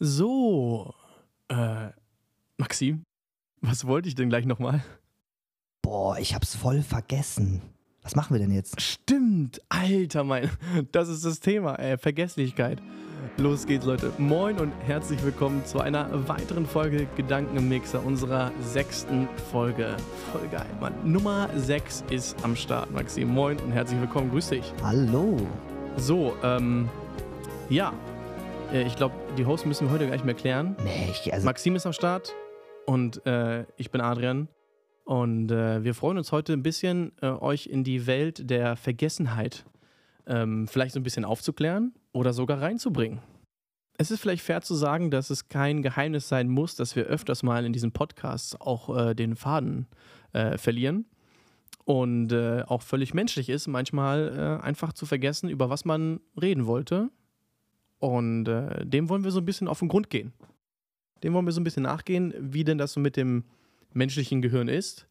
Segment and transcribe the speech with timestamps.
[0.00, 0.94] So,
[1.48, 1.88] äh,
[2.56, 3.02] Maxim,
[3.60, 4.84] was wollte ich denn gleich nochmal?
[5.82, 7.62] Boah, ich hab's voll vergessen.
[8.02, 8.80] Was machen wir denn jetzt?
[8.80, 10.50] Stimmt, Alter, mein,
[10.92, 12.80] das ist das Thema, ey, Vergesslichkeit.
[13.38, 14.12] Los geht's, Leute.
[14.18, 19.96] Moin und herzlich willkommen zu einer weiteren Folge Gedanken im Mixer, unserer sechsten Folge.
[20.30, 20.94] Voll geil, Mann.
[21.04, 23.30] Nummer 6 ist am Start, Maxim.
[23.30, 24.72] Moin und herzlich willkommen, grüß dich.
[24.80, 25.36] Hallo.
[25.96, 26.88] So, ähm,
[27.68, 27.92] ja,
[28.72, 30.76] äh, ich glaube, die Hosts müssen wir heute gar nicht mehr klären.
[30.84, 32.34] Nee, ich, also, Maxim ist am Start
[32.86, 34.48] und äh, ich bin Adrian.
[35.04, 39.64] Und äh, wir freuen uns heute ein bisschen, äh, euch in die Welt der Vergessenheit
[40.26, 43.20] ähm, vielleicht so ein bisschen aufzuklären oder sogar reinzubringen.
[43.96, 47.42] Es ist vielleicht fair zu sagen, dass es kein Geheimnis sein muss, dass wir öfters
[47.42, 49.86] mal in diesen Podcasts auch äh, den Faden
[50.34, 51.06] äh, verlieren.
[51.84, 56.66] Und äh, auch völlig menschlich ist, manchmal äh, einfach zu vergessen, über was man reden
[56.66, 57.08] wollte.
[57.98, 60.32] Und äh, dem wollen wir so ein bisschen auf den Grund gehen.
[61.22, 63.44] Dem wollen wir so ein bisschen nachgehen, wie denn das so mit dem
[63.92, 65.06] menschlichen Gehirn ist.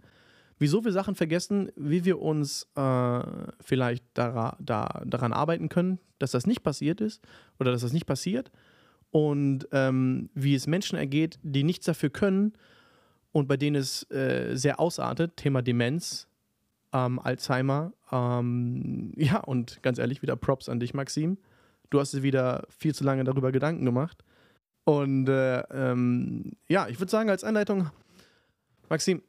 [0.59, 3.21] Wieso wir Sachen vergessen, wie wir uns äh,
[3.61, 7.21] vielleicht dara da, daran arbeiten können, dass das nicht passiert ist
[7.59, 8.51] oder dass das nicht passiert.
[9.11, 12.53] Und ähm, wie es Menschen ergeht, die nichts dafür können
[13.31, 15.37] und bei denen es äh, sehr ausartet.
[15.37, 16.27] Thema Demenz,
[16.91, 17.93] ähm, Alzheimer.
[18.11, 21.37] Ähm, ja, und ganz ehrlich, wieder Props an dich, Maxim.
[21.89, 24.23] Du hast dir wieder viel zu lange darüber Gedanken gemacht.
[24.83, 27.89] Und äh, ähm, ja, ich würde sagen, als Einleitung,
[28.89, 29.21] Maxim,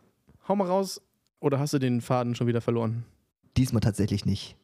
[0.46, 1.00] hau mal raus.
[1.40, 3.04] Oder hast du den Faden schon wieder verloren?
[3.58, 4.56] diesmal tatsächlich nicht.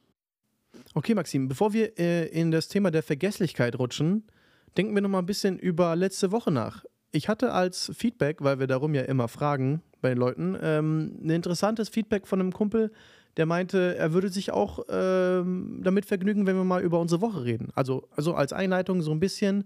[0.94, 4.24] Okay, Maxim, bevor wir äh, in das Thema der Vergesslichkeit rutschen,
[4.76, 6.84] denken wir noch mal ein bisschen über letzte Woche nach.
[7.10, 11.30] Ich hatte als Feedback, weil wir darum ja immer fragen bei den Leuten, ähm, ein
[11.30, 12.92] interessantes Feedback von einem Kumpel,
[13.36, 17.44] der meinte, er würde sich auch ähm, damit vergnügen, wenn wir mal über unsere Woche
[17.44, 17.70] reden.
[17.74, 19.64] Also, also als Einleitung so ein bisschen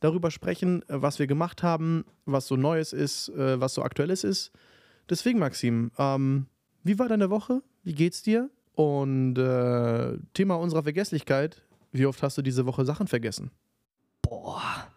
[0.00, 4.22] darüber sprechen, äh, was wir gemacht haben, was so Neues ist, äh, was so Aktuelles
[4.22, 4.52] ist.
[5.08, 6.46] Deswegen, Maxim, ähm,
[6.82, 7.62] wie war deine Woche?
[7.82, 8.50] Wie geht's dir?
[8.74, 11.62] Und äh, Thema unserer Vergesslichkeit,
[11.92, 13.50] wie oft hast du diese Woche Sachen vergessen?
[14.22, 14.88] Boah,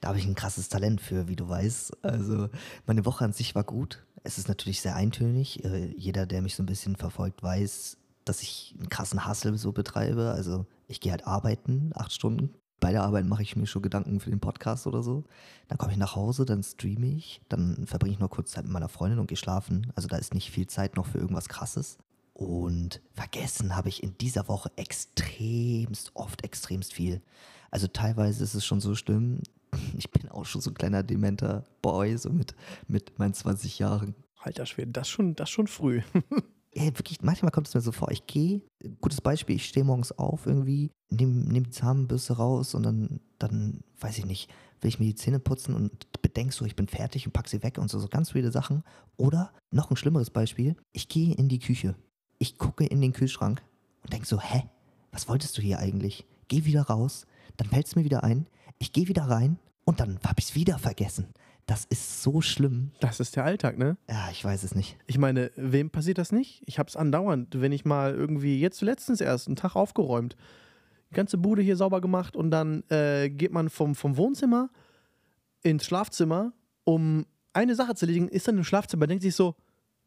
[0.00, 2.04] da habe ich ein krasses Talent für, wie du weißt.
[2.04, 2.48] Also,
[2.86, 4.04] meine Woche an sich war gut.
[4.22, 5.64] Es ist natürlich sehr eintönig.
[5.64, 9.72] Äh, Jeder, der mich so ein bisschen verfolgt, weiß, dass ich einen krassen Hustle so
[9.72, 10.30] betreibe.
[10.30, 12.54] Also, ich gehe halt arbeiten, acht Stunden.
[12.80, 15.24] Bei der Arbeit mache ich mir schon Gedanken für den Podcast oder so.
[15.66, 18.72] Dann komme ich nach Hause, dann streame ich, dann verbringe ich noch kurz Zeit mit
[18.72, 19.92] meiner Freundin und gehe schlafen.
[19.96, 21.98] Also da ist nicht viel Zeit noch für irgendwas Krasses.
[22.34, 27.20] Und vergessen habe ich in dieser Woche extremst oft, extremst viel.
[27.72, 29.42] Also teilweise ist es schon so schlimm.
[29.96, 32.54] Ich bin auch schon so ein kleiner dementer Boy, so mit,
[32.86, 34.14] mit meinen 20 Jahren.
[34.38, 36.02] Alter Schwede, das schon, das schon früh.
[36.72, 38.60] Ey, wirklich, manchmal kommt es mir so vor, ich gehe,
[39.00, 43.80] gutes Beispiel, ich stehe morgens auf irgendwie, nehme nehm die Zahnbürste raus und dann, dann,
[44.00, 47.26] weiß ich nicht, will ich mir die Zähne putzen und bedenke so, ich bin fertig
[47.26, 48.84] und pack sie weg und so, so ganz viele Sachen.
[49.16, 51.96] Oder noch ein schlimmeres Beispiel, ich gehe in die Küche,
[52.38, 53.62] ich gucke in den Kühlschrank
[54.02, 54.68] und denke so, hä,
[55.10, 56.26] was wolltest du hier eigentlich?
[56.48, 58.46] Geh wieder raus, dann fällt es mir wieder ein,
[58.78, 61.28] ich gehe wieder rein und dann habe ich es wieder vergessen.
[61.66, 62.92] Das ist so schlimm.
[63.00, 63.98] Das ist der Alltag, ne?
[64.08, 64.96] Ja, ich weiß es nicht.
[65.06, 66.62] Ich meine, wem passiert das nicht?
[66.64, 70.34] Ich hab's andauernd, wenn ich mal irgendwie, jetzt letztens erst, einen Tag aufgeräumt,
[71.10, 74.70] die ganze Bude hier sauber gemacht und dann äh, geht man vom, vom Wohnzimmer
[75.62, 76.52] ins Schlafzimmer,
[76.84, 79.54] um eine Sache zu erledigen, ist dann im Schlafzimmer, denkt sich so,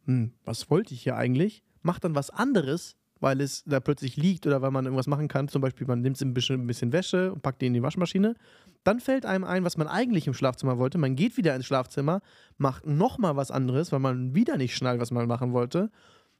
[0.05, 1.63] hm, was wollte ich hier eigentlich?
[1.83, 5.47] Macht dann was anderes, weil es da plötzlich liegt oder weil man irgendwas machen kann.
[5.47, 8.35] Zum Beispiel, man nimmt ein bisschen, ein bisschen Wäsche und packt die in die Waschmaschine.
[8.83, 10.97] Dann fällt einem ein, was man eigentlich im Schlafzimmer wollte.
[10.97, 12.21] Man geht wieder ins Schlafzimmer,
[12.57, 15.91] macht nochmal was anderes, weil man wieder nicht schnallt, was man machen wollte.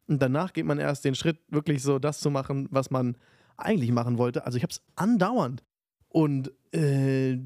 [0.08, 3.16] Und danach geht man erst den Schritt, wirklich so das zu machen, was man
[3.58, 4.46] eigentlich machen wollte.
[4.46, 5.64] Also ich habe es andauernd.
[6.10, 7.38] Und äh,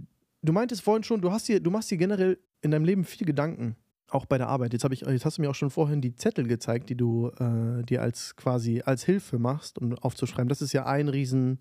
[0.41, 3.28] du meintest vorhin schon, du, hast hier, du machst dir generell in deinem Leben viel
[3.28, 3.75] Gedanken.
[4.09, 4.73] Auch bei der Arbeit.
[4.73, 7.83] Jetzt, ich, jetzt hast du mir auch schon vorhin die Zettel gezeigt, die du äh,
[7.83, 10.47] dir als quasi als Hilfe machst, um aufzuschreiben.
[10.47, 11.59] Das ist ja ein Riesen,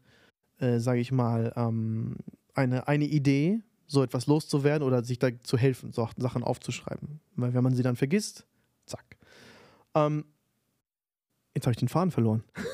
[0.58, 2.16] äh, sage ich mal, ähm,
[2.54, 7.20] eine, eine Idee, so etwas loszuwerden oder sich da zu helfen, so Sachen aufzuschreiben.
[7.36, 8.46] Weil wenn man sie dann vergisst,
[8.84, 9.16] zack.
[9.94, 10.24] Ähm,
[11.54, 12.44] jetzt habe ich den Faden verloren.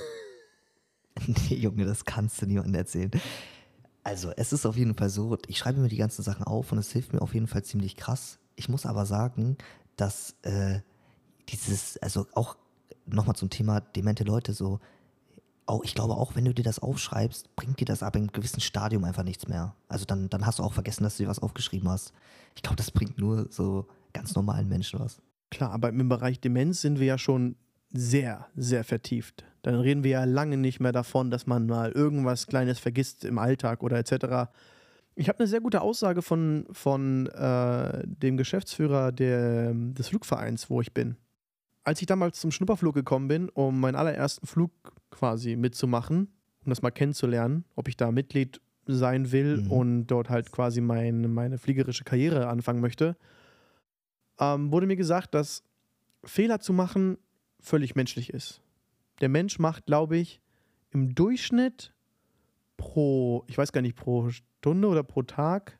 [1.27, 3.11] Nee, Junge, das kannst du niemandem erzählen.
[4.03, 6.79] Also, es ist auf jeden Fall so, ich schreibe mir die ganzen Sachen auf und
[6.79, 8.40] es hilft mir auf jeden Fall ziemlich krass.
[8.61, 9.57] Ich muss aber sagen,
[9.97, 10.81] dass äh,
[11.49, 12.59] dieses, also auch
[13.07, 14.81] nochmal zum Thema demente Leute so,
[15.65, 18.61] auch, ich glaube auch, wenn du dir das aufschreibst, bringt dir das aber im gewissen
[18.61, 19.75] Stadium einfach nichts mehr.
[19.89, 22.13] Also dann, dann hast du auch vergessen, dass du dir was aufgeschrieben hast.
[22.55, 25.23] Ich glaube, das bringt nur so ganz normalen Menschen was.
[25.51, 27.57] Klar, aber im Bereich Demenz sind wir ja schon
[27.91, 29.45] sehr, sehr vertieft.
[29.63, 33.39] Dann reden wir ja lange nicht mehr davon, dass man mal irgendwas Kleines vergisst im
[33.39, 34.51] Alltag oder etc.
[35.21, 40.81] Ich habe eine sehr gute Aussage von, von äh, dem Geschäftsführer der, des Flugvereins, wo
[40.81, 41.19] ich bin.
[41.85, 44.73] Als ich damals zum Schnupperflug gekommen bin, um meinen allerersten Flug
[45.11, 46.33] quasi mitzumachen,
[46.65, 49.71] um das mal kennenzulernen, ob ich da Mitglied sein will mhm.
[49.71, 53.15] und dort halt quasi mein, meine fliegerische Karriere anfangen möchte,
[54.39, 55.65] ähm, wurde mir gesagt, dass
[56.25, 57.19] Fehler zu machen
[57.61, 58.63] völlig menschlich ist.
[59.21, 60.41] Der Mensch macht, glaube ich,
[60.93, 61.93] im Durchschnitt
[62.81, 65.79] pro, ich weiß gar nicht, pro Stunde oder pro Tag,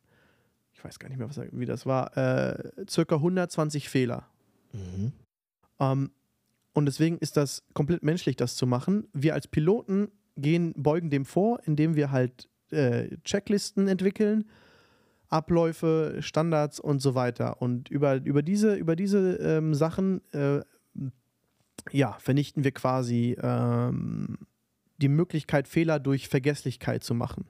[0.75, 4.29] ich weiß gar nicht mehr, was, wie das war, äh, circa 120 Fehler.
[4.75, 5.13] Mhm.
[5.81, 6.11] Ähm,
[6.75, 9.09] und deswegen ist das komplett menschlich, das zu machen.
[9.15, 14.45] Wir als Piloten gehen, beugen dem vor, indem wir halt äh, Checklisten entwickeln,
[15.31, 17.63] Abläufe, Standards und so weiter.
[17.63, 20.61] Und über, über diese, über diese ähm, Sachen äh,
[21.93, 24.37] ja, vernichten wir quasi ähm,
[25.01, 27.47] die Möglichkeit, Fehler durch Vergesslichkeit zu machen.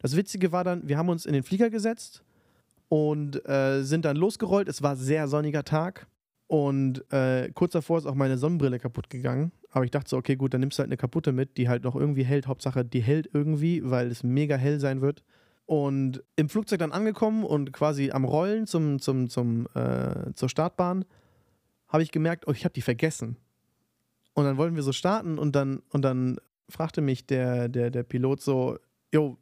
[0.00, 2.22] Das Witzige war dann, wir haben uns in den Flieger gesetzt
[2.88, 4.68] und äh, sind dann losgerollt.
[4.68, 6.06] Es war sehr sonniger Tag
[6.48, 9.52] und äh, kurz davor ist auch meine Sonnenbrille kaputt gegangen.
[9.70, 11.84] Aber ich dachte so, okay, gut, dann nimmst du halt eine kaputte mit, die halt
[11.84, 12.46] noch irgendwie hält.
[12.46, 15.22] Hauptsache, die hält irgendwie, weil es mega hell sein wird.
[15.66, 21.04] Und im Flugzeug dann angekommen und quasi am Rollen zum, zum, zum, äh, zur Startbahn
[21.88, 23.36] habe ich gemerkt, oh, ich habe die vergessen.
[24.32, 28.02] Und dann wollten wir so starten und dann, und dann fragte mich der, der, der
[28.02, 28.78] Pilot so,
[29.12, 29.38] jo,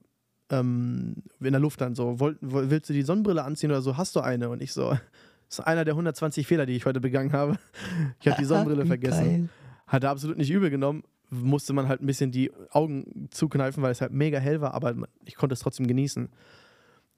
[0.50, 4.14] ähm, in der Luft dann so, Woll, willst du die Sonnenbrille anziehen oder so, hast
[4.17, 4.49] du eine?
[4.49, 7.58] Und ich so, das ist einer der 120 Fehler, die ich heute begangen habe.
[8.20, 9.25] Ich habe die Sonnenbrille vergessen.
[9.25, 9.49] Geil.
[9.87, 13.93] Hat er absolut nicht übel genommen musste man halt ein bisschen die Augen zukneifen, weil
[13.93, 14.94] es halt mega hell war, aber
[15.25, 16.29] ich konnte es trotzdem genießen.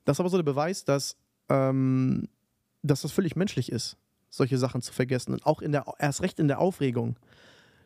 [0.05, 1.17] Das ist aber so der Beweis, dass,
[1.49, 2.29] ähm,
[2.83, 3.97] dass das völlig menschlich ist,
[4.31, 5.33] solche Sachen zu vergessen.
[5.33, 7.17] Und auch in der, erst recht in der Aufregung.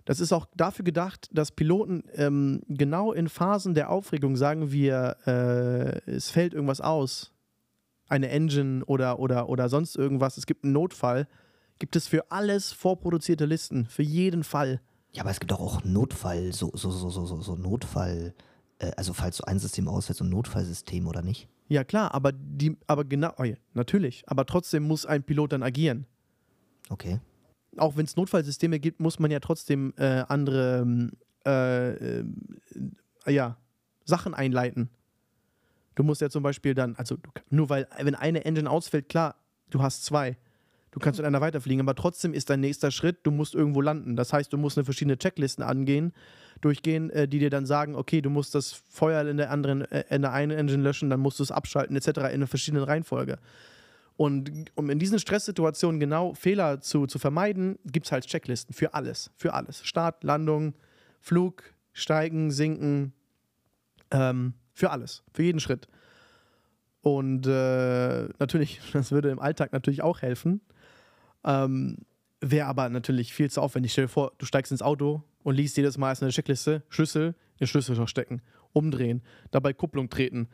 [0.05, 5.17] Das ist auch dafür gedacht, dass Piloten ähm, genau in Phasen der Aufregung sagen wir,
[5.27, 7.33] äh, es fällt irgendwas aus,
[8.09, 11.29] eine Engine oder, oder, oder sonst irgendwas, es gibt einen Notfall,
[11.79, 14.81] gibt es für alles vorproduzierte Listen, für jeden Fall.
[15.13, 18.35] Ja, aber es gibt doch auch Notfall, so, so, so, so, so Notfall,
[18.79, 21.49] äh, also falls so ein System ausfällt, so ein Notfallsystem oder nicht?
[21.69, 25.63] Ja, klar, aber die, aber genau, oh ja, natürlich, aber trotzdem muss ein Pilot dann
[25.63, 26.07] agieren.
[26.91, 27.21] Okay.
[27.77, 31.11] Auch wenn es Notfallsysteme gibt, muss man ja trotzdem äh, andere
[31.47, 32.25] äh, äh,
[33.27, 33.57] ja,
[34.05, 34.91] Sachen einleiten.
[35.95, 37.17] Du musst ja zum Beispiel dann, also
[37.51, 39.37] nur weil, wenn eine Engine ausfällt, klar,
[39.71, 40.37] du hast zwei.
[40.91, 44.15] Du kannst mit einer weiterfliegen, aber trotzdem ist dein nächster Schritt, du musst irgendwo landen.
[44.15, 46.13] Das heißt, du musst eine verschiedene Checklisten angehen,
[46.61, 50.05] durchgehen, äh, die dir dann sagen, okay, du musst das Feuer in der anderen, äh,
[50.11, 52.09] in der einen Engine löschen, dann musst du es abschalten, etc.
[52.09, 53.39] in einer verschiedenen Reihenfolge.
[54.17, 58.95] Und um in diesen Stresssituationen genau Fehler zu, zu vermeiden, gibt es halt Checklisten für
[58.95, 59.31] alles.
[59.37, 59.85] Für alles.
[59.85, 60.75] Start, Landung,
[61.21, 61.63] Flug,
[61.93, 63.13] Steigen, Sinken.
[64.11, 65.23] Ähm, für alles.
[65.33, 65.89] Für jeden Schritt.
[67.01, 70.61] Und äh, natürlich, das würde im Alltag natürlich auch helfen.
[71.45, 71.99] Ähm,
[72.41, 73.93] Wäre aber natürlich viel zu aufwendig.
[73.93, 77.37] Stell dir vor, du steigst ins Auto und liest jedes Mal erst eine Checkliste, Schlüssel,
[77.59, 78.43] in Schlüsselloch stecken,
[78.73, 79.23] umdrehen,
[79.53, 80.49] dabei Kupplung treten,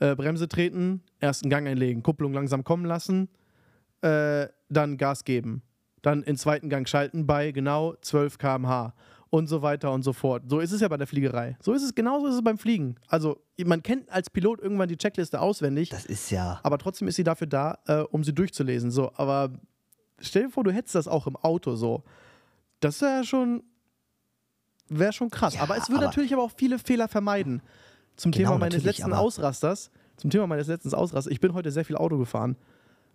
[0.00, 3.28] äh, Bremse treten, ersten Gang einlegen, Kupplung langsam kommen lassen,
[4.02, 5.62] äh, dann Gas geben,
[6.02, 8.94] dann in zweiten Gang schalten bei genau 12 km/h
[9.30, 10.44] und so weiter und so fort.
[10.46, 11.56] So ist es ja bei der Fliegerei.
[11.60, 12.96] So ist es, genauso ist es beim Fliegen.
[13.08, 15.90] Also man kennt als Pilot irgendwann die Checkliste auswendig.
[15.90, 16.60] Das ist ja.
[16.62, 18.90] Aber trotzdem ist sie dafür da, äh, um sie durchzulesen.
[18.90, 19.50] So, aber
[20.20, 22.04] stell dir vor, du hättest das auch im Auto so.
[22.80, 23.62] Das wäre schon,
[24.88, 25.54] wäre schon krass.
[25.54, 27.62] Ja, aber es würde natürlich aber auch viele Fehler vermeiden.
[28.18, 29.90] Zum genau, Thema meines letzten Ausrasters.
[30.16, 31.32] Zum Thema meines letzten Ausrasters.
[31.32, 32.56] Ich bin heute sehr viel Auto gefahren.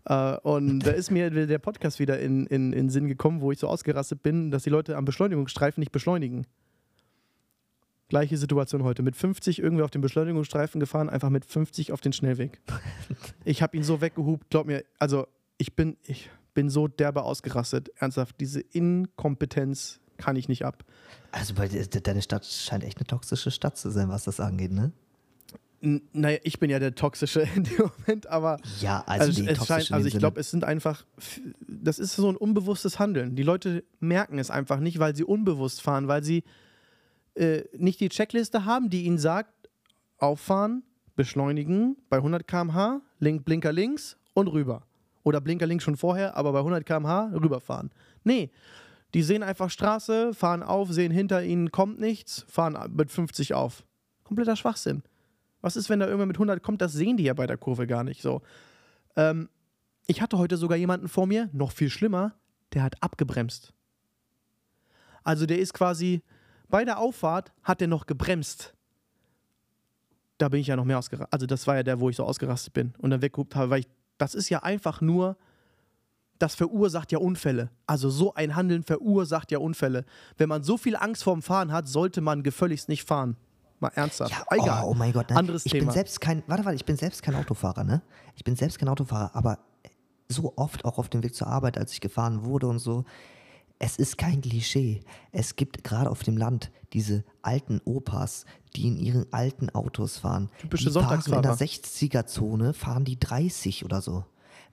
[0.09, 3.59] Uh, und da ist mir der Podcast wieder in, in, in Sinn gekommen, wo ich
[3.59, 6.47] so ausgerastet bin, dass die Leute am Beschleunigungsstreifen nicht beschleunigen.
[8.07, 9.03] Gleiche Situation heute.
[9.03, 12.61] Mit 50 irgendwie auf den Beschleunigungsstreifen gefahren, einfach mit 50 auf den Schnellweg.
[13.43, 17.89] ich habe ihn so weggehupt, glaub mir, also ich bin, ich, bin so derbe ausgerastet.
[17.97, 20.83] Ernsthaft, diese Inkompetenz kann ich nicht ab.
[21.31, 24.91] Also bei deine Stadt scheint echt eine toxische Stadt zu sein, was das angeht, ne?
[25.81, 28.57] N naja, ich bin ja der Toxische in dem Moment, aber.
[28.79, 31.05] Ja, also, also es scheint, also ich glaube, es sind einfach,
[31.67, 33.35] das ist so ein unbewusstes Handeln.
[33.35, 36.43] Die Leute merken es einfach nicht, weil sie unbewusst fahren, weil sie
[37.35, 39.51] äh, nicht die Checkliste haben, die ihnen sagt,
[40.19, 40.83] auffahren,
[41.15, 44.83] beschleunigen bei 100 km/h, Link, Blinker links und rüber.
[45.23, 47.91] Oder Blinker links schon vorher, aber bei 100 km/h rüberfahren.
[48.23, 48.51] Nee,
[49.13, 53.83] die sehen einfach Straße, fahren auf, sehen hinter ihnen kommt nichts, fahren mit 50 auf.
[54.23, 55.03] Kompletter Schwachsinn.
[55.61, 56.81] Was ist, wenn da irgendwer mit 100 kommt?
[56.81, 58.41] Das sehen die ja bei der Kurve gar nicht so.
[59.15, 59.49] Ähm,
[60.07, 62.33] ich hatte heute sogar jemanden vor mir, noch viel schlimmer,
[62.73, 63.73] der hat abgebremst.
[65.23, 66.21] Also der ist quasi
[66.67, 68.73] bei der Auffahrt hat er noch gebremst.
[70.37, 71.31] da bin ich ja noch mehr ausgerastet.
[71.31, 73.79] Also das war ja der, wo ich so ausgerastet bin und dann weggeguckt habe, weil
[73.81, 75.37] ich, das ist ja einfach nur,
[76.43, 77.69] das verursacht ja Unfälle.
[77.87, 80.03] Also so ein Handeln verursacht ja Unfälle.
[80.37, 83.37] Wenn man so viel Angst vorm Fahren hat, sollte man gefälligst nicht fahren.
[83.79, 84.31] Mal ernsthaft.
[84.31, 84.83] Ja, Egal.
[84.83, 85.37] Oh, oh mein Gott, nein.
[85.37, 85.85] Anderes ich Thema.
[85.85, 88.01] bin selbst kein, warte, warte, ich bin selbst kein Autofahrer, ne?
[88.35, 89.59] Ich bin selbst kein Autofahrer, aber
[90.27, 93.05] so oft auch auf dem Weg zur Arbeit, als ich gefahren wurde und so,
[93.79, 95.01] es ist kein Klischee.
[95.31, 98.43] Es gibt gerade auf dem Land diese alten Opas,
[98.75, 100.49] die in ihren alten Autos fahren.
[100.59, 104.25] Typische die fahren in der 60er-Zone, fahren die 30 oder so.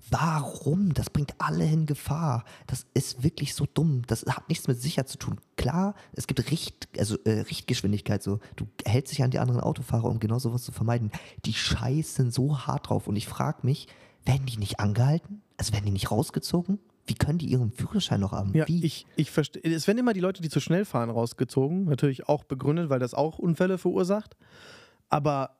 [0.08, 0.94] Warum?
[0.94, 2.44] Das bringt alle in Gefahr.
[2.66, 4.02] Das ist wirklich so dumm.
[4.06, 5.40] Das hat nichts mit Sicherheit zu tun.
[5.56, 8.40] Klar, es gibt Richt, also, äh, Richtgeschwindigkeit so.
[8.56, 11.12] Du hältst dich an die anderen Autofahrer, um genau sowas zu vermeiden.
[11.44, 13.06] Die scheißen so hart drauf.
[13.06, 13.88] Und ich frage mich,
[14.24, 15.42] werden die nicht angehalten?
[15.56, 16.78] Also werden die nicht rausgezogen?
[17.06, 18.54] Wie können die ihren Führerschein noch haben?
[18.54, 18.84] Ja, Wie?
[18.84, 19.62] ich, ich verstehe.
[19.62, 21.84] Es werden immer die Leute, die zu schnell fahren, rausgezogen.
[21.84, 24.36] Natürlich auch begründet, weil das auch Unfälle verursacht.
[25.08, 25.56] Aber,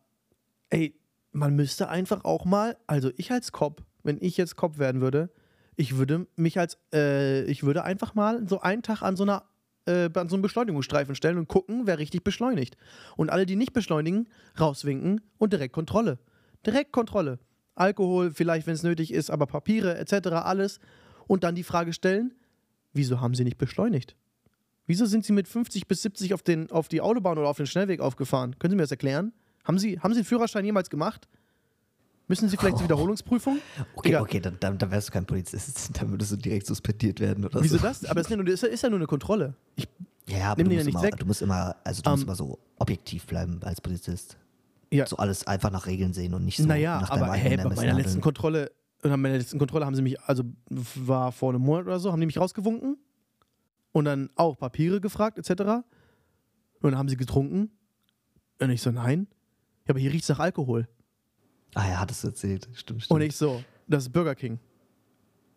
[0.71, 0.95] ey,
[1.33, 5.31] man müsste einfach auch mal, also ich als Cop, wenn ich jetzt Cop werden würde,
[5.77, 9.45] ich würde mich als, äh, ich würde einfach mal so einen Tag an so einer,
[9.87, 12.77] äh, an so einem Beschleunigungsstreifen stellen und gucken, wer richtig beschleunigt.
[13.17, 14.29] Und alle, die nicht beschleunigen,
[14.59, 16.19] rauswinken und direkt Kontrolle.
[16.67, 17.39] Direkt Kontrolle.
[17.75, 20.81] Alkohol, vielleicht, wenn es nötig ist, aber Papiere etc., alles.
[21.27, 22.35] Und dann die Frage stellen,
[22.93, 24.17] wieso haben sie nicht beschleunigt?
[24.87, 27.67] Wieso sind sie mit 50 bis 70 auf, den, auf die Autobahn oder auf den
[27.67, 28.59] Schnellweg aufgefahren?
[28.59, 29.33] Können Sie mir das erklären?
[29.65, 31.29] Haben Sie, haben sie den Führerschein jemals gemacht?
[32.31, 33.59] Müssen Sie vielleicht zur Wiederholungsprüfung?
[33.97, 34.23] okay, Egal.
[34.23, 35.91] okay, dann, dann, dann wärst du kein Polizist.
[36.01, 37.83] Dann würdest du direkt suspendiert werden oder Wieso so.
[37.83, 38.05] das?
[38.07, 39.55] Aber es ist ja, nur, ist ja- ist ja nur eine Kontrolle.
[39.75, 39.89] Ich,
[40.29, 41.17] Ja, aber du ja musst, nichts immer, weg.
[41.19, 44.39] du musst immer, also du musst Ähm, immer so objektiv bleiben als Polizist.
[44.93, 45.07] Ja.
[45.07, 47.69] So alles einfach nach Regeln sehen und nicht so naja, nach deinem aber eigenen hey,
[47.69, 48.21] bei meiner letzten.
[48.21, 48.71] Kontrolle,
[49.03, 52.21] bei meiner letzten Kontrolle haben sie mich, also war vor einem Monat oder so, haben
[52.21, 52.97] die mich rausgewunken
[53.93, 55.51] und dann auch Papiere gefragt, etc.
[55.61, 55.83] Und
[56.93, 57.71] dann haben sie getrunken.
[58.61, 59.27] Und ich so, nein.
[59.87, 60.87] Ja, aber hier riecht es nach Alkohol.
[61.75, 62.69] Ah ja, hattest du erzählt.
[62.75, 63.11] Stimmt, stimmt.
[63.11, 64.59] Und ich so, das ist Burger King.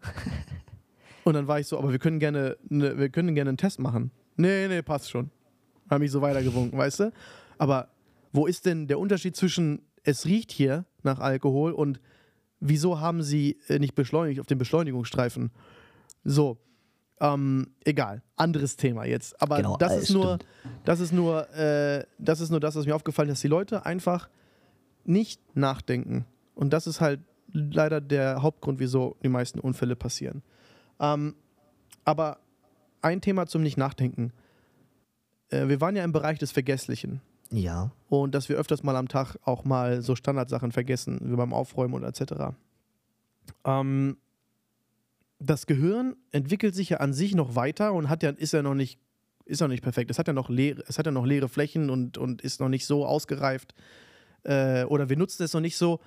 [1.23, 3.79] und dann war ich so, aber wir können gerne, ne, wir können gerne einen Test
[3.79, 4.11] machen.
[4.35, 5.29] Nee, nee, passt schon.
[5.89, 7.11] Haben mich so weitergewunken, weißt du?
[7.57, 7.89] Aber
[8.31, 11.99] wo ist denn der Unterschied zwischen, es riecht hier nach Alkohol und
[12.59, 15.51] wieso haben sie äh, nicht beschleunigt auf dem Beschleunigungsstreifen?
[16.23, 16.57] So,
[17.19, 19.39] ähm, egal, anderes Thema jetzt.
[19.41, 20.45] Aber Genau, das äh, ist nur, stimmt.
[20.85, 23.85] das ist nur, äh, das ist nur das, was mir aufgefallen ist, dass die Leute
[23.85, 24.29] einfach
[25.05, 26.25] nicht nachdenken.
[26.55, 27.19] Und das ist halt
[27.51, 30.41] leider der Hauptgrund, wieso die meisten Unfälle passieren.
[30.99, 31.35] Ähm,
[32.05, 32.39] aber
[33.01, 34.31] ein Thema zum Nicht-Nachdenken.
[35.49, 37.21] Äh, wir waren ja im Bereich des Vergesslichen.
[37.51, 41.53] ja, Und dass wir öfters mal am Tag auch mal so Standardsachen vergessen, wie beim
[41.53, 42.55] Aufräumen oder etc.
[43.65, 44.17] Ähm,
[45.39, 48.75] das Gehirn entwickelt sich ja an sich noch weiter und hat ja, ist ja noch
[48.75, 48.99] nicht,
[49.45, 50.09] ist noch nicht perfekt.
[50.09, 52.69] Es hat ja noch leere, es hat ja noch leere Flächen und, und ist noch
[52.69, 53.75] nicht so ausgereift.
[54.43, 55.99] Äh, oder wir nutzen es noch nicht so,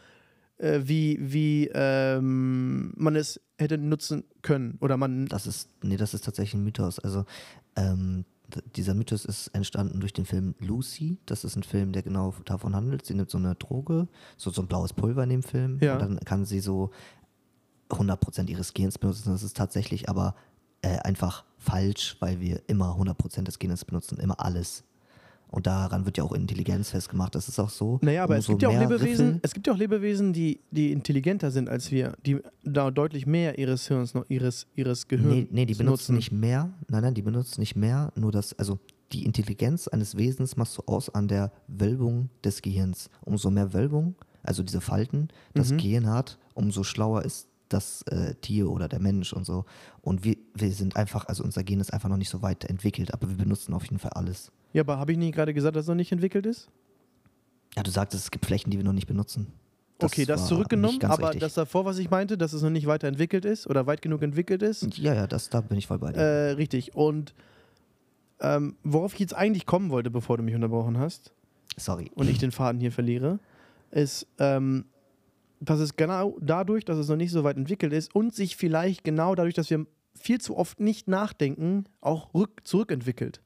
[0.59, 4.79] äh, wie, wie ähm, man es hätte nutzen können.
[4.81, 5.27] Oder man.
[5.27, 6.99] das ist, nee, das ist tatsächlich ein Mythos.
[6.99, 7.25] Also,
[7.77, 8.25] ähm,
[8.77, 11.19] dieser Mythos ist entstanden durch den Film Lucy.
[11.27, 13.05] Das ist ein Film, der genau davon handelt.
[13.05, 15.79] Sie nimmt so eine Droge, so, so ein blaues Pulver in dem Film.
[15.81, 15.95] Ja.
[15.95, 16.91] Und dann kann sie so
[17.91, 19.33] 100% ihres Gehirns benutzen.
[19.33, 20.37] Das ist tatsächlich aber
[20.83, 24.85] äh, einfach falsch, weil wir immer 100% des Gehirns benutzen, immer alles.
[25.49, 27.35] Und daran wird ja auch Intelligenz festgemacht.
[27.35, 27.99] Das ist auch so.
[28.03, 30.91] Naja, aber es gibt ja auch Lebewesen, Riffel- es gibt ja auch Lebewesen, die, die
[30.93, 35.49] intelligenter sind als wir, die da deutlich mehr ihres Hirns, noch ihres, ihres Gehirns Nee,
[35.51, 36.17] nee, die benutzen nutzen.
[36.17, 36.71] nicht mehr.
[36.89, 38.13] Nein, nein, die benutzen nicht mehr.
[38.17, 38.79] Nur das, also
[39.13, 43.09] die Intelligenz eines Wesens machst du aus an der Wölbung des Gehirns.
[43.25, 45.77] Umso mehr Wölbung, also diese Falten, das Mhm.
[45.79, 49.65] Gehirn hat, umso schlauer ist das äh, Tier oder der Mensch und so.
[50.01, 53.15] Und wir, wir sind einfach, also unser Gehirn ist einfach noch nicht so weit entwickelt,
[53.15, 54.51] aber wir benutzen auf jeden Fall alles.
[54.77, 56.69] Ja, aber habe ich nicht gerade gesagt, dass es noch nicht entwickelt ist?
[57.77, 59.47] Ja, du sagtest, es gibt Flächen, die wir noch nicht benutzen.
[60.03, 61.41] okay, das zurückgenommen, aber richtig.
[61.41, 64.21] das davor, was ich meinte, dass es noch nicht weiter entwickelt ist oder weit genug
[64.21, 66.21] entwickelt ist, Ja, ja, das, da bin ich voll bei dir.
[66.21, 66.95] äh, richtig.
[66.95, 67.35] Und
[68.41, 71.33] ähm, worauf ich jetzt eigentlich kommen wollte, bevor du mich unterbrochen hast
[71.79, 72.11] Sorry.
[72.15, 73.39] und ich den Faden hier verliere,
[73.93, 74.85] ist, ähm,
[75.61, 79.05] dass es genau dadurch, dass es noch nicht so weit entwickelt ist und sich vielleicht
[79.05, 83.41] genau dadurch, dass wir viel zu oft nicht nachdenken, auch rück zurückentwickelt.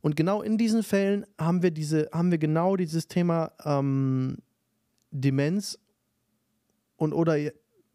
[0.00, 4.38] Und genau in diesen Fällen haben wir diese, haben wir genau dieses Thema ähm,
[5.10, 5.78] Demenz
[6.96, 7.36] und oder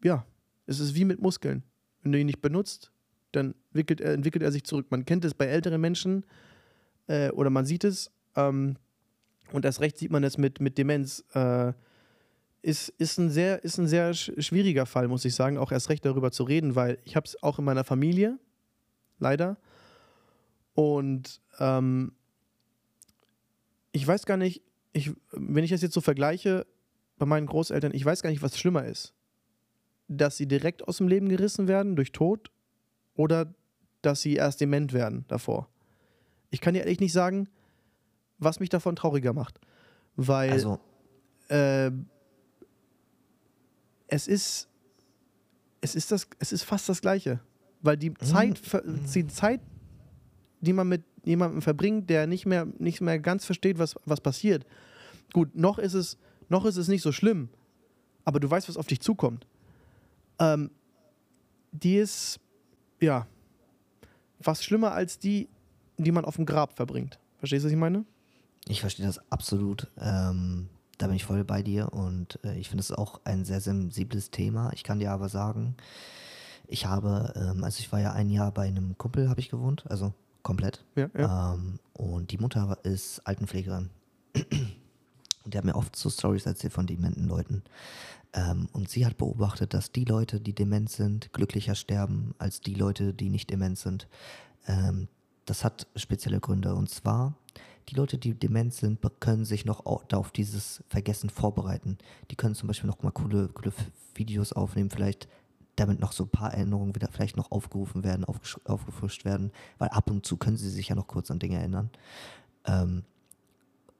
[0.02, 0.24] ja,
[0.66, 1.62] es ist wie mit Muskeln.
[2.02, 2.92] Wenn du ihn nicht benutzt,
[3.32, 4.86] dann entwickelt er, entwickelt er sich zurück.
[4.90, 6.24] Man kennt es bei älteren Menschen
[7.08, 8.76] äh, oder man sieht es ähm,
[9.52, 11.24] und erst recht sieht man es mit, mit Demenz.
[11.34, 11.72] Äh,
[12.62, 15.88] ist, ist, ein sehr, ist ein sehr sch schwieriger Fall, muss ich sagen, auch erst
[15.88, 18.40] recht darüber zu reden, weil ich habe es auch in meiner Familie,
[19.18, 19.56] leider.
[20.76, 22.12] Und ähm,
[23.92, 26.66] ich weiß gar nicht, ich, wenn ich das jetzt so vergleiche
[27.18, 29.14] bei meinen Großeltern, ich weiß gar nicht, was schlimmer ist.
[30.06, 32.50] Dass sie direkt aus dem Leben gerissen werden durch Tod
[33.14, 33.52] oder
[34.02, 35.68] dass sie erst dement werden davor.
[36.50, 37.48] Ich kann dir ehrlich nicht sagen,
[38.38, 39.58] was mich davon trauriger macht.
[40.14, 40.78] Weil Also,
[41.48, 41.90] äh,
[44.08, 44.68] es ist
[45.80, 47.40] es ist das es ist fast das gleiche,
[47.80, 49.60] weil die Zeit ver- die Zeit,
[50.66, 54.66] die man mit jemandem verbringt, der nicht mehr nicht mehr ganz versteht, was was passiert.
[55.32, 56.18] Gut, noch ist es
[56.48, 57.48] noch ist es nicht so schlimm,
[58.24, 59.46] aber du weißt, was auf dich zukommt.
[60.38, 60.70] Ähm,
[61.72, 62.40] die ist
[63.00, 63.26] ja
[64.40, 65.48] fast schlimmer als die,
[65.96, 67.18] die man auf dem Grab verbringt.
[67.38, 68.04] Verstehst du, was ich meine?
[68.68, 69.88] ich verstehe das absolut.
[69.98, 70.68] Ähm,
[70.98, 74.30] da bin ich voll bei dir und äh, ich finde es auch ein sehr sensibles
[74.30, 74.72] Thema.
[74.72, 75.76] Ich kann dir aber sagen,
[76.66, 79.84] ich habe, ähm, also ich war ja ein Jahr bei einem Kumpel, habe ich gewohnt,
[79.88, 80.12] also
[80.46, 80.84] komplett.
[80.94, 81.54] Ja, ja.
[81.54, 83.90] Ähm, und die Mutter ist Altenpflegerin.
[85.44, 87.62] Und die hat mir oft so Stories erzählt von dementen Leuten.
[88.32, 92.74] Ähm, und sie hat beobachtet, dass die Leute, die dement sind, glücklicher sterben als die
[92.74, 94.08] Leute, die nicht dement sind.
[94.66, 95.06] Ähm,
[95.44, 96.74] das hat spezielle Gründe.
[96.74, 97.34] Und zwar,
[97.88, 101.96] die Leute, die dement sind, können sich noch au- auf dieses Vergessen vorbereiten.
[102.32, 103.72] Die können zum Beispiel noch mal coole, coole
[104.16, 105.28] Videos aufnehmen, vielleicht
[105.76, 110.10] damit noch so ein paar Erinnerungen wieder vielleicht noch aufgerufen werden, aufgefrischt werden, weil ab
[110.10, 111.90] und zu können sie sich ja noch kurz an Dinge erinnern.
[112.64, 113.04] Ähm,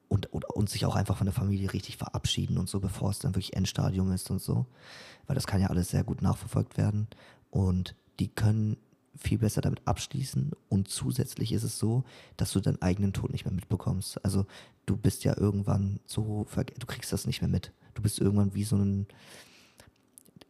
[0.09, 3.19] und, und, und sich auch einfach von der Familie richtig verabschieden und so, bevor es
[3.19, 4.65] dann wirklich Endstadium ist und so.
[5.27, 7.07] Weil das kann ja alles sehr gut nachverfolgt werden.
[7.49, 8.77] Und die können
[9.17, 10.51] viel besser damit abschließen.
[10.69, 12.03] Und zusätzlich ist es so,
[12.37, 14.23] dass du deinen eigenen Tod nicht mehr mitbekommst.
[14.23, 14.45] Also
[14.85, 17.73] du bist ja irgendwann so, du kriegst das nicht mehr mit.
[17.93, 19.07] Du bist irgendwann wie so ein,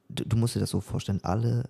[0.10, 1.70] du, du musst dir das so vorstellen, alle,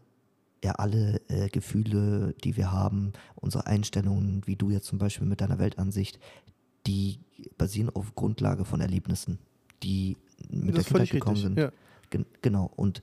[0.63, 5.41] ja, alle äh, Gefühle, die wir haben, unsere Einstellungen, wie du jetzt zum Beispiel mit
[5.41, 6.19] deiner Weltansicht,
[6.85, 7.19] die
[7.57, 9.39] basieren auf Grundlage von Erlebnissen,
[9.83, 10.17] die
[10.49, 11.55] mit der das völlig Kindheit gekommen richtig.
[11.55, 11.57] sind.
[11.57, 11.71] Ja.
[12.09, 12.71] Gen genau.
[12.75, 13.01] Und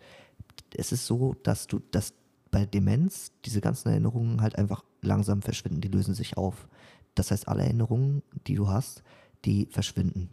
[0.75, 2.14] es ist so, dass du, dass
[2.50, 6.69] bei Demenz diese ganzen Erinnerungen halt einfach langsam verschwinden, die lösen sich auf.
[7.15, 9.02] Das heißt, alle Erinnerungen, die du hast,
[9.45, 10.30] die verschwinden.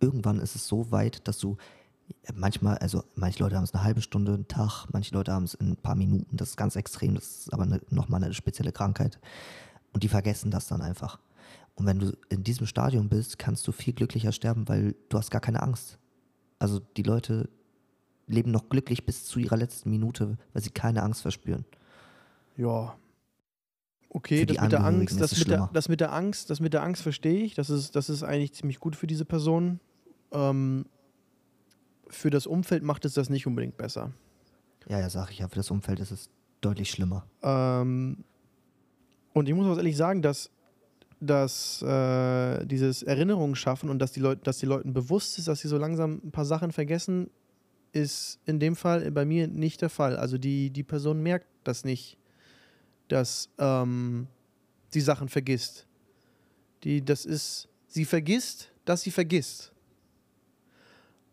[0.00, 1.56] Irgendwann ist es so weit, dass du
[2.34, 5.54] manchmal, also manche Leute haben es eine halbe Stunde, einen Tag, manche Leute haben es
[5.54, 8.72] in ein paar Minuten, das ist ganz extrem, das ist aber eine, nochmal eine spezielle
[8.72, 9.18] Krankheit.
[9.92, 11.18] Und die vergessen das dann einfach.
[11.74, 15.30] Und wenn du in diesem Stadium bist, kannst du viel glücklicher sterben, weil du hast
[15.30, 15.98] gar keine Angst.
[16.58, 17.48] Also die Leute
[18.26, 21.64] leben noch glücklich bis zu ihrer letzten Minute, weil sie keine Angst verspüren.
[22.56, 22.96] Ja.
[24.08, 26.82] Okay, das mit der Angst, das mit der, das mit der Angst, das mit der
[26.82, 27.54] Angst verstehe ich.
[27.54, 29.80] Das ist, das ist eigentlich ziemlich gut für diese Person.
[30.32, 30.86] Ähm,
[32.08, 34.12] für das Umfeld macht es das nicht unbedingt besser.
[34.88, 37.26] Ja, ja, sag ich ja, für das Umfeld ist es deutlich schlimmer.
[37.42, 38.24] Ähm,
[39.32, 40.50] und ich muss auch ehrlich sagen, dass,
[41.20, 45.60] dass äh, dieses Erinnerungen schaffen und dass die Leute, dass die Leuten bewusst ist, dass
[45.60, 47.30] sie so langsam ein paar Sachen vergessen,
[47.92, 50.16] ist in dem Fall bei mir nicht der Fall.
[50.16, 52.18] Also die, die Person merkt das nicht,
[53.08, 54.26] dass ähm,
[54.90, 55.86] sie Sachen vergisst.
[56.84, 59.72] Die, das ist, sie vergisst, dass sie vergisst.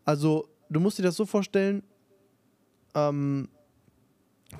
[0.04, 1.82] Also du musst dir das so vorstellen,
[2.94, 3.48] ähm,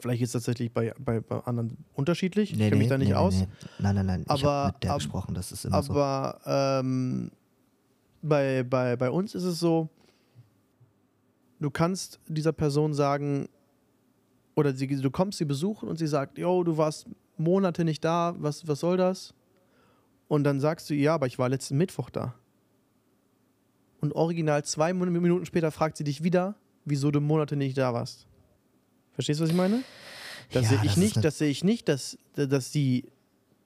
[0.01, 2.51] Vielleicht ist es tatsächlich bei, bei, bei anderen unterschiedlich.
[2.53, 3.45] ich kenne mich da nicht aus.
[3.79, 4.23] Nein, nein, nein.
[4.23, 5.93] ich Aber- habe mit der ab- gesprochen, das ist immer so.
[5.93, 6.41] Aber
[6.81, 7.31] ähm,
[8.21, 9.89] bei, bei, bei uns ist es so,
[11.61, 13.49] du kannst dieser Person sagen,
[14.57, 18.35] oder sie, du kommst sie besuchen und sie sagt, yo, du warst Monate nicht da,
[18.39, 19.33] was, was soll das?
[20.27, 22.35] Und dann sagst du, ja, aber ich war letzten Mittwoch da.
[24.05, 28.27] Und original zwei Minuten später fragt sie dich wieder, wieso du Monate nicht da warst.
[29.15, 29.83] Verstehst du, was ich meine?
[30.53, 33.07] Das Ja, sehe ich das nicht, das sehe ich nicht, dass, dass sie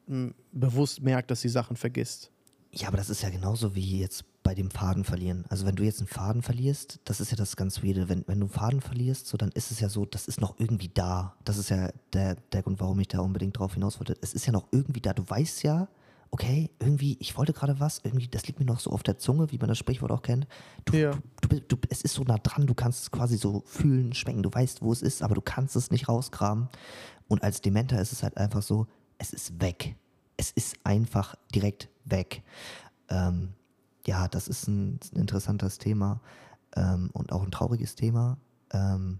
[0.06, 2.30] m, bewusst merkt, dass sie Sachen vergisst.
[2.70, 5.44] Ja, aber das ist ja genauso wie jetzt bei dem Faden verlieren.
[5.48, 8.08] Also wenn du jetzt einen Faden verlierst, das ist ja das ganz Weirde.
[8.08, 10.54] Wenn, wenn du einen Faden verlierst, so dann ist es ja so, das ist noch
[10.60, 11.34] irgendwie da.
[11.44, 14.14] Das ist ja der, der Grund, warum ich da unbedingt drauf hinaus wollte.
[14.20, 15.14] Es ist ja noch irgendwie da.
[15.14, 15.88] Du weißt ja,
[16.30, 19.50] okay, irgendwie, ich wollte gerade was, irgendwie, das liegt mir noch so auf der Zunge,
[19.50, 20.46] wie man das Sprichwort auch kennt.
[20.84, 21.12] Du, Ja.
[21.12, 24.12] du, du, bist- du, es ist so nah dran, du kannst es quasi so fühlen,
[24.14, 26.68] schmecken, du weißt, wo es ist, aber du kannst es nicht rauskramen.
[27.28, 28.86] Und als Dementer ist es halt einfach so,
[29.18, 29.96] es ist weg.
[30.36, 32.42] Es ist einfach direkt weg.
[33.08, 33.54] Ähm,
[34.06, 36.20] ja, das ist ein, ein interessantes Thema
[36.76, 38.38] ähm, und auch ein trauriges Thema
[38.72, 39.18] ähm,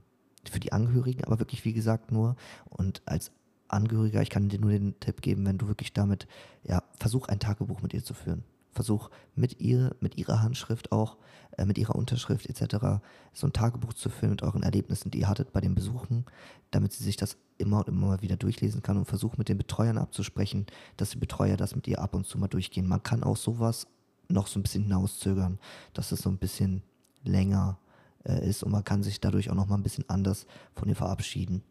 [0.51, 2.37] für die Angehörigen, aber wirklich, wie gesagt, nur.
[2.71, 3.33] Und als
[3.69, 6.27] Angehöriger, ich kann dir nur den Tipp geben, wenn du wirklich damit,
[6.63, 8.45] ja, versuch ein Tagebuch mit ihr zu führen.
[8.73, 11.17] Versuch mit ihr, mit ihrer Handschrift auch,
[11.57, 13.01] äh, mit ihrer Unterschrift etc.
[13.33, 16.25] so ein Tagebuch zu führen mit euren Erlebnissen, die ihr hattet bei den Besuchen,
[16.71, 19.59] damit sie sich das immer und immer mal wieder durchlesen kann und versuch mit den
[19.59, 22.87] Betreuern abzusprechen, dass die Betreuer das mit ihr ab und zu mal durchgehen.
[22.87, 23.87] Man kann auch sowas
[24.29, 25.59] noch so ein bisschen hinauszögern,
[25.95, 26.83] dass es so ein bisschen
[27.25, 27.79] länger
[28.25, 30.97] äh, ist und man kann sich dadurch auch noch mal ein bisschen anders von ihr
[30.97, 31.63] verabschieden.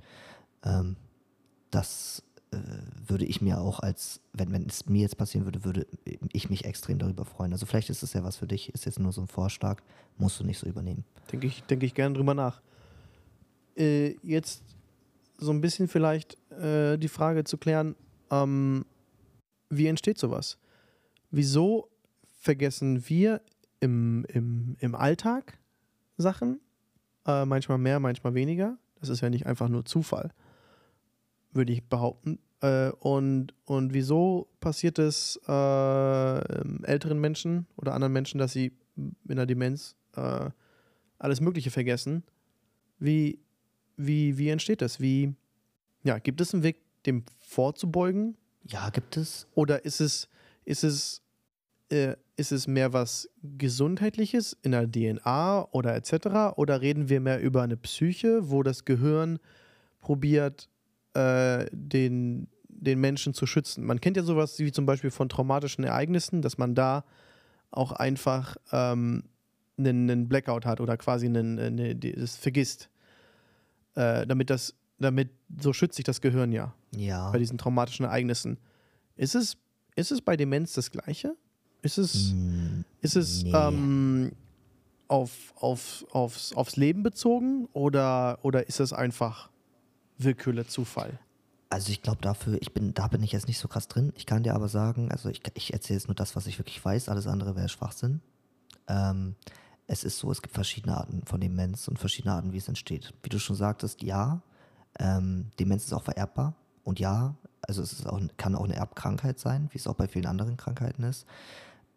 [0.64, 0.98] Ähm,
[1.72, 2.58] das äh,
[3.06, 5.88] würde ich mir auch als, wenn, wenn es mir jetzt passieren würde, würde
[6.32, 7.52] ich mich extrem darüber freuen.
[7.52, 9.82] Also vielleicht ist es ja was für dich, ist jetzt nur so ein Vorschlag,
[10.18, 11.04] musst du nicht so übernehmen.
[11.32, 12.62] Denke ich, denke ich gerne drüber nach.
[13.76, 14.64] Äh, jetzt
[15.38, 17.96] so ein bisschen vielleicht äh, die Frage zu klären,
[18.32, 18.86] ähm,
[19.70, 20.58] wie entsteht sowas?
[21.32, 21.90] Wieso
[22.40, 23.42] vergessen wir
[23.80, 25.60] im, im, im Alltag
[26.18, 26.60] Sachen?
[27.26, 28.78] Äh, manchmal mehr, manchmal weniger.
[29.00, 30.32] Das ist ja nicht einfach nur Zufall,
[31.58, 32.40] würde ich behaupten.
[32.62, 39.36] Äh, und, und wieso passiert es äh, älteren Menschen oder anderen Menschen, dass sie in
[39.36, 40.50] der Demenz äh,
[41.20, 42.24] alles Mögliche vergessen?
[43.00, 43.40] Wie,
[43.98, 45.00] wie, wie entsteht das?
[45.00, 45.36] Wie,
[46.04, 48.38] ja, gibt es einen Weg, dem vorzubeugen?
[48.64, 49.48] Ja, gibt es.
[49.54, 50.30] Oder ist es,
[50.66, 51.22] ist es,
[51.90, 56.58] äh, ist es mehr was Gesundheitliches in der DNA oder etc.?
[56.58, 59.40] Oder reden wir mehr über eine Psyche, wo das Gehirn
[60.00, 60.70] probiert,
[61.18, 63.84] äh, den, den Menschen zu schützen?
[63.84, 67.04] Man kennt ja sowas wie zum Beispiel von traumatischen Ereignissen, dass man da
[67.72, 69.24] auch einfach ähm,
[69.78, 72.90] einen, einen Blackout hat oder quasi einen, eine, das vergisst.
[73.96, 76.74] Äh, damit das, damit, so schützt sich das Gehirn ja.
[76.96, 77.32] Ja.
[77.32, 78.58] Bei diesen traumatischen Ereignissen.
[79.16, 79.58] Ist es,
[79.96, 81.36] ist es bei Demenz das Gleiche?
[81.82, 83.52] Ist es, Mm, ist es nee.
[83.54, 84.32] ähm,
[85.08, 89.50] auf, auf, aufs, aufs Leben bezogen oder, oder ist es einfach
[90.18, 91.20] willkürlicher Zufall?
[91.70, 94.14] Also ich glaube dafür, ich bin, da bin ich jetzt nicht so krass drin.
[94.16, 96.84] Ich kann dir aber sagen, also ich, ich erzähle jetzt nur das, was ich wirklich
[96.84, 98.22] weiß, alles andere wäre Schwachsinn.
[98.88, 99.36] Ähm,
[99.88, 103.14] es ist so, es gibt verschiedene Arten von Demenz und verschiedene Arten, wie es entsteht.
[103.24, 104.42] Wie du schon sagtest, ja,
[105.00, 109.68] ähm, Demenz ist auch vererbbar und ja, also es auch, kann auch eine Erbkrankheit sein,
[109.72, 111.26] wie es auch bei vielen anderen Krankheiten ist.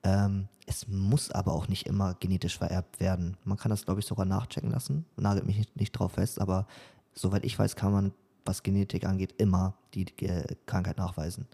[0.02, 3.36] Ähm, es muss aber auch nicht immer genetisch vererbt werden.
[3.44, 5.04] Man kann das, glaube ich, sogar nachchecken lassen.
[5.16, 6.66] Nagelt mich nicht, nicht drauf fest, aber
[7.14, 8.12] soweit ich weiß, kann man,
[8.44, 11.46] was Genetik angeht, immer die äh, Krankheit nachweisen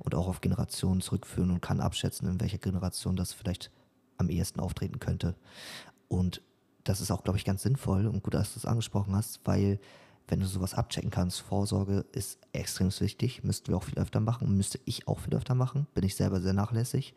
[0.00, 3.70] und auch auf Generationen zurückführen und kann abschätzen, in welcher Generation das vielleicht
[4.18, 5.34] am ehesten auftreten könnte.
[6.08, 6.42] Und
[6.84, 9.78] das ist auch, glaube ich, ganz sinnvoll und gut, dass du es angesprochen hast, weil
[10.28, 14.56] wenn du sowas abchecken kannst, Vorsorge ist extrem wichtig, müssten wir auch viel öfter machen,
[14.56, 17.14] müsste ich auch viel öfter machen, bin ich selber sehr nachlässig.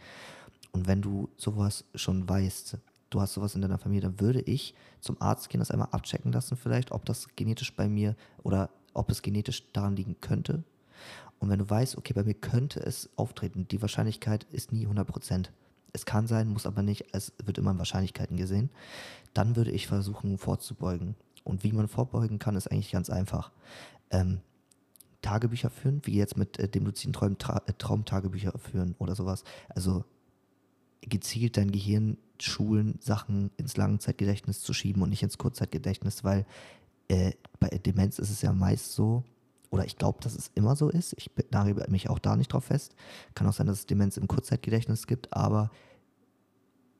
[0.71, 2.77] Und wenn du sowas schon weißt,
[3.09, 6.31] du hast sowas in deiner Familie, dann würde ich zum Arzt gehen, das einmal abchecken
[6.31, 10.63] lassen vielleicht, ob das genetisch bei mir oder ob es genetisch daran liegen könnte.
[11.39, 15.07] Und wenn du weißt, okay, bei mir könnte es auftreten, die Wahrscheinlichkeit ist nie 100
[15.07, 15.51] Prozent.
[15.93, 18.69] Es kann sein, muss aber nicht, es wird immer in Wahrscheinlichkeiten gesehen.
[19.33, 21.15] Dann würde ich versuchen vorzubeugen.
[21.43, 23.51] Und wie man vorbeugen kann, ist eigentlich ganz einfach.
[24.09, 24.41] Ähm,
[25.21, 29.43] Tagebücher führen, wie jetzt mit äh, dem luziden Traum, Tra äh, Traumtagebücher führen oder sowas.
[29.69, 30.03] Also
[31.01, 36.45] gezielt dein Gehirn schulen, Sachen ins Langzeitgedächtnis zu schieben und nicht ins Kurzzeitgedächtnis, weil
[37.07, 39.23] äh, bei Demenz ist es ja meist so,
[39.69, 41.13] oder ich glaube, dass es immer so ist.
[41.17, 42.95] Ich nagel mich auch da nicht drauf fest.
[43.33, 45.69] Kann auch sein, dass es Demenz im Kurzzeitgedächtnis gibt, aber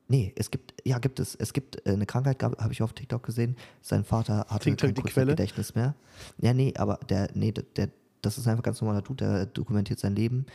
[0.08, 1.36] nee, es gibt, ja, gibt es.
[1.36, 3.56] Es gibt äh, eine Krankheit, habe ich auf TikTok gesehen.
[3.82, 5.04] Sein Vater hatte TikTok kein Quelle?
[5.04, 5.96] Kurzzeitgedächtnis mehr.
[6.40, 7.90] Ja, nee, aber der, nee, der,
[8.22, 10.46] das ist einfach ein ganz normaler Dude, der dokumentiert sein Leben.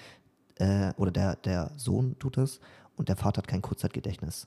[0.56, 2.60] Äh, oder der, der Sohn tut das
[2.96, 4.46] und der Vater hat kein Kurzzeitgedächtnis.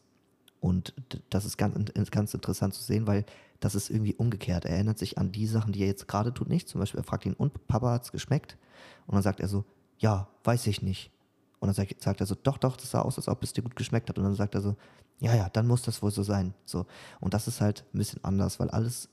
[0.60, 0.94] Und
[1.30, 3.26] das ist ganz, ganz interessant zu sehen, weil
[3.60, 4.64] das ist irgendwie umgekehrt.
[4.64, 6.70] Er erinnert sich an die Sachen, die er jetzt gerade tut, nicht.
[6.70, 8.58] Zum Beispiel, er fragt ihn, und Papa hat es geschmeckt?
[9.06, 9.66] Und dann sagt er so,
[9.98, 11.12] ja, weiß ich nicht.
[11.60, 13.62] Und dann sagt, sagt er so, doch, doch, das sah aus, als ob es dir
[13.62, 14.18] gut geschmeckt hat.
[14.18, 14.78] Und dann sagt er so,
[15.20, 16.54] ja, ja, dann muss das wohl so sein.
[16.64, 16.86] So.
[17.20, 19.10] Und das ist halt ein bisschen anders, weil alles,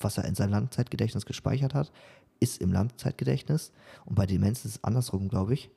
[0.00, 1.92] was er in seinem Langzeitgedächtnis gespeichert hat,
[2.40, 3.70] ist im Langzeitgedächtnis.
[4.06, 5.70] Und bei Demenz ist es andersrum, glaube ich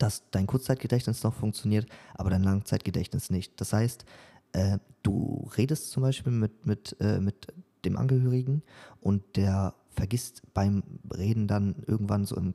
[0.00, 3.60] dass dein Kurzzeitgedächtnis noch funktioniert, aber dein Langzeitgedächtnis nicht.
[3.60, 4.04] Das heißt,
[4.52, 7.48] äh, du redest zum Beispiel mit, mit, äh, mit
[7.84, 8.62] dem Angehörigen
[9.00, 10.82] und der vergisst beim
[11.14, 12.54] Reden dann irgendwann so im,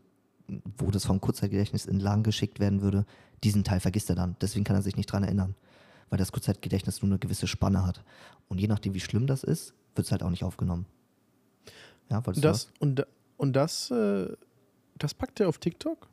[0.77, 3.05] wo das vom Kurzzeitgedächtnis in lang geschickt werden würde,
[3.43, 4.35] diesen Teil vergisst er dann.
[4.41, 5.55] Deswegen kann er sich nicht dran erinnern,
[6.09, 8.03] weil das Kurzzeitgedächtnis nur eine gewisse Spanne hat.
[8.47, 10.85] Und je nachdem, wie schlimm das ist, wird es halt auch nicht aufgenommen.
[12.09, 13.05] Ja, Das, und,
[13.37, 14.27] und das, äh,
[14.97, 16.07] das packt er auf TikTok?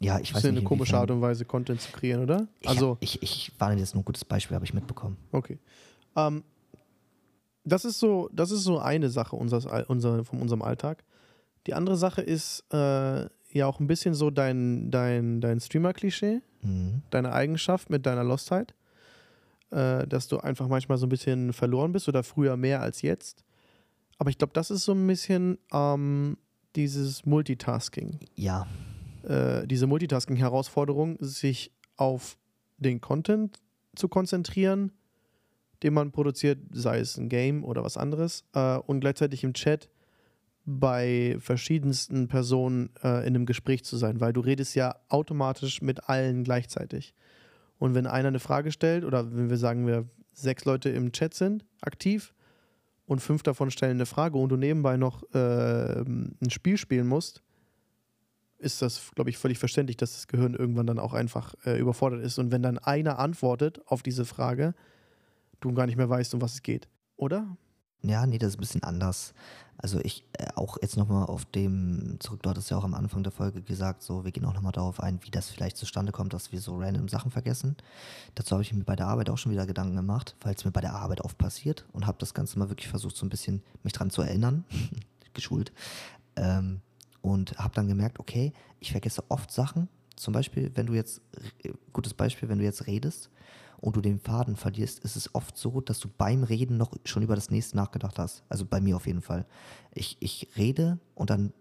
[0.00, 0.60] Ja, ich Das weiß ist ja nicht.
[0.60, 2.46] eine komische Art und Weise, Content zu kreieren, oder?
[2.60, 5.16] Ich, Also, ich, ich war jetzt nur ein gutes Beispiel, habe ich mitbekommen.
[5.32, 5.58] okay.
[6.16, 6.44] Ähm,
[7.64, 11.04] das, ist so, das ist so eine Sache unseres, unser, von unserem Alltag.
[11.66, 17.02] Die andere Sache ist äh, ja auch ein bisschen so dein, dein, dein Streamer-Klischee, Mhm.
[17.10, 18.74] deine Eigenschaft mit deiner Lostheit.
[19.70, 23.44] Äh, dass du einfach manchmal so ein bisschen verloren bist oder früher mehr als jetzt.
[24.16, 26.38] Aber ich glaube, das ist so ein bisschen ähm,
[26.74, 28.18] dieses Multitasking.
[28.34, 28.66] Ja,
[29.28, 32.38] äh, diese Multitasking-Herausforderung, sich auf
[32.78, 33.60] den Content
[33.94, 34.92] zu konzentrieren,
[35.82, 39.88] den man produziert, sei es ein Game oder was anderes, äh, und gleichzeitig im Chat
[40.64, 46.08] bei verschiedensten Personen äh, in einem Gespräch zu sein, weil du redest ja automatisch mit
[46.08, 47.14] allen gleichzeitig.
[47.78, 51.34] Und wenn einer eine Frage stellt oder wenn wir sagen, wir sechs Leute im Chat
[51.34, 52.34] sind aktiv
[53.06, 57.42] und fünf davon stellen eine Frage und du nebenbei noch äh, ein Spiel spielen musst,
[58.58, 62.22] ist das, glaube ich, völlig verständlich, dass das Gehirn irgendwann dann auch einfach äh, überfordert
[62.22, 62.38] ist.
[62.38, 64.74] Und wenn dann einer antwortet auf diese Frage,
[65.60, 66.88] du gar nicht mehr weißt, um was es geht.
[67.16, 67.56] Oder?
[68.02, 69.34] Ja, nee, das ist ein bisschen anders.
[69.76, 73.22] Also ich äh, auch jetzt nochmal auf dem zurück, du hattest ja auch am Anfang
[73.22, 76.32] der Folge gesagt, so wir gehen auch nochmal darauf ein, wie das vielleicht zustande kommt,
[76.32, 77.76] dass wir so random Sachen vergessen.
[78.34, 80.72] Dazu habe ich mir bei der Arbeit auch schon wieder Gedanken gemacht, weil es mir
[80.72, 83.62] bei der Arbeit oft passiert und habe das Ganze mal wirklich versucht, so ein bisschen
[83.82, 84.64] mich dran zu erinnern,
[85.32, 85.72] geschult.
[86.34, 86.80] Ähm,
[87.28, 89.88] und habe dann gemerkt, okay, ich vergesse oft Sachen.
[90.16, 91.20] Zum Beispiel, wenn du jetzt,
[91.62, 93.30] äh, gutes Beispiel, wenn du jetzt redest
[93.78, 97.22] und du den Faden verlierst, ist es oft so, dass du beim Reden noch schon
[97.22, 98.42] über das nächste nachgedacht hast.
[98.48, 99.46] Also bei mir auf jeden Fall.
[99.94, 101.52] Ich, ich rede und dann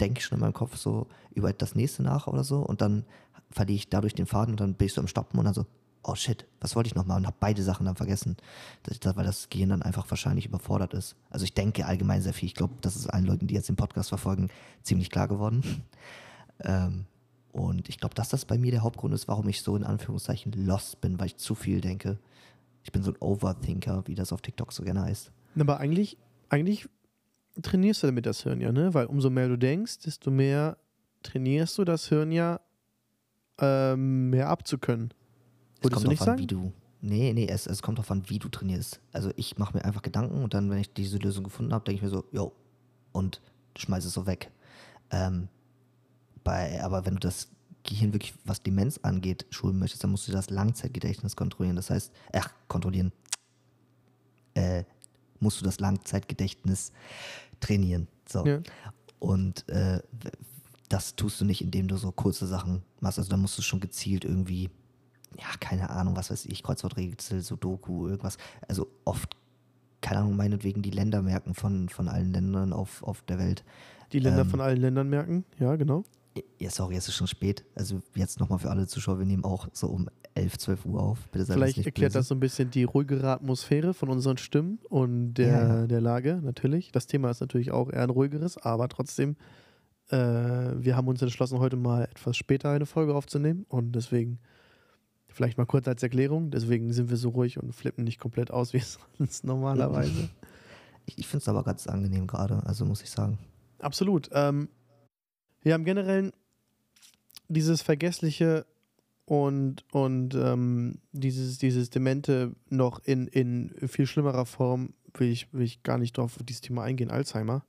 [0.00, 3.04] denke ich schon in meinem Kopf so über das nächste nach oder so und dann
[3.50, 5.66] verliere ich dadurch den Faden und dann bin ich so im Stoppen und dann so,
[6.06, 8.36] oh shit, was wollte ich nochmal und habe beide Sachen dann vergessen,
[8.84, 11.16] weil das Gehirn dann einfach wahrscheinlich überfordert ist.
[11.30, 12.46] Also ich denke allgemein sehr viel.
[12.46, 14.48] Ich glaube, das ist allen Leuten, die jetzt den Podcast verfolgen,
[14.82, 15.82] ziemlich klar geworden.
[16.60, 17.06] ähm,
[17.50, 20.52] und ich glaube, dass das bei mir der Hauptgrund ist, warum ich so in Anführungszeichen
[20.52, 22.18] lost bin, weil ich zu viel denke.
[22.84, 25.32] Ich bin so ein Overthinker, wie das auf TikTok so gerne heißt.
[25.58, 26.18] Aber eigentlich,
[26.50, 26.88] eigentlich
[27.62, 28.94] trainierst du damit das Hirn ja, ne?
[28.94, 30.76] Weil umso mehr du denkst, desto mehr
[31.22, 32.60] trainierst du das Hirn ja
[33.58, 35.12] ähm, mehr abzukönnen.
[35.86, 36.72] Es kommt darauf an, wie du.
[37.00, 39.00] Nee, nee, es, es kommt darauf an, wie du trainierst.
[39.12, 41.96] Also ich mache mir einfach Gedanken und dann, wenn ich diese Lösung gefunden habe, denke
[41.96, 42.52] ich mir so, yo,
[43.12, 43.40] und
[43.76, 44.50] schmeiße es so weg.
[45.10, 45.48] Ähm,
[46.42, 47.48] bei, aber wenn du das
[47.84, 51.76] Gehirn wirklich, was Demenz angeht, schulen möchtest, dann musst du das Langzeitgedächtnis kontrollieren.
[51.76, 53.12] Das heißt, ach, kontrollieren.
[54.54, 54.84] Äh,
[55.38, 56.92] musst du das Langzeitgedächtnis
[57.60, 58.08] trainieren.
[58.28, 58.44] So.
[58.44, 58.60] Ja.
[59.18, 60.00] Und äh,
[60.88, 63.18] das tust du nicht, indem du so kurze Sachen machst.
[63.18, 64.70] Also da musst du schon gezielt irgendwie,
[65.38, 68.38] ja, keine Ahnung, was weiß ich, Kreuzworträtsel, Sudoku, irgendwas.
[68.68, 69.36] Also oft,
[70.00, 73.64] keine Ahnung, meinetwegen die Länder merken von, von allen Ländern auf, auf der Welt.
[74.12, 76.04] Die Länder ähm, von allen Ländern merken, ja, genau.
[76.58, 77.64] Ja, sorry, es ist schon spät.
[77.74, 81.28] Also jetzt nochmal für alle Zuschauer, wir nehmen auch so um 11, 12 Uhr auf.
[81.30, 82.18] Bitte Vielleicht erklärt böse.
[82.18, 85.86] das so ein bisschen die ruhigere Atmosphäre von unseren Stimmen und der, ja.
[85.86, 86.92] der Lage, natürlich.
[86.92, 89.36] Das Thema ist natürlich auch eher ein ruhigeres, aber trotzdem,
[90.10, 94.38] äh, wir haben uns entschlossen, heute mal etwas später eine Folge aufzunehmen und deswegen
[95.36, 98.72] vielleicht mal kurz als Erklärung, deswegen sind wir so ruhig und flippen nicht komplett aus,
[98.72, 98.80] wie
[99.18, 100.30] sonst normalerweise.
[101.04, 103.38] Ich, ich finde es aber ganz angenehm gerade, also muss ich sagen.
[103.78, 104.30] Absolut.
[104.32, 104.70] Ähm,
[105.60, 106.32] wir haben generell
[107.48, 108.64] dieses Vergessliche
[109.26, 115.64] und, und ähm, dieses, dieses Demente noch in, in viel schlimmerer Form, will ich, will
[115.64, 117.62] ich gar nicht drauf auf dieses Thema eingehen, Alzheimer.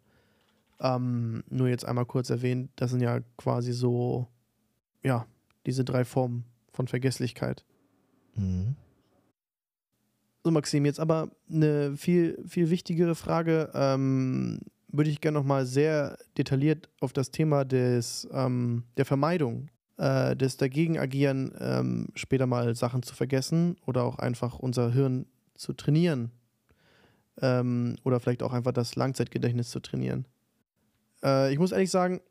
[0.79, 4.27] Ähm, nur jetzt einmal kurz erwähnt, das sind ja quasi so,
[5.03, 5.25] ja,
[5.65, 6.45] diese drei Formen
[6.77, 7.65] von Vergesslichkeit.
[8.35, 8.75] Mhm.
[10.43, 13.71] So, Maxim, jetzt aber eine viel, viel wichtigere Frage.
[13.73, 20.35] Ähm, würde ich gerne nochmal sehr detailliert auf das Thema des, ähm, der Vermeidung, äh,
[20.35, 26.31] des Dagegenagieren, ähm, später mal Sachen zu vergessen oder auch einfach unser Hirn zu trainieren.
[27.41, 30.25] Ähm, oder vielleicht auch einfach das Langzeitgedächtnis zu trainieren.
[31.23, 32.21] Äh, ich muss ehrlich sagen,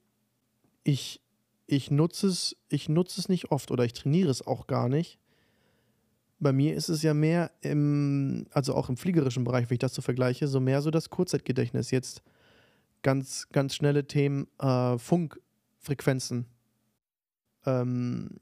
[0.85, 1.20] ich,
[1.66, 5.18] ich nutze es, ich nutze es nicht oft oder ich trainiere es auch gar nicht.
[6.38, 9.94] Bei mir ist es ja mehr im, also auch im fliegerischen Bereich, wenn ich das
[9.94, 11.90] so vergleiche, so mehr so das Kurzzeitgedächtnis.
[11.90, 12.22] Jetzt
[13.02, 16.46] ganz, ganz schnelle Themen, äh, Funkfrequenzen.
[17.64, 18.38] Ähm,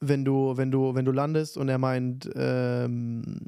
[0.00, 3.46] wenn du, wenn du, wenn du landest und er meint ähm,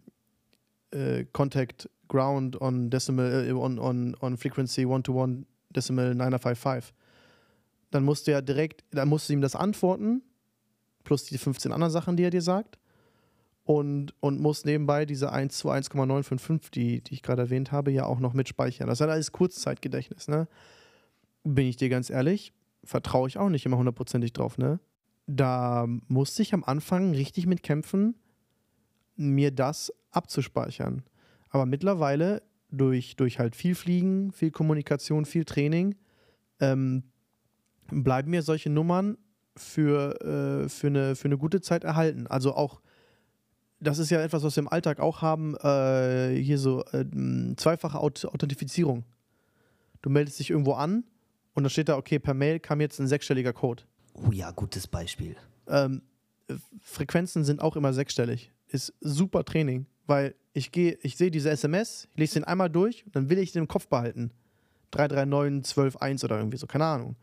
[0.90, 6.92] äh, Contact Ground on Decimal äh, on, on, on Frequency 1 to 1 Decimal 955,
[7.92, 10.22] dann musst du ja direkt, dann musst du ihm das antworten,
[11.04, 12.78] plus die 15 anderen Sachen, die er dir sagt
[13.64, 18.06] und, und muss nebenbei diese 1 zu 1,955, die, die ich gerade erwähnt habe, ja
[18.06, 18.88] auch noch mitspeichern.
[18.88, 20.48] Das ist alles Kurzzeitgedächtnis, ne?
[21.44, 22.52] Bin ich dir ganz ehrlich,
[22.84, 24.80] vertraue ich auch nicht immer hundertprozentig drauf, ne?
[25.26, 28.16] Da musste ich am Anfang richtig mit kämpfen,
[29.16, 31.02] mir das abzuspeichern.
[31.48, 35.94] Aber mittlerweile, durch, durch halt viel Fliegen, viel Kommunikation, viel Training,
[36.58, 37.04] ähm,
[37.92, 39.18] bleiben mir solche Nummern
[39.56, 40.20] für,
[40.64, 42.26] äh, für, eine, für eine gute Zeit erhalten.
[42.26, 42.80] Also auch
[43.82, 47.04] das ist ja etwas, was wir im Alltag auch haben, äh, hier so äh,
[47.56, 49.04] zweifache Aut Authentifizierung.
[50.02, 51.04] Du meldest dich irgendwo an
[51.54, 53.82] und dann steht da, okay, per Mail kam jetzt ein sechsstelliger Code.
[54.14, 55.36] Oh ja, gutes Beispiel.
[55.68, 56.02] Ähm,
[56.80, 58.52] Frequenzen sind auch immer sechsstellig.
[58.68, 63.04] Ist super Training, weil ich gehe, ich sehe diese SMS, ich lese den einmal durch,
[63.12, 64.30] dann will ich den im Kopf behalten.
[64.92, 67.16] 339, 12, 1 oder irgendwie so, keine Ahnung.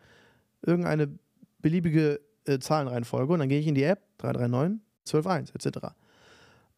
[0.61, 1.17] Irgendeine
[1.59, 5.87] beliebige äh, Zahlenreihenfolge und dann gehe ich in die App, 339, 12, 1, etc.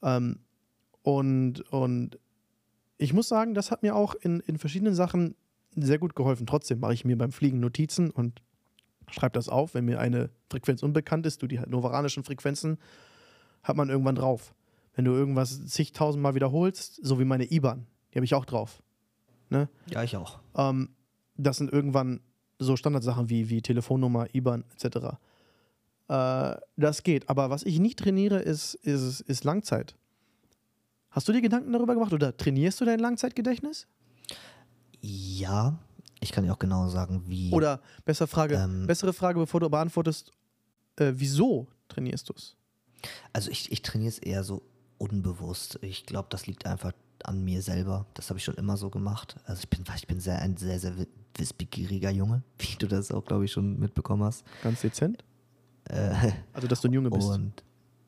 [0.01, 0.39] Ähm,
[1.03, 2.19] und, und
[2.97, 5.35] ich muss sagen, das hat mir auch in, in verschiedenen Sachen
[5.75, 6.45] sehr gut geholfen.
[6.45, 8.41] Trotzdem mache ich mir beim Fliegen Notizen und
[9.09, 9.73] schreibe das auf.
[9.73, 12.77] Wenn mir eine Frequenz unbekannt ist, du die novaranischen Frequenzen,
[13.63, 14.53] hat man irgendwann drauf.
[14.93, 18.81] Wenn du irgendwas zigtausendmal wiederholst, so wie meine IBAN, die habe ich auch drauf.
[19.49, 19.69] Ne?
[19.89, 20.39] Ja, ich auch.
[20.55, 20.89] Ähm,
[21.37, 22.19] das sind irgendwann
[22.61, 25.17] so Standardsachen wie, wie Telefonnummer, IBAN etc.
[26.07, 27.29] Äh, das geht.
[27.29, 29.95] Aber was ich nicht trainiere, ist, ist, ist Langzeit.
[31.09, 33.87] Hast du dir Gedanken darüber gemacht oder trainierst du dein Langzeitgedächtnis?
[35.01, 35.77] Ja,
[36.19, 37.51] ich kann dir auch genau sagen, wie.
[37.51, 40.31] Oder bessere Frage, Ähm, bessere Frage, bevor du beantwortest,
[40.97, 42.55] äh, wieso trainierst du es?
[43.33, 44.61] Also ich, ich trainiere es eher so
[44.99, 45.79] unbewusst.
[45.81, 46.93] Ich glaube, das liegt einfach
[47.23, 48.05] an mir selber.
[48.13, 49.35] Das habe ich schon immer so gemacht.
[49.45, 50.93] Also ich bin, ich bin sehr, ein sehr, sehr
[51.37, 54.43] wissbegieriger Junge, wie du das auch, glaube ich, schon mitbekommen hast.
[54.63, 55.23] Ganz dezent?
[55.85, 57.27] Äh, Also, dass du ein Junge bist.
[57.27, 57.63] und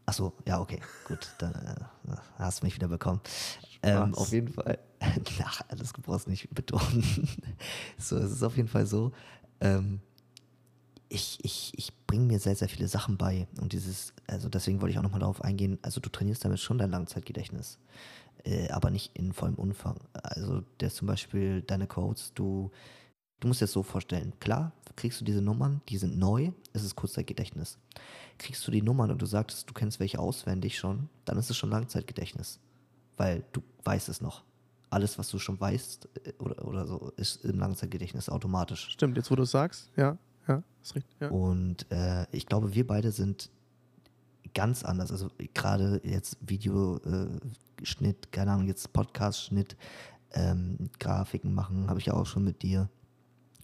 [0.06, 3.22] achso, ja, okay, gut, dann äh, hast du mich wieder bekommen.
[3.82, 4.80] Ähm, auf jeden Fall,
[5.44, 7.04] ach, alles du brauchst nicht betonen.
[7.98, 9.12] so, es ist auf jeden Fall so,
[9.60, 10.00] ähm,
[11.10, 13.48] ich, ich, ich bringe mir sehr, sehr viele Sachen bei.
[13.62, 16.78] Und dieses, also deswegen wollte ich auch nochmal darauf eingehen, also du trainierst damit schon
[16.78, 17.78] dein Langzeitgedächtnis,
[18.46, 20.00] äh, aber nicht in vollem Umfang.
[20.14, 22.72] Also der zum Beispiel deine Codes, du,
[23.43, 26.84] du musst dir das so vorstellen, klar, kriegst du diese Nummern, die sind neu, es
[26.84, 27.77] ist Kurzzeitgedächtnis.
[28.38, 31.58] Kriegst du die Nummern und du sagst, du kennst welche auswendig schon, dann ist es
[31.58, 32.60] schon Langzeitgedächtnis,
[33.17, 34.43] weil du weißt es noch.
[34.89, 38.89] Alles, was du schon weißt äh, oder, oder so, ist im Langzeitgedächtnis automatisch.
[38.91, 41.15] Stimmt, jetzt wo du es sagst, ja, ja, ist richtig.
[41.19, 41.29] Ja.
[41.29, 43.49] Und äh, ich glaube, wir beide sind
[44.53, 45.12] ganz anders.
[45.12, 49.75] Also gerade jetzt Videoschnitt, äh, keine Ahnung, jetzt Podcast-Schnitt,
[50.32, 52.89] ähm, Grafiken machen, habe ich ja auch schon mit dir.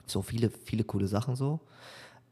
[0.10, 1.60] So viele, viele coole Sachen so.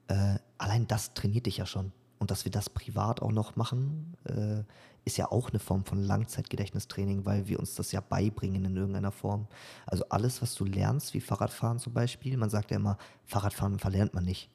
[0.08, 1.92] Äh, allein das trainiert dich ja schon.
[2.20, 4.64] Und dass wir das privat auch noch machen, äh,
[5.06, 9.12] ist ja auch eine Form von Langzeitgedächtnistraining, weil wir uns das ja beibringen in irgendeiner
[9.12, 9.48] Form.
[9.86, 14.14] Also alles, was du lernst, wie Fahrradfahren zum Beispiel, man sagt ja immer, Fahrradfahren verlernt
[14.14, 14.50] man nicht.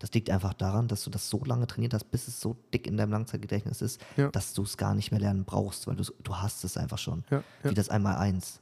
[0.00, 2.86] Das liegt einfach daran, dass du das so lange trainiert hast, bis es so dick
[2.86, 4.28] in deinem Langzeitgedächtnis ist, Ja.
[4.30, 7.24] dass du es gar nicht mehr lernen brauchst, weil du hast es einfach schon.
[7.30, 7.70] Ja, ja.
[7.70, 8.60] Wie das einmal eins.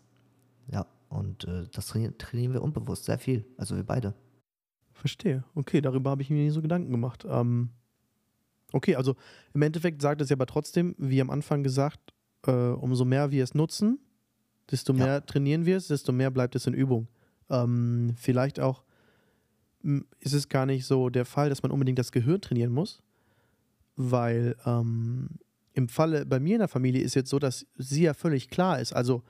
[0.68, 3.44] Ja, und äh, das trainieren, trainieren wir unbewusst sehr viel.
[3.56, 4.14] Also wir beide.
[4.92, 5.44] Verstehe.
[5.54, 7.26] Okay, darüber habe ich mir nie so Gedanken gemacht.
[7.28, 7.70] Ähm,
[8.72, 9.14] okay, also
[9.54, 12.14] im Endeffekt sagt es ja aber trotzdem, wie am Anfang gesagt,
[12.46, 13.98] äh, umso mehr wir es nutzen,
[14.70, 15.04] desto Ja.
[15.04, 17.08] mehr trainieren wir es, desto mehr bleibt es in Übung.
[17.50, 18.84] Ähm, vielleicht auch
[19.84, 23.02] m, ist es gar nicht so der Fall, dass man unbedingt das Gehirn trainieren muss,
[23.96, 25.28] weil ähm,
[25.74, 28.80] im Falle bei mir in der Familie ist jetzt so, dass sie ja völlig klar
[28.80, 28.94] ist.
[28.94, 29.22] Also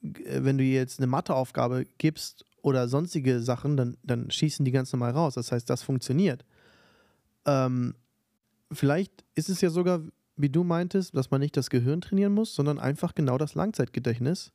[0.00, 5.12] wenn du jetzt eine Matheaufgabe gibst oder sonstige Sachen, dann, dann schießen die ganz normal
[5.12, 5.34] raus.
[5.34, 6.44] Das heißt, das funktioniert.
[7.46, 7.94] Ähm,
[8.70, 10.02] vielleicht ist es ja sogar,
[10.36, 14.52] wie du meintest, dass man nicht das Gehirn trainieren muss, sondern einfach genau das Langzeitgedächtnis.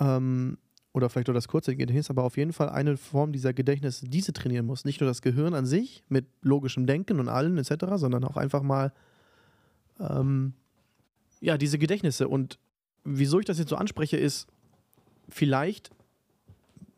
[0.00, 0.58] Ähm,
[0.92, 4.66] oder vielleicht auch das Kurzzeitgedächtnis, aber auf jeden Fall eine Form dieser Gedächtnis, diese trainieren
[4.66, 4.84] muss.
[4.84, 8.62] Nicht nur das Gehirn an sich mit logischem Denken und allen etc., sondern auch einfach
[8.62, 8.92] mal
[10.00, 10.54] ähm,
[11.40, 12.26] ja, diese Gedächtnisse.
[12.28, 12.58] Und
[13.08, 14.46] wieso ich das jetzt so anspreche, ist,
[15.28, 15.90] vielleicht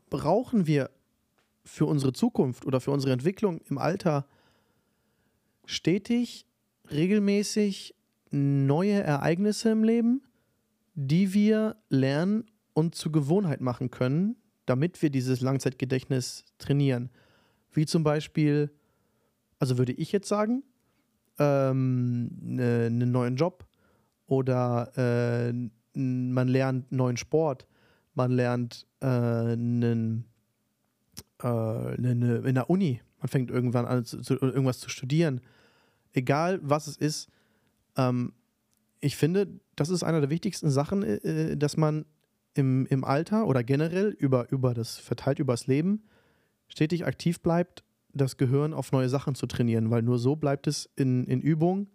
[0.08, 0.90] brauchen wir
[1.64, 4.26] für unsere Zukunft oder für unsere Entwicklung im Alter
[5.66, 6.46] stetig,
[6.90, 7.94] regelmäßig
[8.30, 10.22] neue Ereignisse im Leben,
[10.94, 17.10] die wir lernen und zur Gewohnheit machen können, damit wir dieses Langzeitgedächtnis trainieren.
[17.72, 18.70] Wie zum Beispiel,
[19.58, 20.64] also würde ich jetzt sagen,
[21.38, 23.64] ähm, ne- einen neuen Job
[24.26, 27.66] oder äh, man lernt neuen Sport,
[28.14, 30.24] man lernt äh, einen,
[31.42, 35.40] äh, eine, in der Uni, man fängt irgendwann an, zu, zu, irgendwas zu studieren.
[36.12, 37.28] Egal was es ist,
[37.96, 38.32] ähm,
[39.00, 42.04] ich finde, das ist einer der wichtigsten Sachen, äh, dass man
[42.54, 46.02] im, im Alter oder generell über, über das, verteilt übers Leben,
[46.68, 50.90] stetig aktiv bleibt, das Gehirn auf neue Sachen zu trainieren, weil nur so bleibt es
[50.96, 51.88] in, in Übung,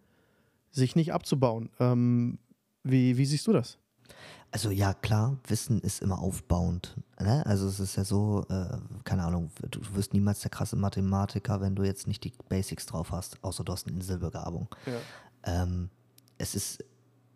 [0.72, 1.70] sich nicht abzubauen.
[1.80, 2.40] Ähm,
[2.84, 3.78] wie, wie siehst du das?
[4.52, 6.96] Also ja, klar, Wissen ist immer aufbauend.
[7.20, 7.46] Ne?
[7.46, 11.76] Also es ist ja so, äh, keine Ahnung, du wirst niemals der krasse Mathematiker, wenn
[11.76, 14.70] du jetzt nicht die Basics drauf hast, außer du hast eine Inselbegabung.
[15.44, 15.90] Ähm,
[16.38, 16.86] es ist,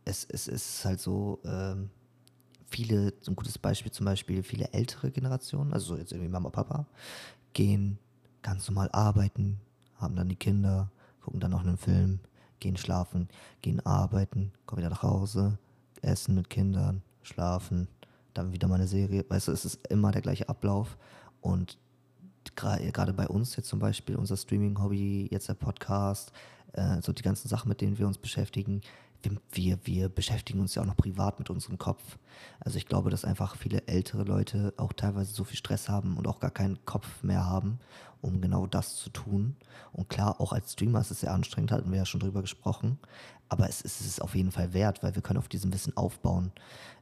[0.05, 1.89] es, es ist halt so, ähm,
[2.69, 6.49] viele, so ein gutes Beispiel zum Beispiel, viele ältere Generationen, also so jetzt irgendwie Mama,
[6.49, 6.85] Papa,
[7.53, 7.99] gehen
[8.41, 9.59] ganz normal arbeiten,
[9.97, 10.91] haben dann die Kinder,
[11.21, 12.19] gucken dann noch einen Film,
[12.59, 13.27] gehen schlafen,
[13.61, 15.57] gehen arbeiten, kommen wieder nach Hause,
[16.03, 17.87] essen mit Kindern, schlafen,
[18.33, 19.25] dann wieder mal eine Serie.
[19.27, 20.97] Weißt du, es ist immer der gleiche Ablauf.
[21.41, 21.77] Und
[22.55, 26.31] gerade bei uns jetzt zum Beispiel, unser Streaming-Hobby, jetzt der Podcast,
[26.73, 28.81] äh, so die ganzen Sachen, mit denen wir uns beschäftigen,
[29.51, 32.17] wir, wir beschäftigen uns ja auch noch privat mit unserem Kopf.
[32.59, 36.27] Also ich glaube, dass einfach viele ältere Leute auch teilweise so viel Stress haben und
[36.27, 37.79] auch gar keinen Kopf mehr haben,
[38.21, 39.55] um genau das zu tun.
[39.91, 42.97] Und klar, auch als Streamer ist es sehr anstrengend, hatten wir ja schon drüber gesprochen.
[43.49, 46.51] Aber es ist es auf jeden Fall wert, weil wir können auf diesem Wissen aufbauen.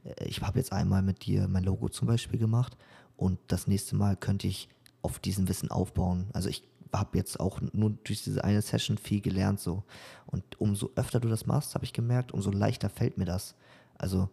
[0.03, 2.77] Äh, ich habe jetzt einmal mit dir mein Logo zum Beispiel gemacht
[3.17, 4.69] und das nächste Mal könnte ich
[5.01, 6.27] auf diesem Wissen aufbauen.
[6.33, 6.63] Also ich
[6.93, 9.83] habe jetzt auch nur durch diese eine Session viel gelernt so.
[10.25, 13.55] Und umso öfter du das machst, habe ich gemerkt, umso leichter fällt mir das.
[13.97, 14.29] Also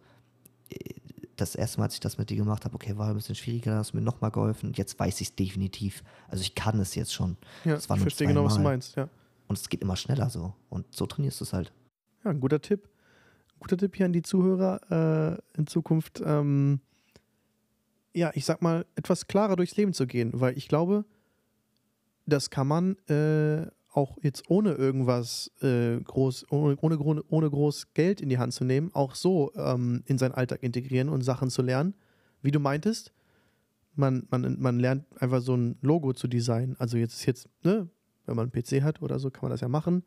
[0.69, 0.95] äh,
[1.35, 3.75] das erste Mal, als ich das mit dir gemacht habe, okay, war ein bisschen schwieriger,
[3.77, 4.73] hast du mir nochmal geholfen.
[4.73, 6.03] Jetzt weiß ich es definitiv.
[6.27, 7.37] Also ich kann es jetzt schon.
[7.65, 9.09] Ja, ich verstehe genau, was du meinst, ja.
[9.47, 10.53] Und es geht immer schneller so.
[10.69, 11.71] Und so trainierst du es halt.
[12.23, 12.89] Ja, ein guter Tipp.
[13.55, 16.21] Ein guter Tipp hier an die Zuhörer äh, in Zukunft.
[16.25, 16.79] Ähm,
[18.13, 21.05] ja, ich sag mal, etwas klarer durchs Leben zu gehen, weil ich glaube,
[22.25, 28.19] das kann man äh, auch jetzt ohne irgendwas äh, groß, ohne, ohne, ohne groß Geld
[28.19, 31.61] in die Hand zu nehmen, auch so ähm, in seinen Alltag integrieren und Sachen zu
[31.61, 31.95] lernen.
[32.41, 33.13] Wie du meintest,
[33.95, 36.75] man, man, man lernt einfach so ein Logo zu designen.
[36.77, 37.89] Also jetzt ist jetzt, ne,
[38.25, 40.03] wenn man einen PC hat oder so, kann man das ja machen.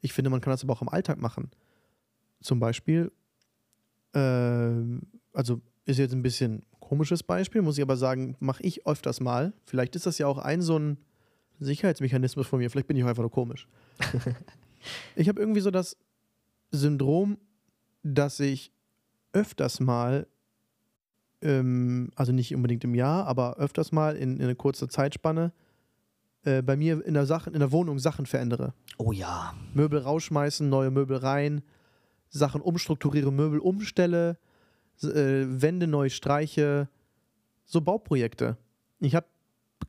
[0.00, 1.50] Ich finde, man kann das aber auch im Alltag machen.
[2.40, 3.12] Zum Beispiel,
[4.12, 4.72] äh,
[5.32, 9.52] also ist jetzt ein bisschen komisches Beispiel, muss ich aber sagen, mache ich öfters mal.
[9.64, 10.98] Vielleicht ist das ja auch ein so ein
[11.60, 12.70] Sicherheitsmechanismus von mir.
[12.70, 13.68] Vielleicht bin ich auch einfach nur komisch.
[15.16, 15.96] ich habe irgendwie so das
[16.70, 17.38] Syndrom,
[18.02, 18.72] dass ich
[19.32, 20.26] öfters mal,
[21.42, 25.52] ähm, also nicht unbedingt im Jahr, aber öfters mal in, in einer kurzen Zeitspanne
[26.44, 28.74] äh, bei mir in der, Sache, in der Wohnung Sachen verändere.
[28.98, 29.54] Oh ja.
[29.72, 31.62] Möbel rausschmeißen, neue Möbel rein,
[32.28, 34.38] Sachen umstrukturiere, Möbel umstelle,
[35.02, 35.06] äh,
[35.46, 36.88] Wände neu streiche,
[37.64, 38.56] so Bauprojekte.
[39.00, 39.26] Ich habe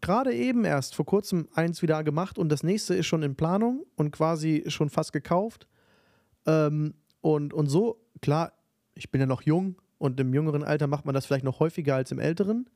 [0.01, 3.85] gerade eben erst vor kurzem eins wieder gemacht und das nächste ist schon in Planung
[3.95, 5.67] und quasi schon fast gekauft.
[6.45, 8.53] Ähm, und, und so, klar,
[8.93, 11.95] ich bin ja noch jung und im jüngeren Alter macht man das vielleicht noch häufiger
[11.95, 12.69] als im älteren.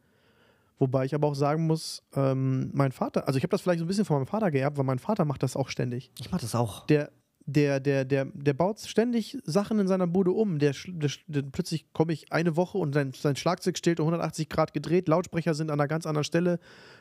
[0.78, 3.86] Wobei ich aber auch sagen muss, ähm, mein Vater, also ich habe das vielleicht so
[3.86, 6.12] ein bisschen von meinem Vater geerbt, weil mein Vater macht das auch ständig.
[6.20, 6.86] Ich mache das auch.
[6.88, 7.12] Der,
[7.54, 10.60] der, der, der, der baut ständig Sachen in seiner Bude um.
[10.60, 14.50] Der, der, der plötzlich komme ich eine Woche und sein, sein Schlagzeug steht um 180
[14.50, 16.60] Grad gedreht, Lautsprecher sind an einer ganz anderen Stelle,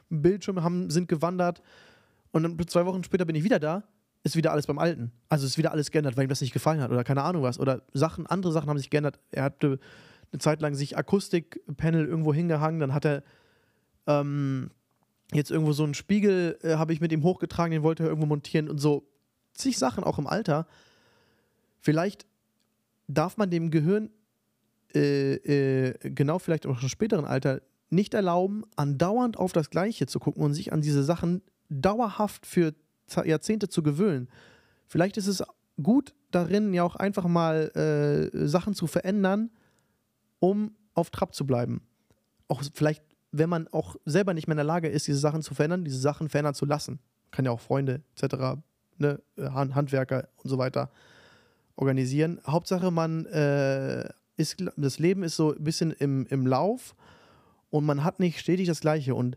[0.08, 1.62] Bildschirme haben, sind gewandert
[2.32, 3.84] und dann zwei Wochen später bin ich wieder da,
[4.24, 5.12] ist wieder alles beim Alten.
[5.28, 7.60] Also ist wieder alles geändert, weil ihm das nicht gefallen hat oder keine Ahnung was.
[7.60, 9.20] Oder Sachen, andere Sachen haben sich geändert.
[9.30, 9.78] Er hatte
[10.32, 13.22] eine Zeit lang sich Akustikpanel irgendwo hingehangen, dann hat er
[14.06, 14.70] ähm,
[15.32, 18.26] jetzt irgendwo so einen Spiegel, äh, habe ich mit ihm hochgetragen, den wollte er irgendwo
[18.26, 19.06] montieren und so
[19.58, 20.66] zig Sachen, auch im Alter.
[21.80, 22.26] Vielleicht
[23.08, 24.10] darf man dem Gehirn
[24.94, 30.18] äh, äh, genau vielleicht auch im späteren Alter nicht erlauben, andauernd auf das Gleiche zu
[30.18, 32.74] gucken und sich an diese Sachen dauerhaft für
[33.24, 34.28] Jahrzehnte zu gewöhnen.
[34.86, 35.42] Vielleicht ist es
[35.82, 37.70] gut darin, ja auch einfach mal
[38.34, 39.50] äh, Sachen zu verändern,
[40.38, 41.82] um auf Trab zu bleiben.
[42.48, 43.02] Auch vielleicht,
[43.32, 45.98] wenn man auch selber nicht mehr in der Lage ist, diese Sachen zu verändern, diese
[45.98, 46.98] Sachen verändern zu lassen.
[47.30, 48.60] Kann ja auch Freunde etc
[48.98, 50.90] ne, Handwerker und so weiter
[51.76, 52.40] organisieren.
[52.46, 56.94] Hauptsache, man äh, ist, das Leben ist so ein bisschen im, im Lauf
[57.70, 59.14] und man hat nicht stetig das Gleiche.
[59.14, 59.36] Und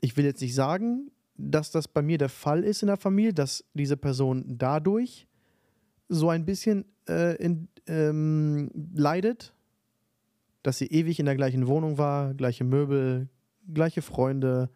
[0.00, 3.34] ich will jetzt nicht sagen, dass das bei mir der Fall ist in der Familie,
[3.34, 5.26] dass diese Person dadurch
[6.08, 9.52] so ein bisschen äh, in, ähm, leidet,
[10.62, 13.28] dass sie ewig in der gleichen Wohnung war, gleiche Möbel,
[13.72, 14.70] gleiche Freunde,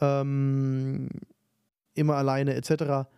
[0.00, 1.08] ähm,
[1.96, 3.08] immer alleine etc.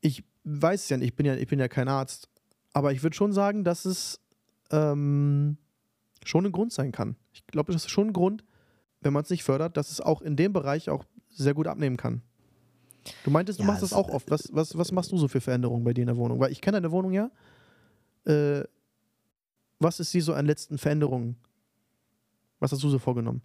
[0.00, 2.28] Ich weiß es ja nicht, ich bin ja, ich bin ja kein Arzt,
[2.72, 4.20] aber ich würde schon sagen, dass es
[4.70, 5.56] ähm,
[6.24, 7.16] schon ein Grund sein kann.
[7.32, 8.44] Ich glaube, das ist schon ein Grund,
[9.00, 11.96] wenn man es nicht fördert, dass es auch in dem Bereich auch sehr gut abnehmen
[11.96, 12.22] kann.
[13.24, 14.30] Du meintest, du ja, machst das auch oft.
[14.30, 16.38] Was, was, was machst du so für Veränderungen bei dir in der Wohnung?
[16.38, 17.30] Weil ich kenne deine Wohnung ja.
[18.24, 18.62] Äh,
[19.80, 21.36] was ist die so an letzten Veränderungen?
[22.60, 23.42] Was hast du so vorgenommen?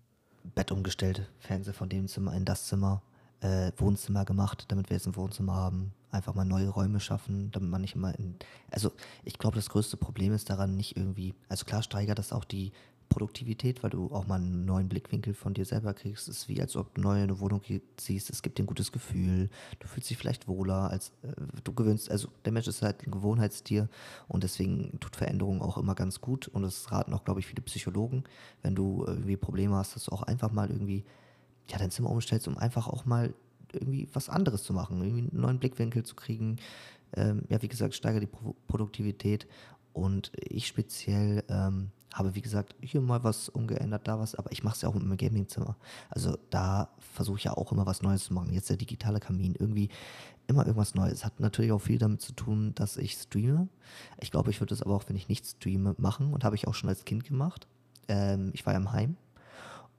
[0.54, 3.02] Bett umgestellt, Fernseher von dem Zimmer in das Zimmer,
[3.42, 5.94] äh, Wohnzimmer gemacht, damit wir jetzt ein Wohnzimmer haben.
[6.10, 8.36] Einfach mal neue Räume schaffen, damit man nicht immer in.
[8.72, 8.92] Also,
[9.26, 11.36] ich glaube, das größte Problem ist daran nicht irgendwie.
[11.50, 12.72] Also, klar steigert das auch die
[13.10, 16.28] Produktivität, weil du auch mal einen neuen Blickwinkel von dir selber kriegst.
[16.28, 17.62] Es ist wie, als ob du neu in eine Wohnung
[17.98, 18.30] ziehst.
[18.30, 19.50] Es gibt dir ein gutes Gefühl.
[19.80, 21.32] Du fühlst dich vielleicht wohler, als äh,
[21.64, 22.10] du gewöhnst.
[22.10, 23.90] Also, der Mensch ist halt ein Gewohnheitstier
[24.28, 26.48] und deswegen tut Veränderung auch immer ganz gut.
[26.48, 28.24] Und das raten auch, glaube ich, viele Psychologen.
[28.62, 31.04] Wenn du irgendwie Probleme hast, dass du auch einfach mal irgendwie
[31.70, 33.34] ja, dein Zimmer umstellst, um einfach auch mal
[33.74, 36.57] irgendwie was anderes zu machen, irgendwie einen neuen Blickwinkel zu kriegen.
[37.15, 39.47] Ähm, ja, wie gesagt, steigere die Pro Produktivität.
[39.93, 44.63] Und ich speziell ähm, habe, wie gesagt, hier mal was umgeändert, da was, aber ich
[44.63, 45.76] mache es ja auch mit meinem Gamingzimmer.
[46.09, 48.53] Also da versuche ich ja auch immer was Neues zu machen.
[48.53, 49.89] Jetzt der digitale Kamin, irgendwie
[50.45, 51.26] immer irgendwas Neues.
[51.26, 53.70] Hat natürlich auch viel damit zu tun, dass ich streame.
[54.20, 56.68] Ich glaube, ich würde es aber auch, wenn ich nicht streame, machen und habe ich
[56.68, 57.68] auch schon als Kind gemacht.
[58.07, 59.18] Ähm, ich war ja im Heim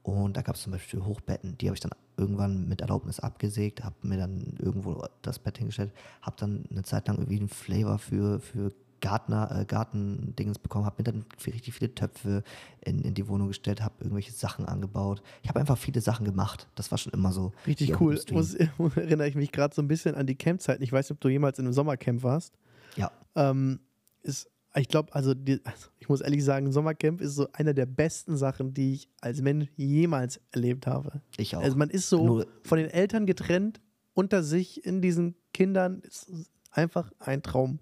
[0.03, 3.83] und da gab es zum Beispiel Hochbetten, die habe ich dann irgendwann mit Erlaubnis abgesägt,
[3.83, 5.91] habe mir dann irgendwo das Bett hingestellt,
[6.21, 8.71] habe dann eine Zeit lang irgendwie einen Flavor für, für
[9.01, 12.43] Gartner, äh, Gartendingens bekommen, habe mir dann richtig viele Töpfe
[12.81, 15.21] in, in die Wohnung gestellt, habe irgendwelche Sachen angebaut.
[15.41, 16.67] Ich habe einfach viele Sachen gemacht.
[16.75, 17.53] Das war schon immer so.
[17.65, 18.19] Richtig cool.
[18.31, 18.55] Muss,
[18.95, 20.83] erinnere ich mich gerade so ein bisschen an die Campzeiten.
[20.83, 22.53] Ich weiß nicht, ob du jemals in einem Sommercamp warst.
[22.95, 23.11] Ja.
[23.35, 23.79] Ähm,
[24.21, 28.37] ist, ich glaube, also, also, ich muss ehrlich sagen, Sommercamp ist so einer der besten
[28.37, 31.21] Sachen, die ich als Mensch jemals erlebt habe.
[31.37, 31.61] Ich auch.
[31.61, 33.81] Also man ist so Nur von den Eltern getrennt,
[34.13, 36.01] unter sich in diesen Kindern.
[36.01, 36.31] Ist
[36.71, 37.79] einfach ein Traum.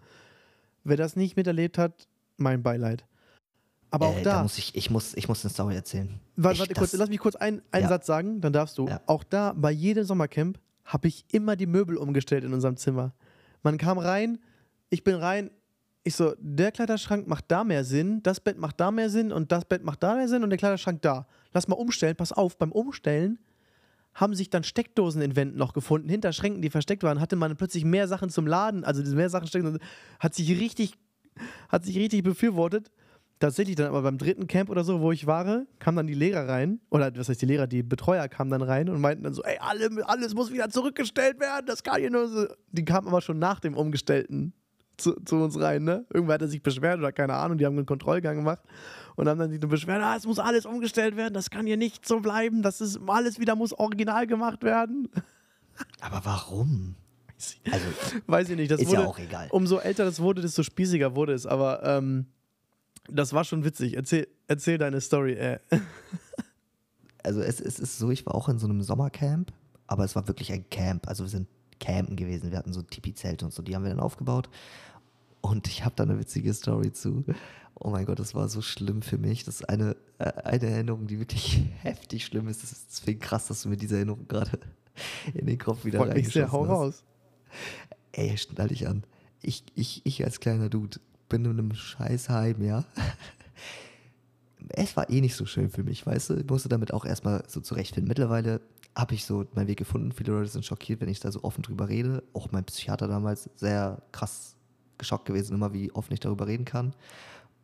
[0.83, 3.05] Wer das nicht miterlebt hat, mein Beileid.
[3.89, 4.43] Aber auch äh, da, da.
[4.43, 6.19] muss ich, ich, muss, ich muss eine Story erzählen.
[6.35, 7.89] Warte, warte kurz, lass mich kurz ein, einen ja.
[7.89, 8.87] Satz sagen, dann darfst du.
[8.87, 9.01] Ja.
[9.05, 13.13] Auch da, bei jedem Sommercamp, habe ich immer die Möbel umgestellt in unserem Zimmer.
[13.61, 14.39] Man kam rein,
[14.89, 15.51] ich bin rein,
[16.07, 19.51] ich so, der Kleiderschrank macht da mehr Sinn, das Bett macht da mehr Sinn und
[19.51, 21.27] das Bett macht da mehr Sinn und der Kleiderschrank da.
[21.53, 23.39] Lass mal umstellen, pass auf, beim Umstellen
[24.13, 27.55] haben sich dann Steckdosen in Wänden noch gefunden, hinter Schränken, die versteckt waren, hatte man
[27.55, 29.77] plötzlich mehr Sachen zum Laden, also mehr Sachen stecken,
[30.19, 30.93] hat sich richtig,
[31.69, 32.91] hat sich richtig befürwortet.
[33.39, 36.49] Tatsächlich dann aber beim dritten Camp oder so, wo ich war, kamen dann die Lehrer
[36.49, 39.43] rein, oder was heißt die Lehrer, die Betreuer kamen dann rein und meinten dann so,
[39.43, 42.47] ey, alle, alles muss wieder zurückgestellt werden, das kann hier nur so.
[42.71, 44.53] Die kamen aber schon nach dem Umgestellten
[44.97, 46.05] zu, zu, uns rein, ne?
[46.13, 48.61] Irgendwer hat er sich beschwert oder keine Ahnung, die haben einen Kontrollgang gemacht
[49.15, 52.07] und haben dann sich beschwert, ah, es muss alles umgestellt werden, das kann hier nicht
[52.07, 55.09] so bleiben, das ist alles wieder muss original gemacht werden.
[56.01, 56.95] Aber warum?
[57.71, 57.85] Also,
[58.25, 58.71] Weiß ich nicht.
[58.71, 59.47] Das ist wurde, ja auch egal.
[59.51, 61.45] Umso älter das wurde, desto spießiger wurde es.
[61.45, 62.25] Aber ähm,
[63.09, 63.95] das war schon witzig.
[63.95, 65.33] Erzähl, erzähl deine Story.
[65.33, 65.59] Äh.
[67.23, 69.51] Also es, es ist so, ich war auch in so einem Sommercamp,
[69.85, 71.07] aber es war wirklich ein Camp.
[71.07, 71.47] Also wir sind
[71.79, 72.51] campen gewesen.
[72.51, 74.49] Wir hatten so Tipi-Zelte und so, die haben wir dann aufgebaut.
[75.41, 77.23] Und ich habe da eine witzige Story zu.
[77.75, 79.43] Oh mein Gott, das war so schlimm für mich.
[79.43, 82.63] Das ist eine, äh, eine Erinnerung, die wirklich heftig schlimm ist.
[82.63, 84.59] Deswegen krass, dass du mir diese Erinnerung gerade
[85.33, 87.03] in den Kopf wieder Freut mich sehr, hau raus.
[88.11, 89.03] Ey, schnall dich an.
[89.41, 90.99] Ich, ich, ich als kleiner Dude
[91.29, 92.83] bin in einem Scheißheim, ja.
[94.69, 96.33] Es war eh nicht so schön für mich, weißt du?
[96.35, 98.09] Ich musste damit auch erstmal so zurechtfinden.
[98.09, 98.59] Mittlerweile
[98.97, 100.11] habe ich so meinen Weg gefunden.
[100.11, 102.23] Viele Leute sind schockiert, wenn ich da so offen drüber rede.
[102.33, 104.55] Auch mein Psychiater damals sehr krass
[104.97, 106.93] geschockt gewesen, immer wie offen ich darüber reden kann.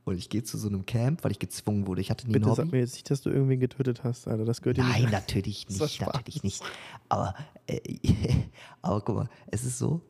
[0.05, 2.01] Und ich gehe zu so einem Camp, weil ich gezwungen wurde.
[2.01, 2.61] Ich hatte nie Bitte ein Hobby.
[2.61, 4.45] sag mir jetzt nicht, dass du irgendwen getötet hast, Alter.
[4.45, 5.01] Das gehört dir nicht.
[5.01, 6.01] Nein, natürlich nicht.
[6.01, 6.61] natürlich nicht.
[7.09, 7.33] Aber,
[7.67, 7.79] äh,
[8.81, 10.01] aber guck mal, es ist so,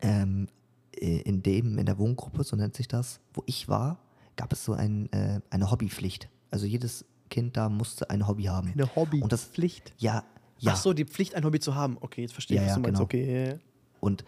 [0.00, 0.48] ähm,
[0.92, 3.98] in dem, in der Wohngruppe, so nennt sich das, wo ich war,
[4.36, 6.28] gab es so ein, äh, eine Hobbypflicht.
[6.50, 8.72] Also jedes Kind da musste ein Hobby haben.
[8.72, 9.94] Eine Hobbypflicht?
[9.98, 10.24] Ja,
[10.58, 10.72] ja.
[10.74, 11.96] Ach so, die Pflicht, ein Hobby zu haben.
[12.00, 12.98] Okay, jetzt verstehe ich, ja, was ja, du meinst.
[12.98, 13.04] Genau.
[13.04, 13.58] Okay.
[14.00, 14.24] Und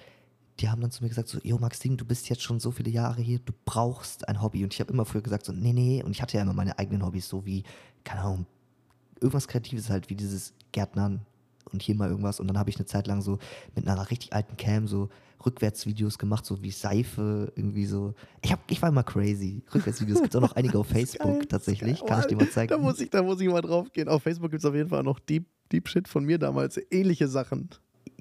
[0.61, 2.91] die haben dann zu mir gesagt so, Jo Maxim, du bist jetzt schon so viele
[2.91, 4.65] Jahre hier, du brauchst ein Hobby.
[4.65, 6.03] Und ich habe immer früher gesagt so, nee, nee.
[6.03, 7.65] Und ich hatte ja immer meine eigenen Hobbys, so wie,
[8.05, 8.47] keine Ahnung,
[9.21, 11.21] irgendwas Kreatives halt, wie dieses Gärtnern
[11.71, 12.41] und hier mal irgendwas.
[12.41, 13.39] Und dann habe ich eine Zeit lang so
[13.75, 15.09] mit einer richtig alten Cam so
[15.45, 18.15] Rückwärtsvideos gemacht, so wie Seife, irgendwie so.
[18.43, 19.63] Ich, hab, ich war immer crazy.
[19.75, 22.05] Rückwärtsvideos gibt es auch noch einige auf Facebook geil, tatsächlich.
[22.05, 22.71] Kann ich dir mal zeigen.
[22.71, 24.09] Da muss ich, da muss ich mal drauf gehen.
[24.09, 27.29] Auf Facebook gibt es auf jeden Fall noch Deep, Deep Shit von mir damals, ähnliche
[27.29, 27.71] Sachen.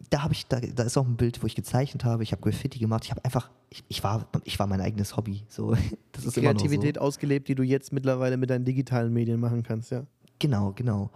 [0.10, 2.24] Da habe ich, da, da ist auch ein Bild, wo ich gezeichnet habe.
[2.24, 3.06] Ich habe Graffiti gemacht.
[3.06, 5.44] Ich habe einfach, ich, ich, war, ich war mein eigenes Hobby.
[5.48, 5.76] So,
[6.12, 7.02] das ist Kreativität so.
[7.02, 10.06] ausgelebt, die du jetzt mittlerweile mit deinen digitalen Medien machen kannst, ja.
[10.40, 11.12] Genau, genau.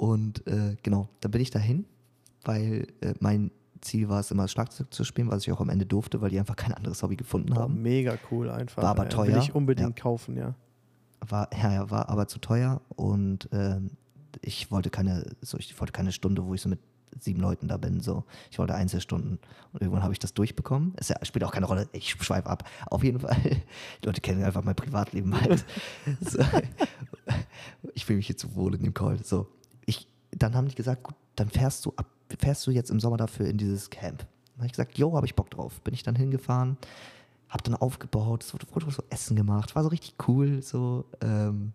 [0.00, 1.84] Und äh, genau, da bin ich dahin,
[2.42, 3.50] weil äh, mein
[3.82, 6.38] Ziel war es immer, Schlagzeug zu spielen, was ich auch am Ende durfte, weil die
[6.38, 7.74] einfach kein anderes Hobby gefunden haben.
[7.74, 8.82] Oh, mega cool einfach.
[8.82, 9.34] War aber teuer.
[9.34, 10.02] Will ich unbedingt ja.
[10.02, 10.54] kaufen, ja.
[11.20, 13.90] War, ja, ja, war aber zu teuer und ähm,
[14.40, 16.80] ich wollte keine, so, ich wollte keine Stunde, wo ich so mit
[17.18, 18.00] sieben Leuten da bin.
[18.00, 18.24] So.
[18.50, 19.38] Ich wollte Einzelstunden.
[19.72, 20.94] Und irgendwann habe ich das durchbekommen.
[20.96, 21.90] Es spielt auch keine Rolle.
[21.92, 22.66] Ich schweife ab.
[22.86, 23.36] Auf jeden Fall.
[24.02, 25.66] Die Leute kennen einfach mein Privatleben halt.
[26.20, 26.42] so.
[27.92, 29.22] Ich fühle mich hier zu wohl in dem Call.
[29.22, 29.46] So.
[30.32, 32.06] Dann haben die gesagt, gut, dann fährst du ab
[32.38, 34.18] fährst du jetzt im Sommer dafür in dieses Camp?
[34.18, 35.80] Dann habe ich gesagt, jo, habe ich Bock drauf.
[35.82, 36.76] Bin ich dann hingefahren,
[37.48, 41.04] habe dann aufgebaut, es wurde, so Essen gemacht, war so richtig cool, so.
[41.20, 41.72] Ähm,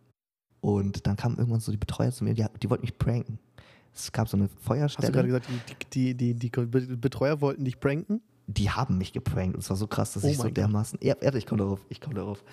[0.62, 3.40] und dann kamen irgendwann so die Betreuer zu mir, die, die wollten mich pranken.
[3.94, 5.08] Es gab so eine Feuerstelle.
[5.08, 8.22] Hast du gerade gesagt, die, die, die, die, Betreuer wollten dich pranken?
[8.48, 11.00] Die haben mich geprankt und es war so krass, dass oh ich so dermaßen.
[11.02, 12.44] Ja, ehrlich, ich komme darauf, ich komme darauf.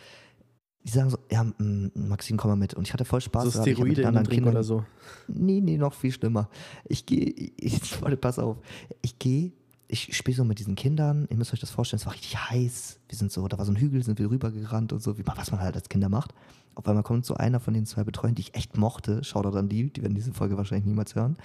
[0.85, 2.75] Die sagen so, ja, mm, Maxim, komm mal mit.
[2.75, 3.45] Und ich hatte voll Spaß.
[3.45, 4.85] So da ich Steroide in anderen Kindern- oder so.
[5.29, 6.49] Nee, nee, noch viel schlimmer.
[6.89, 8.59] Ich gehe, ich, warte, pass auf.
[9.01, 9.53] Ich gehe,
[9.87, 11.27] ich spiele so mit diesen Kindern.
[11.31, 12.99] Ihr müsst euch das vorstellen, es war richtig heiß.
[13.09, 15.51] Wir sind so, da war so ein Hügel, sind wir rübergerannt und so, wie, was
[15.53, 16.35] man halt als Kinder macht.
[16.75, 19.23] Auf einmal kommt so einer von den zwei Betreuern, die ich echt mochte.
[19.23, 21.37] Schaut an die, die werden diese Folge wahrscheinlich niemals hören.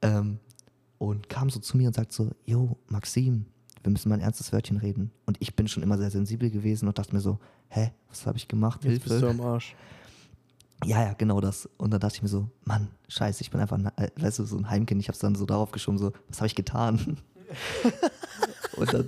[0.00, 0.38] Ähm,
[0.98, 3.46] und kam so zu mir und sagt so, yo, Maxim,
[3.82, 5.10] wir müssen mal ein ernstes Wörtchen reden.
[5.26, 8.38] Und ich bin schon immer sehr sensibel gewesen und dachte mir so, hä, was habe
[8.38, 8.84] ich gemacht?
[8.84, 9.74] Jetzt bist du am Arsch.
[10.84, 11.68] Ja, ja, genau das.
[11.76, 14.44] Und dann dachte ich mir so, Mann, scheiße, ich bin einfach, ein, äh, weißt du,
[14.44, 15.00] so ein Heimkind.
[15.00, 17.18] Ich habe es dann so darauf geschoben, so, was habe ich getan?
[18.76, 19.06] und, dann,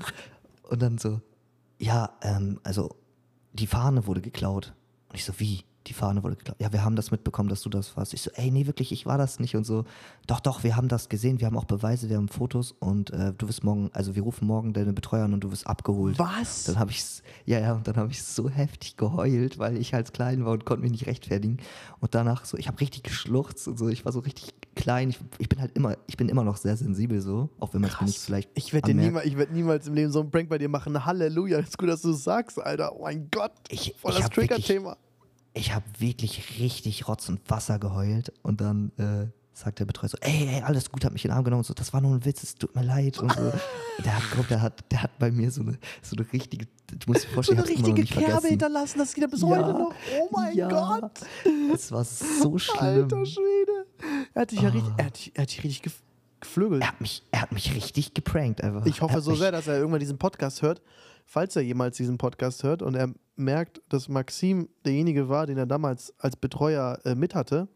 [0.69, 1.21] und dann so,
[1.79, 2.97] ja, ähm, also
[3.53, 4.73] die Fahne wurde geklaut.
[5.09, 5.65] Und ich so, wie?
[5.87, 6.57] Die Fahne wurde geklaut.
[6.61, 8.15] Ja, wir haben das mitbekommen, dass du das warst.
[8.15, 9.85] Ich so, ey, nee, wirklich, ich war das nicht und so.
[10.27, 13.35] Doch, doch, wir haben das gesehen, wir haben auch Beweise, wir haben Fotos und äh,
[13.37, 16.19] du wirst morgen, also wir rufen morgen deine Betreuer an und du wirst abgeholt.
[16.19, 16.65] Was?
[16.65, 17.05] Dann habe ich
[17.45, 20.65] ja, ja, und dann habe ich so heftig geheult, weil ich halt klein war und
[20.65, 21.59] konnte mich nicht rechtfertigen.
[22.01, 25.11] Und danach so, ich habe richtig geschluchzt und so, ich war so richtig klein.
[25.11, 27.91] Ich, ich bin halt immer, ich bin immer noch sehr sensibel so, auch wenn man
[27.91, 28.49] es nicht vielleicht.
[28.55, 31.05] Ich werde niemals, ich werd niemals im Leben so einen Prank bei dir machen.
[31.05, 32.95] Halleluja, ist gut, dass du es sagst, Alter.
[32.97, 33.53] Oh mein Gott.
[33.69, 34.97] Ich- Voll ich das Trigger-Thema.
[35.55, 40.19] Ich habe wirklich richtig Rotz und Wasser geheult und dann äh, sagt der Betreuer so,
[40.21, 42.13] ey, ey, alles gut, hat mich in den Arm genommen und so, das war nur
[42.17, 43.53] ein Witz, es tut mir leid und so.
[44.05, 46.97] der, hat, glaub, der, hat, der hat bei mir so eine, so eine richtige, du
[47.07, 48.49] musst dir So vorstellen, eine immer noch richtige Kerbe vergessen.
[48.51, 49.47] hinterlassen, das geht ja bis Ja.
[49.49, 49.95] heute noch.
[50.21, 50.69] Oh mein Ja.
[50.69, 51.21] Gott.
[51.73, 52.79] Es war so schlimm.
[53.05, 53.87] Alter Schwede.
[54.35, 56.03] Er hat dich ja richtig, er hat, dich- er hat dich richtig gef
[56.41, 56.83] geflügelt.
[56.83, 58.85] Er hat mich, er hat mich richtig geprankt einfach.
[58.87, 60.83] Ich hoffe so sehr, dass er irgendwann diesen Podcast hört.
[61.27, 65.67] Falls er jemals diesen Podcast hört und er merkt, dass Maxim derjenige war, den er
[65.67, 67.69] damals als Betreuer äh, mit hatte,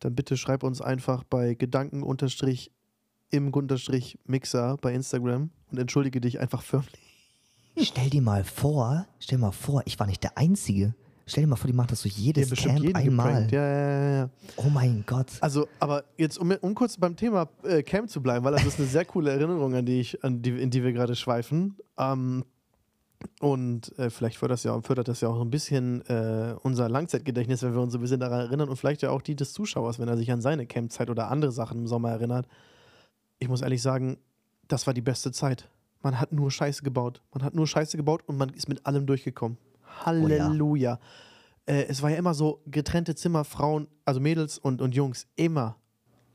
[0.00, 2.02] dann bitte schreib uns einfach bei Gedanken
[3.30, 3.50] im
[4.26, 7.12] Mixer bei Instagram und entschuldige dich einfach förmlich.
[7.78, 10.94] Stell dir mal vor, stell dir mal vor, ich war nicht der Einzige.
[11.24, 13.48] Stell dir mal vor, die machen das so jedes Camp einmal.
[13.50, 14.30] Ja, ja, ja, ja.
[14.56, 15.28] Oh mein Gott.
[15.40, 18.78] Also, aber jetzt, um, um kurz beim Thema äh, Camp zu bleiben, weil das ist
[18.78, 21.76] eine sehr coole Erinnerung, an die ich, an die, in die wir gerade schweifen.
[21.96, 22.44] Ähm,
[23.40, 27.62] und äh, vielleicht fördert das, ja, fördert das ja auch ein bisschen äh, unser Langzeitgedächtnis,
[27.62, 29.98] wenn wir uns so ein bisschen daran erinnern und vielleicht ja auch die des Zuschauers,
[29.98, 32.46] wenn er sich an seine Campzeit oder andere Sachen im Sommer erinnert.
[33.38, 34.18] Ich muss ehrlich sagen,
[34.68, 35.68] das war die beste Zeit.
[36.02, 37.22] Man hat nur Scheiße gebaut.
[37.32, 39.58] Man hat nur Scheiße gebaut und man ist mit allem durchgekommen.
[40.04, 40.98] Halleluja.
[41.66, 45.26] Äh, es war ja immer so getrennte Zimmer, Frauen, also Mädels und, und Jungs.
[45.36, 45.76] Immer.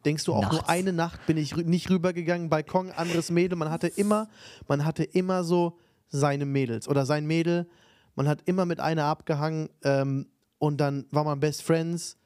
[0.05, 0.69] Denkst du auch nur Nachts.
[0.69, 3.57] eine Nacht bin ich nicht rübergegangen, Balkon, anderes Mädel.
[3.57, 4.29] Man hatte immer,
[4.67, 5.77] man hatte immer so
[6.09, 7.67] seine Mädels oder sein Mädel.
[8.15, 10.27] Man hat immer mit einer abgehangen ähm,
[10.57, 12.17] und dann war man Best Friends.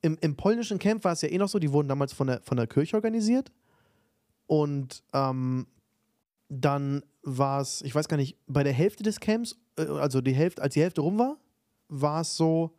[0.00, 2.40] Im, Im polnischen Camp war es ja eh noch so, die wurden damals von der,
[2.42, 3.52] von der Kirche organisiert.
[4.46, 5.66] Und ähm,
[6.48, 10.32] dann war es, ich weiß gar nicht, bei der Hälfte des Camps, äh, also die
[10.32, 11.36] Hälfte, als die Hälfte rum war,
[11.88, 12.74] war es so,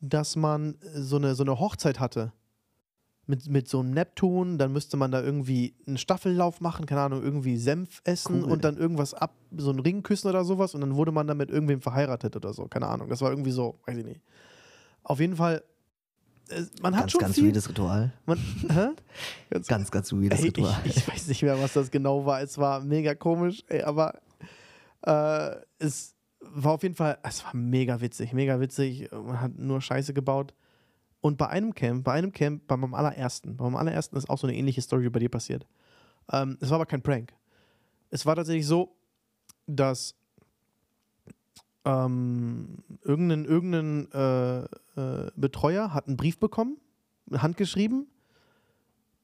[0.00, 2.32] dass man so eine, so eine Hochzeit hatte.
[3.30, 7.22] Mit, mit so einem Neptun, dann müsste man da irgendwie einen Staffellauf machen, keine Ahnung,
[7.22, 8.50] irgendwie Senf essen Cool.
[8.52, 11.36] und dann irgendwas ab, so einen Ring küssen oder sowas und dann wurde man dann
[11.36, 13.10] mit irgendwem verheiratet oder so, keine Ahnung.
[13.10, 14.22] Das war irgendwie so, weiß ich nicht.
[15.02, 15.62] Auf jeden Fall,
[16.48, 17.44] äh, man hat Ganz, schon ganz viel.
[17.48, 18.12] weirdes Ritual.
[18.24, 18.38] Man?
[19.50, 20.74] Ganz, Ganz, ganz weirdes Ey, Ritual.
[20.86, 22.40] ich, ich weiß nicht mehr, was das genau war.
[22.40, 24.14] Es war mega komisch, ey, aber
[25.02, 29.10] äh, es war auf jeden Fall, es war mega witzig, mega witzig.
[29.12, 30.54] Man hat nur Scheiße gebaut.
[31.20, 34.38] Und bei einem Camp, bei einem Camp, bei meinem allerersten, bei meinem allerersten ist auch
[34.38, 35.66] so eine ähnliche Story bei dir passiert.
[36.30, 37.32] Ähm, es war aber kein Prank.
[38.10, 38.94] Es war tatsächlich so,
[39.66, 40.14] dass
[41.84, 44.64] ähm, irgendein, irgendein äh,
[45.00, 46.76] äh, Betreuer hat einen Brief bekommen,
[47.32, 48.06] handgeschrieben,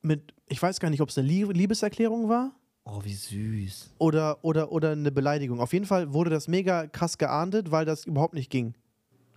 [0.03, 2.53] mit, ich weiß gar nicht, ob es eine Lie- Liebeserklärung war
[2.85, 3.95] Oh, wie süß.
[3.99, 5.61] oder, oder, oder eine Beleidigung.
[5.61, 8.75] Auf jeden Fall wurde das mega krass geahndet, weil das überhaupt nicht ging.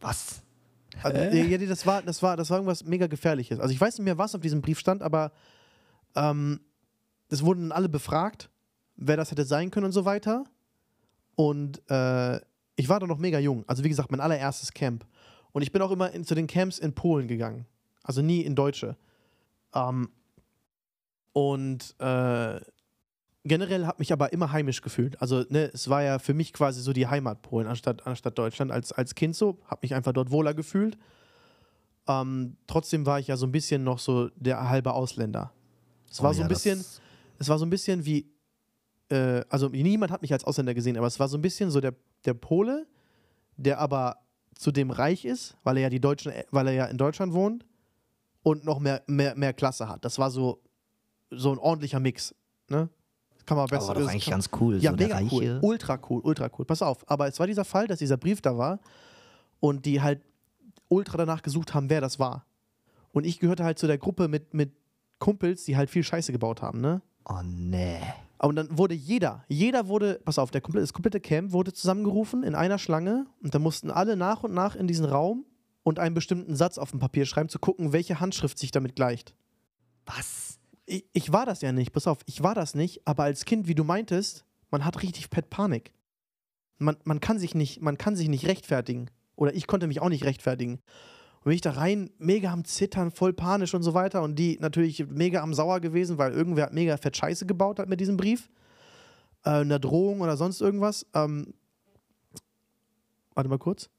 [0.02, 0.42] Was?
[1.04, 3.60] Also, ja, das, war, das, war, das war irgendwas mega Gefährliches.
[3.60, 5.32] Also ich weiß nicht mehr, was auf diesem Brief stand, aber
[6.16, 6.60] ähm,
[7.30, 8.50] es wurden dann alle befragt,
[8.96, 10.46] wer das hätte sein können und so weiter.
[11.36, 12.38] Und äh,
[12.76, 13.64] ich war da noch mega jung.
[13.68, 15.06] Also wie gesagt, mein allererstes Camp.
[15.52, 17.66] Und ich bin auch immer in, zu den Camps in Polen gegangen.
[18.04, 18.96] Also nie in Deutsche.
[19.74, 20.10] Ähm,
[21.34, 22.60] und äh,
[23.48, 25.22] generell habe mich aber immer heimisch gefühlt.
[25.22, 28.72] Also ne, es war ja für mich quasi so die Heimat Polen anstatt, anstatt Deutschland.
[28.72, 30.98] Als, als Kind so, habe mich einfach dort wohler gefühlt.
[32.08, 35.52] Ähm, trotzdem war ich ja so ein bisschen noch so der halbe Ausländer.
[36.10, 36.84] Es war oh, so ja, ein bisschen,
[37.38, 38.30] es war so ein bisschen wie,
[39.10, 41.82] äh, also niemand hat mich als Ausländer gesehen, aber es war so ein bisschen so
[41.82, 41.94] der,
[42.26, 42.88] der Pole,
[43.58, 44.18] der aber
[44.56, 47.66] zudem reich ist, weil er ja die Deutschen, weil er ja in Deutschland wohnt
[48.44, 50.06] und noch mehr, mehr, mehr Klasse hat.
[50.06, 50.62] Das war so,
[51.30, 52.34] so ein ordentlicher Mix.
[52.70, 52.90] Ne?
[53.48, 54.78] Kann man aber besser war doch das eigentlich kann- ganz cool.
[54.78, 55.34] ja, so mega Reiche.
[55.36, 55.60] cool.
[55.64, 56.66] Ultra cool, ultra cool.
[56.66, 58.80] Pass auf, aber es war dieser Fall, dass dieser Brief da war
[59.60, 60.22] und die halt
[60.90, 62.46] ultra danach gesucht haben, wer das war.
[63.12, 64.74] Und ich gehörte halt zu der Gruppe mit, mit
[65.18, 67.02] Kumpels, die halt viel Scheiße gebaut haben, ne?
[67.26, 67.98] Oh nee.
[68.40, 72.44] Und dann wurde jeder, jeder wurde, pass auf, der komplette, das komplette Camp wurde zusammengerufen
[72.44, 75.46] in einer Schlange und da mussten alle nach und nach in diesen Raum
[75.84, 79.34] und einen bestimmten Satz auf dem Papier schreiben, zu gucken, welche Handschrift sich damit gleicht.
[80.06, 80.57] Was?
[80.88, 83.68] Ich, ich war das ja nicht, pass auf, ich war das nicht, aber als Kind,
[83.68, 85.94] wie du meintest, man hat richtig fett Panik.
[86.80, 89.10] Man, man, kann sich nicht, man kann sich nicht rechtfertigen.
[89.36, 90.76] Oder ich konnte mich auch nicht rechtfertigen.
[90.76, 94.24] Und bin ich da rein, mega am Zittern, voll panisch und so weiter.
[94.24, 97.90] Und die natürlich mega am Sauer gewesen, weil irgendwer hat mega fett Scheiße gebaut hat
[97.90, 98.50] mit diesem Brief.
[99.44, 101.06] Äh, eine Drohung oder sonst irgendwas.
[101.14, 101.54] Ähm,
[103.36, 103.90] warte mal kurz.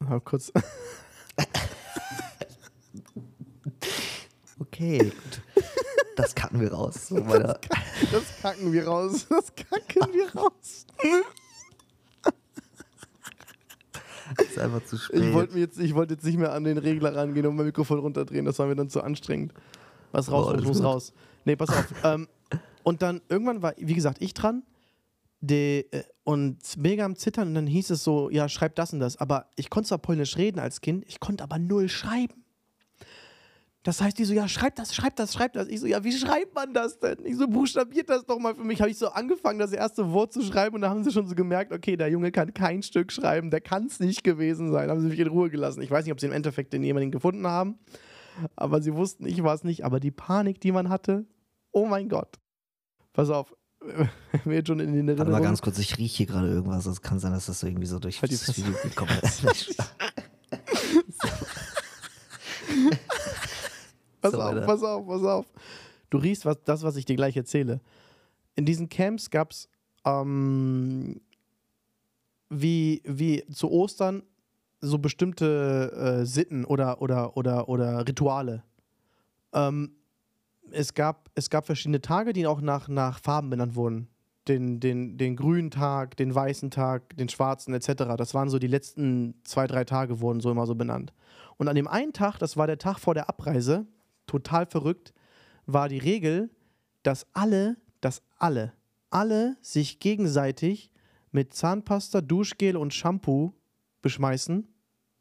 [0.00, 0.52] Ja, kurz.
[4.74, 5.64] Okay, gut.
[6.16, 7.08] Das kacken wir raus.
[7.08, 7.58] So, meiner-
[8.12, 9.26] Das kacken wir raus.
[9.30, 10.86] Das kacken wir raus.
[14.38, 15.22] ist einfach zu spät.
[15.22, 17.98] Ich wollte jetzt, ich wollte jetzt nicht mehr an den Regler rangehen und mein Mikrofon
[18.00, 18.44] runterdrehen.
[18.44, 19.52] Das war mir dann zu anstrengend.
[20.12, 21.12] Was raus, Boah, muss, raus.
[21.44, 21.86] Nee, pass auf.
[22.04, 22.28] ähm,
[22.82, 24.62] und dann irgendwann war, wie gesagt, ich dran.
[25.40, 27.48] De, äh, und mega am Zittern.
[27.48, 29.18] Und dann hieß es so: Ja, schreib das und das.
[29.18, 32.43] Aber ich konnte zwar Polnisch reden als Kind, ich konnte aber null schreiben.
[33.84, 35.68] Das heißt, die so, ja, schreib das, schreib das, schreib das.
[35.68, 37.18] Ich so, ja, wie schreibt man das denn?
[37.24, 38.80] Ich so, buchstabiert das doch mal für mich.
[38.80, 41.34] Habe ich so angefangen, das erste Wort zu schreiben und da haben sie schon so
[41.34, 44.88] gemerkt, okay, der Junge kann kein Stück schreiben, der kann es nicht gewesen sein.
[44.88, 45.82] Haben sie mich in Ruhe gelassen.
[45.82, 47.78] Ich weiß nicht, ob sie im Endeffekt den jemanden gefunden haben,
[48.56, 49.84] aber sie wussten, ich war es nicht.
[49.84, 51.26] Aber die Panik, die man hatte,
[51.70, 52.38] oh mein Gott.
[53.12, 53.54] Pass auf,
[54.46, 55.44] mir schon in den Warte mal Erinnerungen.
[55.44, 56.86] ganz kurz, ich rieche hier gerade irgendwas.
[56.86, 59.10] Es kann sein, dass das so irgendwie so durch Halt die kommt.
[64.24, 64.66] Pass So, auf, Alter.
[64.66, 65.46] pass auf, pass auf.
[66.08, 67.80] Du riechst was, das, was ich dir gleich erzähle.
[68.56, 69.68] In diesen Camps gab es
[70.06, 71.20] ähm,
[72.48, 74.22] wie, wie zu Ostern
[74.80, 78.62] so bestimmte äh, Sitten oder, oder, oder, oder Rituale.
[79.52, 79.92] Ähm,
[80.70, 84.08] es, gab, es gab verschiedene Tage, die auch nach, nach Farben benannt wurden.
[84.48, 88.14] Den, den, den grünen Tag, den weißen Tag, den schwarzen etc.
[88.16, 91.12] Das waren so die letzten zwei, drei Tage, wurden so immer so benannt.
[91.58, 93.86] Und an dem einen Tag, das war der Tag vor der Abreise,
[94.26, 95.12] total verrückt,
[95.66, 96.50] war die Regel,
[97.02, 98.72] dass alle, dass alle,
[99.10, 100.90] alle sich gegenseitig
[101.32, 103.52] mit Zahnpasta, Duschgel und Shampoo
[104.02, 104.68] beschmeißen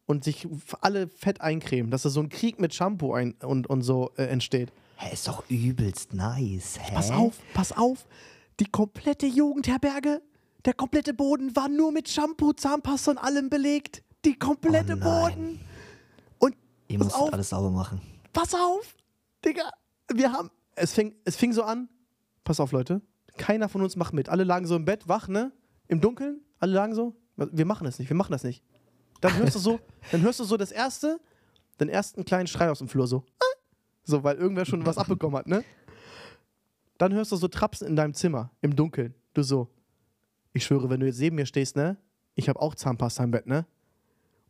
[0.06, 0.48] und sich
[0.82, 4.26] alle fett eincremen, dass da so ein Krieg mit Shampoo ein und, und so äh,
[4.26, 4.72] entsteht.
[4.98, 6.78] Hä, ist doch übelst nice.
[6.80, 6.94] Hä?
[6.94, 8.06] Pass auf, pass auf.
[8.60, 10.22] Die komplette Jugendherberge,
[10.66, 14.04] der komplette Boden war nur mit Shampoo, Zahnpasta und allem belegt.
[14.26, 15.04] Die komplette Oh.
[15.04, 15.60] Boden.
[16.40, 16.56] Und
[16.88, 18.00] Ihr müsst auf, alles sauber machen.
[18.34, 18.96] Pass auf,
[19.46, 19.70] Digga.
[20.14, 21.90] Wir haben, es fing, es fing so an.
[22.44, 23.02] Pass auf, Leute.
[23.38, 24.30] Keiner von uns macht mit.
[24.30, 25.52] Alle lagen so im Bett, wach, ne?
[25.88, 26.42] Im Dunkeln.
[26.60, 27.16] Alle lagen so.
[27.36, 28.64] Wir machen das nicht, wir machen das nicht.
[29.22, 29.80] Dann hörst du so,
[30.12, 31.20] dann hörst du so das erste,
[31.80, 33.24] den ersten kleinen Schrei aus dem Flur so.
[33.40, 33.58] Ah!
[34.04, 35.64] So, weil irgendwer schon was abbekommen hat, ne?
[36.98, 39.16] Dann hörst du so Trapsen in deinem Zimmer, im Dunkeln.
[39.34, 39.70] Du so,
[40.52, 41.98] ich schwöre, wenn du jetzt neben mir stehst, ne?
[42.36, 43.66] Ich habe auch Zahnpasta im Bett, ne?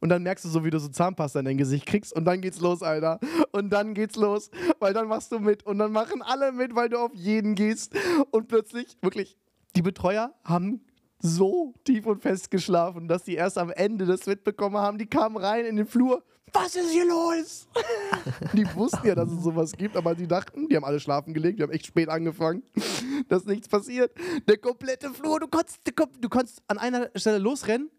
[0.04, 2.42] Und dann merkst du so, wie du so Zahnpasta in dein Gesicht kriegst und dann
[2.42, 3.22] geht's los, Alter.
[3.54, 6.90] Und dann geht's los, weil dann machst du mit und dann machen alle mit, weil
[6.90, 7.96] du auf jeden gehst.
[8.30, 9.38] Und plötzlich, wirklich,
[9.78, 10.82] die Betreuer haben
[11.20, 14.98] so tief und fest geschlafen, dass die erst am Ende das mitbekommen haben.
[14.98, 16.22] Die kamen rein in den Flur.
[16.52, 17.70] Was ist hier los?
[18.54, 21.60] die wussten ja, dass es sowas gibt, aber sie dachten, die haben alle schlafen gelegt,
[21.60, 22.62] die haben echt spät angefangen,
[23.30, 24.12] dass nichts passiert.
[24.50, 25.80] Der komplette Flur, du konntest,
[26.20, 27.90] du konntest an einer Stelle losrennen,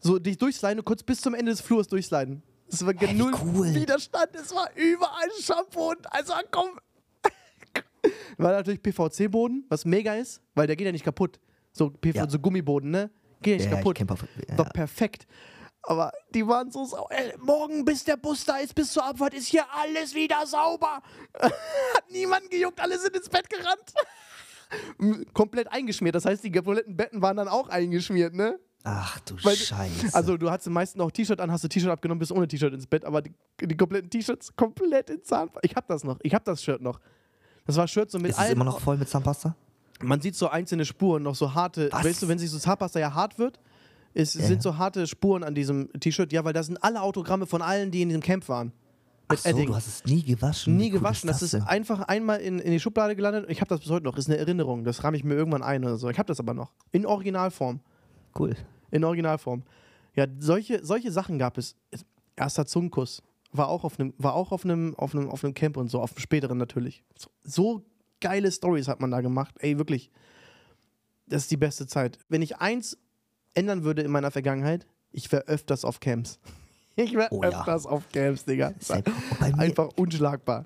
[0.00, 2.42] so dich durchsliden, du konntest bis zum Ende des Flurs durchsliden.
[2.70, 3.74] Es war null cool.
[3.74, 6.78] Widerstand, es war überall Shampoo und also komm.
[8.36, 11.40] War natürlich PVC-Boden, was mega ist, weil der geht ja nicht kaputt.
[11.72, 12.28] So, PV, Ja.
[12.30, 13.10] so Gummiboden, ne?
[13.42, 14.06] Geht ja nicht Ja, kaputt.
[14.06, 14.58] Papa- ja.
[14.58, 15.26] War perfekt.
[15.82, 17.08] Aber die waren so sauer.
[17.10, 21.02] Ey, morgen, bis der Bus da ist, bis zur Abfahrt, ist hier alles wieder sauber.
[21.40, 23.92] Hat niemanden gejuckt, alle sind ins Bett gerannt.
[25.34, 26.14] Komplett eingeschmiert.
[26.14, 28.58] Das heißt, die kompletten Betten waren dann auch eingeschmiert, ne?
[28.84, 30.14] Ach du Weil- Scheiße.
[30.14, 32.86] Also du hattest meistens noch T-Shirt an, hast du T-Shirt abgenommen, bist ohne T-Shirt ins
[32.86, 35.60] Bett, aber die, die kompletten T-Shirts komplett in Zahnpasta.
[35.62, 36.18] Ich hab das noch.
[36.22, 37.00] Ich hab das Shirt noch.
[37.66, 39.54] Das war Shirt so mit ist es immer noch voll mit Zahnpasta?
[40.00, 41.88] Man sieht so einzelne Spuren, noch so harte.
[41.92, 42.04] Was?
[42.04, 43.58] Weißt du, wenn sich so Zahnpasta ja hart wird,
[44.14, 44.46] es Ja.
[44.46, 46.32] sind so harte Spuren an diesem T-Shirt.
[46.32, 48.72] Ja, weil da sind alle Autogramme von allen, die in diesem Camp waren.
[49.26, 49.66] Ach Mit so, Edding.
[49.66, 50.76] du hast es nie gewaschen.
[50.76, 51.26] Nie cool gewaschen.
[51.26, 53.44] Das das ist einfach einmal in, in die Schublade gelandet.
[53.50, 54.16] Ich habe das bis heute noch.
[54.16, 54.84] Ist eine Erinnerung.
[54.84, 56.08] Das rahme ich mir irgendwann ein oder so.
[56.08, 56.72] Ich habe das aber noch.
[56.92, 57.80] In Originalform.
[58.38, 58.54] Cool.
[58.90, 59.62] In Originalform.
[60.14, 61.76] Ja, solche, solche Sachen gab es.
[62.36, 63.22] Erster Zungenkuss.
[63.52, 66.00] War auch auf einem, war auch auf einem, auf einem, auf einem Camp und so,
[66.00, 67.02] auf dem späteren natürlich.
[67.16, 67.82] So, so
[68.20, 69.54] geile Stories hat man da gemacht.
[69.60, 70.10] Ey, wirklich.
[71.26, 72.18] Das ist die beste Zeit.
[72.28, 72.96] Wenn ich eins
[73.54, 76.38] ändern würde in meiner Vergangenheit, ich wäre öfters auf Camps.
[77.00, 77.50] Ich wäre Oh ja.
[77.50, 78.74] öfters auf Camps, Digga.
[79.56, 80.64] Einfach unschlagbar.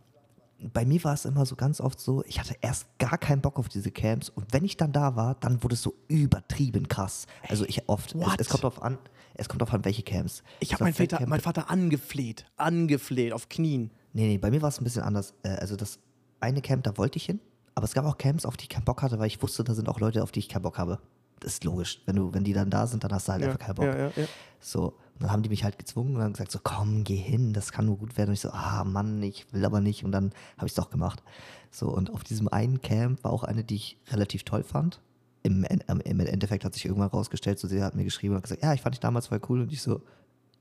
[0.73, 3.59] Bei mir war es immer so ganz oft so, ich hatte erst gar keinen Bock
[3.59, 7.27] auf diese Camps und wenn ich dann da war, dann wurde es so übertrieben krass.
[7.49, 8.99] Also ich oft, es, es kommt drauf an,
[9.35, 10.43] es kommt drauf an, welche Camps.
[10.61, 12.47] Ich habe war meinen Vater, mein Vater angefleht.
[12.57, 13.91] Angefleht, auf Knien.
[14.13, 15.35] Nee, nee, bei mir war es ein bisschen anders.
[15.43, 15.99] Äh, Also das
[16.41, 17.41] eine Camp, da wollte ich hin,
[17.75, 19.75] aber es gab auch Camps, auf die ich keinen Bock hatte, weil ich wusste, da
[19.75, 20.99] sind auch Leute, auf die ich keinen Bock habe.
[21.41, 22.01] Das ist logisch.
[22.07, 23.85] Wenn, du, wenn die dann da sind, dann hast du halt Ja, einfach keinen Bock.
[23.87, 24.29] ja, ja.
[24.61, 27.73] So, dann haben die mich halt gezwungen und haben gesagt, so komm, geh hin, das
[27.73, 28.31] kann nur gut werden.
[28.31, 30.05] Und ich so, ah Mann, ich will aber nicht.
[30.05, 31.23] Und dann habe ich es doch gemacht.
[31.71, 35.01] So, und auf diesem einen Camp war auch eine, die ich relativ toll fand.
[35.45, 38.75] Im, Im Endeffekt hat sich irgendwann rausgestellt, so sie hat mir geschrieben und gesagt, ja,
[38.75, 39.63] ich fand dich damals voll cool.
[39.63, 40.03] Und ich so,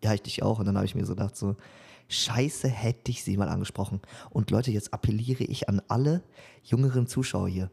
[0.04, 0.60] ja, ich dich auch.
[0.60, 1.56] Und dann habe ich mir so gedacht, so,
[2.08, 4.02] scheiße, hätte ich sie mal angesprochen.
[4.30, 6.24] Und Leute, jetzt appelliere ich an alle
[6.64, 7.70] jüngeren Zuschauer hier.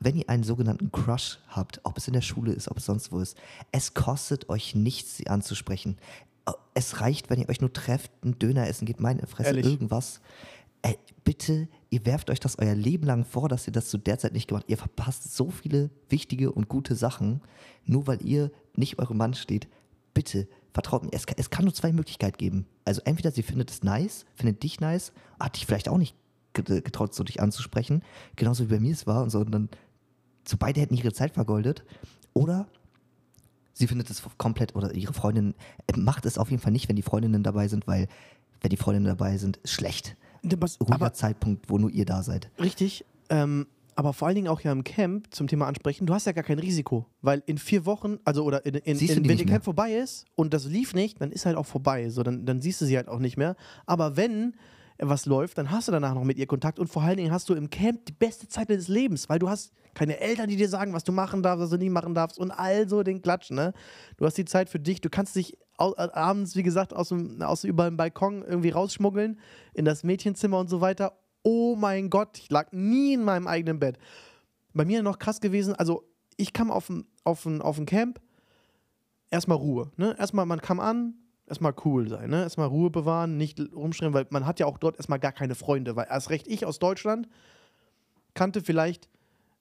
[0.00, 3.12] Wenn ihr einen sogenannten Crush habt, ob es in der Schule ist, ob es sonst
[3.12, 3.36] wo ist,
[3.72, 5.96] es kostet euch nichts, sie anzusprechen.
[6.74, 9.66] Es reicht, wenn ihr euch nur trefft, einen Döner essen geht, meine Fresse, Ehrlich?
[9.66, 10.20] irgendwas.
[10.82, 14.18] Äh, bitte, ihr werft euch das euer Leben lang vor, dass ihr das zu der
[14.18, 14.70] Zeit nicht gemacht habt.
[14.70, 17.40] Ihr verpasst so viele wichtige und gute Sachen,
[17.84, 19.68] nur weil ihr nicht eurem Mann steht.
[20.14, 21.10] Bitte, vertraut mir.
[21.12, 22.66] Es, kann- es kann nur zwei Möglichkeiten geben.
[22.84, 26.16] Also entweder sie findet es nice, findet dich nice, hat dich vielleicht auch nicht
[26.62, 28.02] getraut, so dich anzusprechen,
[28.36, 29.40] genauso wie bei mir es war und so.
[29.40, 29.68] Und dann,
[30.46, 31.84] so beide hätten ihre Zeit vergoldet.
[32.34, 32.66] Oder
[33.74, 35.54] sie findet es komplett, oder ihre Freundin
[35.96, 38.08] macht es auf jeden Fall nicht, wenn die Freundinnen dabei sind, weil
[38.60, 40.16] wenn die Freundinnen dabei sind, ist schlecht.
[40.42, 42.50] Was, Ruhiger aber Zeitpunkt, wo nur ihr da seid.
[42.60, 43.66] richtig, ähm,
[43.98, 46.44] aber vor allen Dingen auch ja im Camp zum Thema ansprechen, du hast ja gar
[46.44, 49.46] kein Risiko, weil in vier Wochen, also oder in, in, in, wenn der mehr.
[49.46, 52.60] Camp vorbei ist und das lief nicht, dann ist halt auch vorbei, so dann, dann
[52.60, 53.56] siehst du sie halt auch nicht mehr.
[53.86, 54.54] Aber wenn
[55.00, 57.48] was läuft, dann hast du danach noch mit ihr Kontakt und vor allen Dingen hast
[57.48, 60.68] du im Camp die beste Zeit deines Lebens, weil du hast keine Eltern, die dir
[60.68, 63.50] sagen, was du machen darfst, was du nicht machen darfst und all so den Klatsch,
[63.50, 63.72] ne?
[64.16, 67.40] Du hast die Zeit für dich, du kannst dich äh, abends, wie gesagt, aus, dem,
[67.42, 69.38] aus über dem Balkon irgendwie rausschmuggeln
[69.74, 71.18] in das Mädchenzimmer und so weiter.
[71.42, 73.98] Oh mein Gott, ich lag nie in meinem eigenen Bett.
[74.74, 76.04] Bei mir noch krass gewesen, also
[76.36, 78.20] ich kam auf ein, auf ein, auf ein Camp,
[79.30, 80.16] erstmal Ruhe, ne?
[80.18, 81.14] Erstmal, man kam an,
[81.48, 82.42] erstmal cool sein, ne?
[82.42, 85.96] Erstmal Ruhe bewahren, nicht rumschreien, weil man hat ja auch dort erstmal gar keine Freunde,
[85.96, 87.28] weil erst recht ich aus Deutschland
[88.34, 89.08] kannte vielleicht,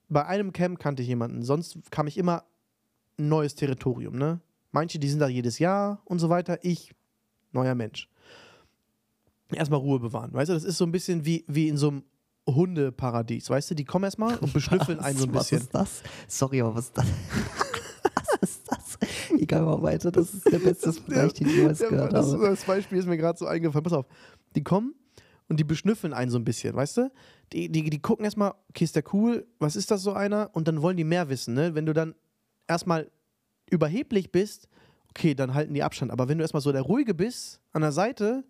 [0.10, 2.44] bei einem Camp kannte ich jemanden, sonst kam ich immer
[3.18, 4.40] ein neues Territorium, ne?
[4.72, 6.94] Manche, die sind da jedes Jahr und so weiter, ich,
[7.52, 8.10] neuer Mensch.
[9.52, 12.04] Erstmal Ruhe bewahren, weißt du, das ist so ein bisschen wie, wie in so einem
[12.48, 15.60] Hundeparadies, weißt du, die kommen erstmal und beschnüffeln einen so ein was bisschen.
[15.60, 16.04] ist das?
[16.28, 17.08] Sorry, aber was ist das?
[19.40, 20.12] Egal, mal weiter.
[20.12, 22.46] Das ist der beste Vergleich, den ich jemals Ja, gehört das, habe.
[22.50, 23.84] das Beispiel ist mir gerade so eingefallen.
[23.84, 24.06] Pass auf.
[24.56, 24.96] Die kommen
[25.50, 27.12] und die beschnüffeln einen so ein bisschen, weißt du?
[27.54, 29.46] Die, die, die gucken erstmal, okay, ist der cool?
[29.60, 30.50] Was ist das so einer?
[30.54, 31.76] Und dann wollen die mehr wissen, ne?
[31.76, 32.16] Wenn du dann
[32.68, 33.10] erstmal
[33.70, 34.68] überheblich bist,
[35.10, 36.12] okay, dann halten die Abstand.
[36.12, 38.44] Aber wenn du erstmal so der Ruhige bist an der Seite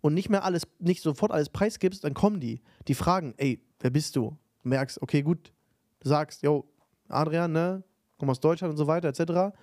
[0.00, 2.60] und nicht mehr alles, nicht sofort alles preisgibst, dann kommen die.
[2.88, 4.36] Die fragen, ey, wer bist du?
[4.62, 5.52] Du merkst, okay, gut,
[6.00, 6.64] du sagst, yo,
[7.08, 7.82] Adrian, ne?
[8.18, 9.56] Komm aus Deutschland und so weiter, etc.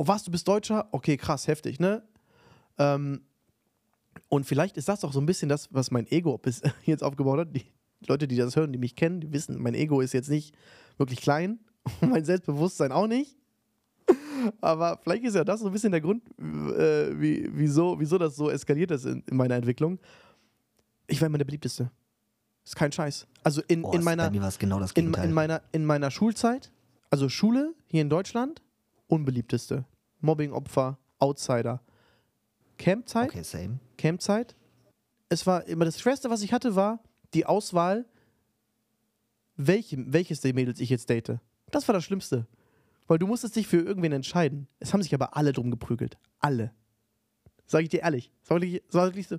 [0.00, 0.88] Oh, was, du bist Deutscher?
[0.92, 2.02] Okay, krass, heftig, ne?
[2.78, 3.20] Ähm,
[4.30, 7.40] und vielleicht ist das auch so ein bisschen das, was mein Ego bis jetzt aufgebaut
[7.40, 7.54] hat.
[7.54, 7.66] Die
[8.06, 10.56] Leute, die das hören, die mich kennen, die wissen, mein Ego ist jetzt nicht
[10.96, 11.58] wirklich klein
[12.00, 13.36] und mein Selbstbewusstsein auch nicht.
[14.62, 18.36] Aber vielleicht ist ja das so ein bisschen der Grund, äh, wie, wieso, wieso das
[18.36, 19.98] so eskaliert ist in, in meiner Entwicklung.
[21.08, 21.90] Ich war immer der beliebteste.
[22.64, 23.26] Ist kein Scheiß.
[23.42, 26.72] Also in, Boah, in meiner genau in, in, meiner, in meiner Schulzeit,
[27.10, 28.62] also Schule hier in Deutschland,
[29.10, 29.84] unbeliebteste.
[30.20, 31.80] Mobbingopfer, Outsider.
[32.78, 33.78] Campzeit, okay, same.
[33.98, 34.56] Campzeit.
[35.28, 37.00] Es war immer das Schwerste, was ich hatte, war
[37.34, 38.06] die Auswahl,
[39.56, 41.38] welche, welches der Mädels ich jetzt date.
[41.70, 42.46] Das war das Schlimmste.
[43.06, 44.66] Weil du musstest dich für irgendwen entscheiden.
[44.78, 46.16] Es haben sich aber alle drum geprügelt.
[46.38, 46.72] Alle.
[47.66, 48.32] Sag ich dir ehrlich.
[48.42, 49.36] Es war wirklich, es war wirklich so.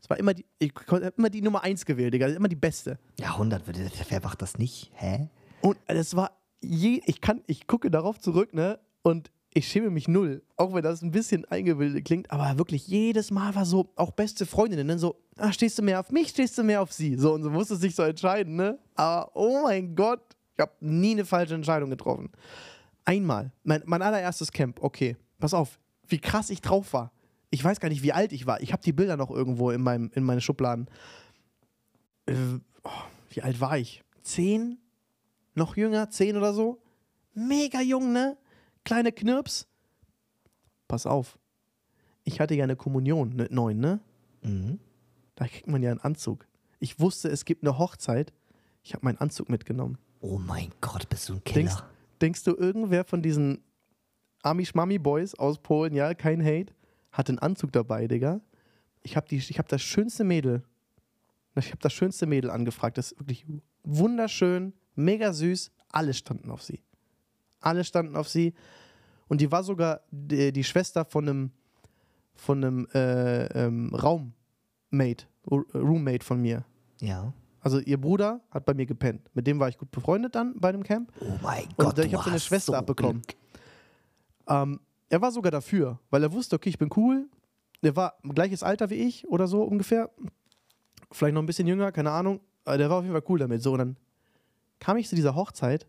[0.00, 2.28] Es war immer die, ich habe immer die Nummer eins gewählt, Digga.
[2.28, 2.98] Immer die beste.
[3.18, 4.90] Ja, 100, würde- wer macht das nicht?
[4.94, 5.28] Hä?
[5.60, 8.78] Und es war je, ich kann, ich gucke darauf zurück, ne?
[9.02, 10.42] Und ich schäme mich null.
[10.56, 14.46] Auch wenn das ein bisschen eingebildet klingt, aber wirklich jedes Mal war so, auch beste
[14.46, 14.98] Freundinnen, ne?
[14.98, 17.16] so, ah, stehst du mehr auf mich, stehst du mehr auf sie?
[17.16, 18.78] So, und so musste sich so entscheiden, ne?
[18.96, 20.22] Aber oh mein Gott,
[20.54, 22.30] ich habe nie eine falsche Entscheidung getroffen.
[23.04, 25.78] Einmal, mein, mein allererstes Camp, okay, pass auf,
[26.08, 27.12] wie krass ich drauf war.
[27.50, 28.60] Ich weiß gar nicht, wie alt ich war.
[28.60, 30.88] Ich habe die Bilder noch irgendwo in, meinem, in meine Schubladen.
[32.26, 32.34] Äh,
[32.82, 32.90] oh,
[33.30, 34.02] wie alt war ich?
[34.22, 34.78] Zehn?
[35.54, 36.10] Noch jünger?
[36.10, 36.80] Zehn oder so?
[37.34, 38.36] Mega jung, ne?
[38.84, 39.66] Kleine Knirps.
[40.88, 41.38] Pass auf.
[42.24, 44.00] Ich hatte ja eine Kommunion mit neun, ne?
[44.42, 44.78] Mhm.
[45.34, 46.46] Da kriegt man ja einen Anzug.
[46.78, 48.32] Ich wusste, es gibt eine Hochzeit.
[48.82, 49.98] Ich habe meinen Anzug mitgenommen.
[50.20, 51.90] Oh mein Gott, bist du ein Denkst, Killer.
[52.20, 53.62] denkst du, irgendwer von diesen
[54.42, 56.72] Ami-Schmami-Boys aus Polen, ja, kein Hate,
[57.12, 58.40] hatte einen Anzug dabei, Digga.
[59.02, 60.62] Ich habe hab das schönste Mädel,
[61.56, 62.98] ich habe das schönste Mädel angefragt.
[62.98, 63.44] Das ist wirklich
[63.82, 65.72] wunderschön, mega süß.
[65.90, 66.82] Alle standen auf sie.
[67.60, 68.54] Alle standen auf sie.
[69.28, 71.50] Und die war sogar die, die Schwester von einem,
[72.34, 76.64] von einem äh, ähm, Raummate, Roommate von mir.
[77.00, 77.32] Ja.
[77.60, 79.30] Also ihr Bruder hat bei mir gepennt.
[79.34, 81.10] Mit dem war ich gut befreundet dann bei dem Camp.
[81.20, 81.98] Oh mein Gott.
[81.98, 83.22] Und ich habe seine Schwester so abbekommen.
[84.46, 87.26] Ähm, er war sogar dafür, weil er wusste, okay, ich bin cool.
[87.82, 90.10] Der war gleiches Alter wie ich oder so ungefähr.
[91.10, 92.40] Vielleicht noch ein bisschen jünger, keine Ahnung.
[92.64, 93.62] Aber der war auf jeden Fall cool damit.
[93.62, 93.96] So, und dann
[94.80, 95.86] kam ich zu dieser Hochzeit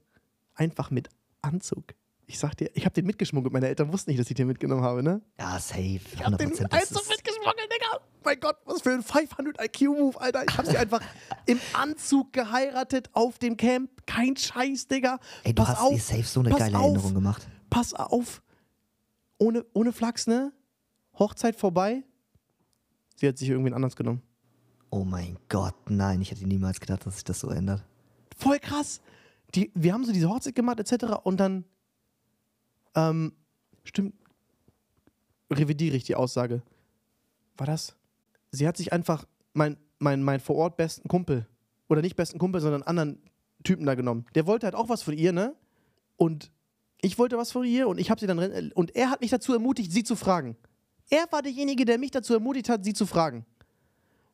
[0.53, 1.09] einfach mit
[1.41, 1.95] Anzug.
[2.27, 3.53] Ich sag dir, ich habe den mitgeschmuggelt.
[3.53, 5.21] Meine Eltern wussten nicht, dass ich den mitgenommen habe, ne?
[5.39, 5.79] Ja, safe.
[5.81, 5.99] 100%.
[6.13, 7.99] Ich hab den Anzug mitgeschmuggelt, Digga.
[8.23, 10.43] Mein Gott, was für ein 500 IQ-Move, Alter.
[10.49, 11.01] Ich hab sie einfach
[11.45, 13.89] im Anzug geheiratet auf dem Camp.
[14.07, 15.19] Kein Scheiß, Digga.
[15.43, 17.47] Ey, du pass hast auf, dir safe so eine geile auf, Erinnerung gemacht.
[17.69, 18.41] Pass auf.
[19.37, 20.51] Ohne, ohne Flachs, ne?
[21.19, 22.03] Hochzeit vorbei.
[23.17, 24.23] Sie hat sich irgendwen anders genommen.
[24.89, 27.83] Oh mein Gott, nein, ich hätte niemals gedacht, dass sich das so ändert.
[28.35, 29.01] Voll krass.
[29.53, 31.15] Die, wir haben so diese Hochzeit gemacht, etc.
[31.23, 31.65] Und dann,
[32.95, 33.33] ähm,
[33.83, 34.13] stimmt,
[35.51, 36.61] revidiere ich die Aussage.
[37.57, 37.95] War das?
[38.51, 41.47] Sie hat sich einfach mein, mein, mein vor Ort besten Kumpel,
[41.87, 43.21] oder nicht besten Kumpel, sondern anderen
[43.63, 44.25] Typen da genommen.
[44.35, 45.55] Der wollte halt auch was von ihr, ne?
[46.17, 46.51] Und
[47.01, 49.53] ich wollte was von ihr und ich habe sie dann, und er hat mich dazu
[49.53, 50.55] ermutigt, sie zu fragen.
[51.09, 53.45] Er war derjenige, der mich dazu ermutigt hat, sie zu fragen.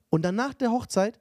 [0.10, 1.20] Und dann nach der Hochzeit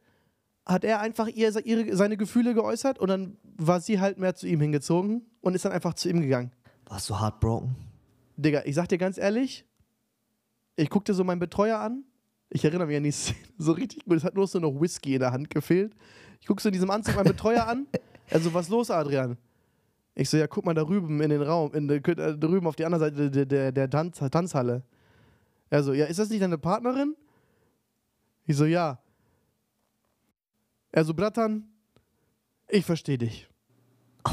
[0.71, 4.47] hat er einfach ihr, ihre, seine Gefühle geäußert und dann war sie halt mehr zu
[4.47, 6.53] ihm hingezogen und ist dann einfach zu ihm gegangen.
[6.87, 7.75] Warst du heartbroken?
[8.37, 9.65] Digga, ich sag dir ganz ehrlich,
[10.77, 12.05] ich guckte so meinen Betreuer an.
[12.49, 14.17] Ich erinnere mich an die Szene so richtig gut.
[14.17, 15.95] Es hat nur so noch Whisky in der Hand gefehlt.
[16.41, 17.87] Ich gucke so in diesem Anzug meinen Betreuer an.
[18.31, 19.37] Also, was los, Adrian?
[20.15, 22.77] Ich so, ja, guck mal da drüben in den Raum, in der, da drüben auf
[22.77, 24.83] die andere Seite der, der, der Tanz, Tanzhalle.
[25.69, 27.15] Er so, ja, ist das nicht deine Partnerin?
[28.47, 28.99] Ich so, ja.
[30.93, 31.69] Er so, Bratan,
[32.69, 33.49] ich verstehe dich.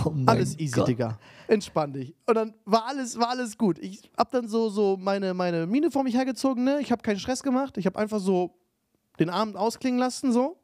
[0.05, 0.87] Oh alles easy, Gott.
[0.87, 1.19] Digga.
[1.47, 2.13] Entspann dich.
[2.25, 3.79] Und dann war alles, war alles gut.
[3.79, 6.79] Ich hab dann so, so meine, meine Mine vor mich hergezogen, ne?
[6.81, 7.77] Ich hab keinen Stress gemacht.
[7.77, 8.55] Ich hab einfach so
[9.19, 10.57] den Abend ausklingen lassen, so.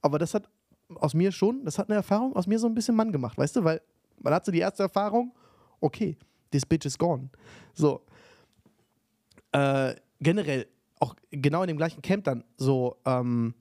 [0.00, 0.48] Aber das hat
[0.96, 3.56] aus mir schon, das hat eine Erfahrung aus mir so ein bisschen Mann gemacht, weißt
[3.56, 3.64] du?
[3.64, 3.80] Weil
[4.18, 5.32] man hat so die erste Erfahrung,
[5.80, 6.16] okay,
[6.50, 7.30] this bitch is gone.
[7.74, 8.02] So.
[9.52, 10.66] Äh, generell,
[11.00, 13.54] auch genau in dem gleichen Camp dann so ähm,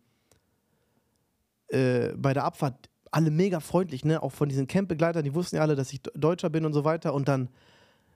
[1.70, 4.22] äh, bei der Abfahrt alle mega freundlich, ne?
[4.22, 7.14] Auch von diesen Campbegleitern, die wussten ja alle, dass ich Deutscher bin und so weiter.
[7.14, 7.50] Und dann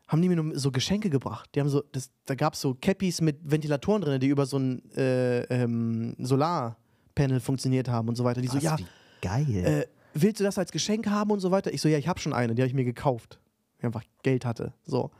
[0.08, 1.49] haben die mir nur so Geschenke gebracht.
[1.56, 4.58] Die haben so, das, da gab es so Cappies mit Ventilatoren drin, die über so
[4.58, 8.41] ein äh, ähm, Solarpanel funktioniert haben und so weiter.
[8.41, 8.78] Die so, ja,
[9.22, 9.66] geil.
[9.66, 11.74] Äh, willst du das als Geschenk haben und so weiter?
[11.74, 13.39] Ich so, ja, ich habe schon eine, die habe ich mir gekauft.
[13.80, 14.74] Ich einfach Geld hatte.
[14.86, 15.12] So.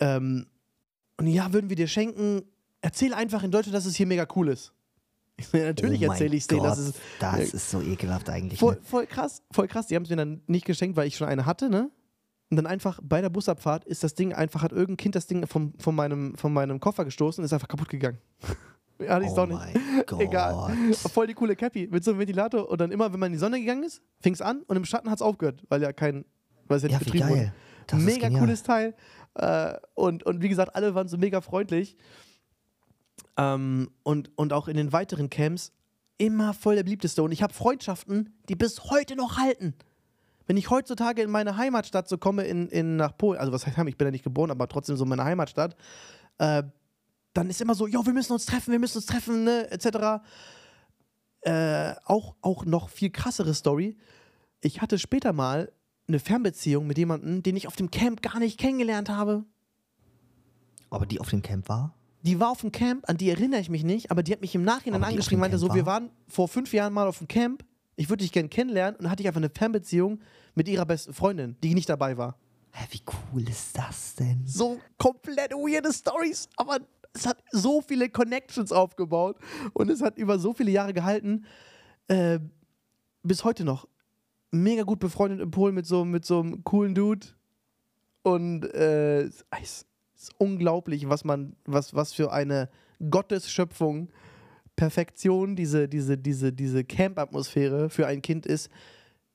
[0.00, 0.46] Ähm,
[1.18, 2.42] und ja, würden wir dir schenken,
[2.80, 4.72] erzähl einfach in Deutschland, dass es hier mega cool ist.
[5.52, 6.62] Natürlich oh erzähle ich es denen.
[6.62, 8.58] Das, ist, das ist so ekelhaft eigentlich.
[8.58, 8.80] Voll, ne?
[8.82, 9.86] voll krass, voll krass.
[9.86, 11.90] Die haben es mir dann nicht geschenkt, weil ich schon eine hatte, ne?
[12.50, 15.46] Und dann einfach bei der Busabfahrt ist das Ding einfach, hat irgendein Kind das Ding
[15.46, 18.18] vom, von, meinem, von meinem Koffer gestoßen und ist einfach kaputt gegangen.
[19.00, 19.80] ja, ich oh doch nicht.
[20.06, 20.20] Gott.
[20.20, 20.72] Egal.
[20.92, 23.38] Voll die coole Cappy mit so einem Ventilator und dann immer, wenn man in die
[23.38, 26.24] Sonne gegangen ist, fing es an und im Schatten hat es aufgehört, weil ja kein,
[26.68, 27.52] weil es ja, Ja, nicht wie betrieben wurde.
[27.88, 28.94] Das ist mega cooles Teil.
[29.34, 31.96] Äh, und, und wie gesagt, alle waren so mega freundlich.
[33.36, 35.72] Ähm, und, und auch in den weiteren Camps
[36.18, 37.22] immer voll der beliebteste.
[37.22, 39.74] Und ich habe Freundschaften, die bis heute noch halten.
[40.46, 43.76] Wenn ich heutzutage in meine Heimatstadt so komme, in, in, nach Polen, also was heißt
[43.76, 45.76] Heim, ich bin ja nicht geboren, aber trotzdem so meine Heimatstadt,
[46.38, 46.62] äh,
[47.34, 50.24] dann ist immer so, jo, wir müssen uns treffen, wir müssen uns treffen, ne, etc.
[51.42, 53.96] Äh, auch, auch noch viel krassere Story.
[54.60, 55.72] Ich hatte später mal
[56.08, 59.44] eine Fernbeziehung mit jemandem, den ich auf dem Camp gar nicht kennengelernt habe.
[60.88, 61.94] Aber die auf dem Camp war?
[62.26, 64.54] Die war auf dem Camp, an die erinnere ich mich nicht, aber die hat mich
[64.54, 66.00] im Nachhinein Aber angeschrieben, meinte so, wir war?
[66.00, 67.64] waren vor fünf Jahren mal auf dem Camp,
[67.94, 70.20] ich würde dich gerne kennenlernen und dann hatte ich einfach eine Fernbeziehung
[70.56, 72.36] mit ihrer besten Freundin, die nicht dabei war.
[72.72, 73.00] Hä, wie
[73.32, 74.42] cool ist das denn?
[74.44, 76.78] So komplett weirde Stories, aber
[77.14, 79.38] es hat so viele Connections aufgebaut
[79.72, 81.46] und es hat über so viele Jahre gehalten.
[82.08, 82.40] Äh,
[83.22, 83.88] bis heute noch.
[84.50, 87.26] Mega gut befreundet in Polen mit so, mit so einem coolen Dude.
[88.22, 89.86] Und äh, es
[90.16, 92.68] ist, unglaublich, was man, was, was für eine
[93.10, 94.08] Gottesschöpfung
[94.76, 98.70] Perfektion diese, diese, diese, diese Camp-Atmosphäre für ein Kind ist.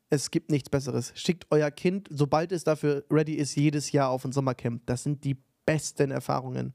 [0.10, 1.12] Es gibt nichts Besseres.
[1.16, 4.86] Schickt euer Kind, sobald es dafür ready ist, jedes Jahr auf ein Sommercamp.
[4.86, 6.74] Das sind die besten Erfahrungen.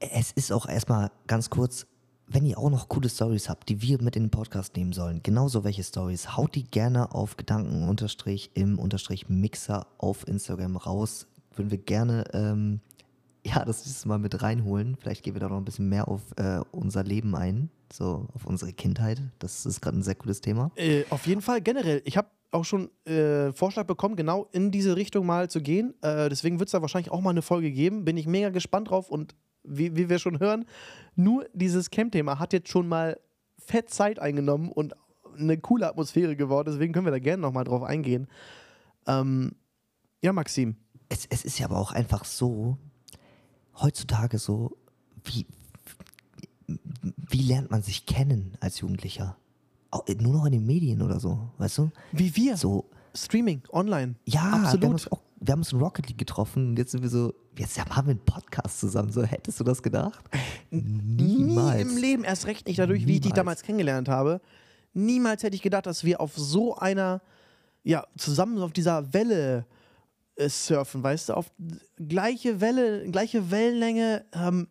[0.00, 1.86] Es ist auch erstmal ganz kurz,
[2.28, 5.22] wenn ihr auch noch coole Stories habt, die wir mit in den Podcast nehmen sollen,
[5.22, 7.88] genauso welche Stories, haut die gerne auf Gedanken
[8.54, 11.26] im Mixer auf Instagram raus.
[11.56, 12.80] würden wir gerne ähm,
[13.44, 14.96] ja, das dieses Mal mit reinholen.
[14.96, 18.46] Vielleicht gehen wir da noch ein bisschen mehr auf äh, unser Leben ein, so auf
[18.46, 19.22] unsere Kindheit.
[19.38, 20.70] Das ist gerade ein sehr cooles Thema.
[20.76, 22.02] Äh, auf jeden Fall generell.
[22.04, 25.94] Ich habe auch schon äh, Vorschlag bekommen, genau in diese Richtung mal zu gehen.
[26.02, 28.04] Äh, deswegen wird es da wahrscheinlich auch mal eine Folge geben.
[28.04, 30.64] Bin ich mega gespannt drauf und wie, wie wir schon hören,
[31.14, 33.18] nur dieses Camp-Thema hat jetzt schon mal
[33.58, 34.94] fett Zeit eingenommen und
[35.36, 36.70] eine coole Atmosphäre geworden.
[36.72, 38.28] Deswegen können wir da gerne nochmal drauf eingehen.
[39.06, 39.52] Ähm,
[40.22, 40.76] ja, Maxim.
[41.08, 42.78] Es, es ist ja aber auch einfach so,
[43.80, 44.76] heutzutage so,
[45.24, 45.46] wie,
[47.04, 49.36] wie lernt man sich kennen als Jugendlicher?
[49.90, 51.90] Auch, nur noch in den Medien oder so, weißt du?
[52.12, 52.56] Wie wir.
[52.56, 54.16] So, Streaming, online.
[54.26, 54.82] ja, Absolut.
[54.82, 57.08] Wir, haben uns auch, wir haben uns in Rocket League getroffen und jetzt sind wir
[57.08, 59.10] so, jetzt haben wir einen Podcast zusammen.
[59.10, 60.22] So, hättest du das gedacht?
[60.70, 61.76] Niemals.
[61.76, 63.36] Nie im Leben, erst recht nicht dadurch, wie ich dich Niemals.
[63.36, 64.40] damals kennengelernt habe.
[64.92, 67.22] Niemals hätte ich gedacht, dass wir auf so einer,
[67.82, 69.77] ja, zusammen auf dieser Welle äh,
[70.46, 71.50] surfen, weißt du, auf
[71.96, 74.68] gleiche Welle, gleiche Wellenlänge ähm,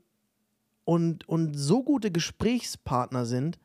[0.86, 3.60] und, und so gute Gesprächspartner sind,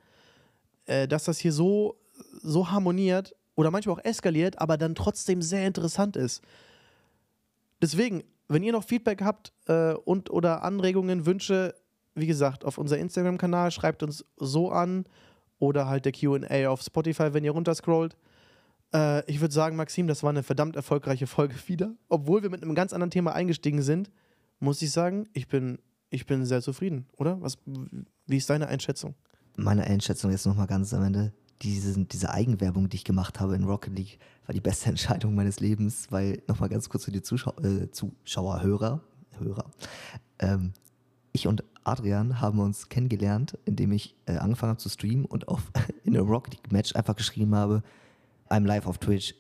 [0.86, 1.96] äh, dass das hier so,
[2.42, 6.42] so harmoniert oder manchmal auch eskaliert, aber dann trotzdem sehr interessant ist.
[7.80, 11.74] Deswegen, wenn ihr noch Feedback habt äh, und oder Anregungen, Wünsche,
[12.14, 15.04] wie gesagt, auf unser Instagram-Kanal, schreibt uns so an
[15.58, 18.16] oder halt der QA auf Spotify, wenn ihr runterscrollt.
[18.94, 21.94] Äh, ich würde sagen, Maxim, das war eine verdammt erfolgreiche Folge wieder.
[22.08, 24.10] Obwohl wir mit einem ganz anderen Thema eingestiegen sind,
[24.60, 25.78] muss ich sagen, ich bin,
[26.10, 27.40] ich bin sehr zufrieden, oder?
[27.40, 27.58] Was,
[28.26, 29.14] wie ist deine Einschätzung?
[29.56, 31.32] Meine Einschätzung jetzt nochmal ganz am Ende.
[31.62, 35.60] Diese, diese Eigenwerbung, die ich gemacht habe in Rocket League, war die beste Entscheidung meines
[35.60, 39.00] Lebens, weil, nochmal ganz kurz für die Zuschau äh, Zuschauer, Hörer,
[39.38, 39.70] Hörer.
[40.38, 40.72] Ähm,
[41.32, 45.72] ich und Adrian haben uns kennengelernt, indem ich äh, angefangen habe zu streamen und auf,
[46.04, 47.82] in einem Rocket League Match einfach geschrieben habe,
[48.52, 49.34] I'm live auf Twitch.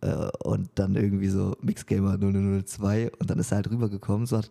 [0.00, 4.50] Äh, und dann irgendwie so Mixgamer 0002 und dann ist er halt rübergekommen, so hat,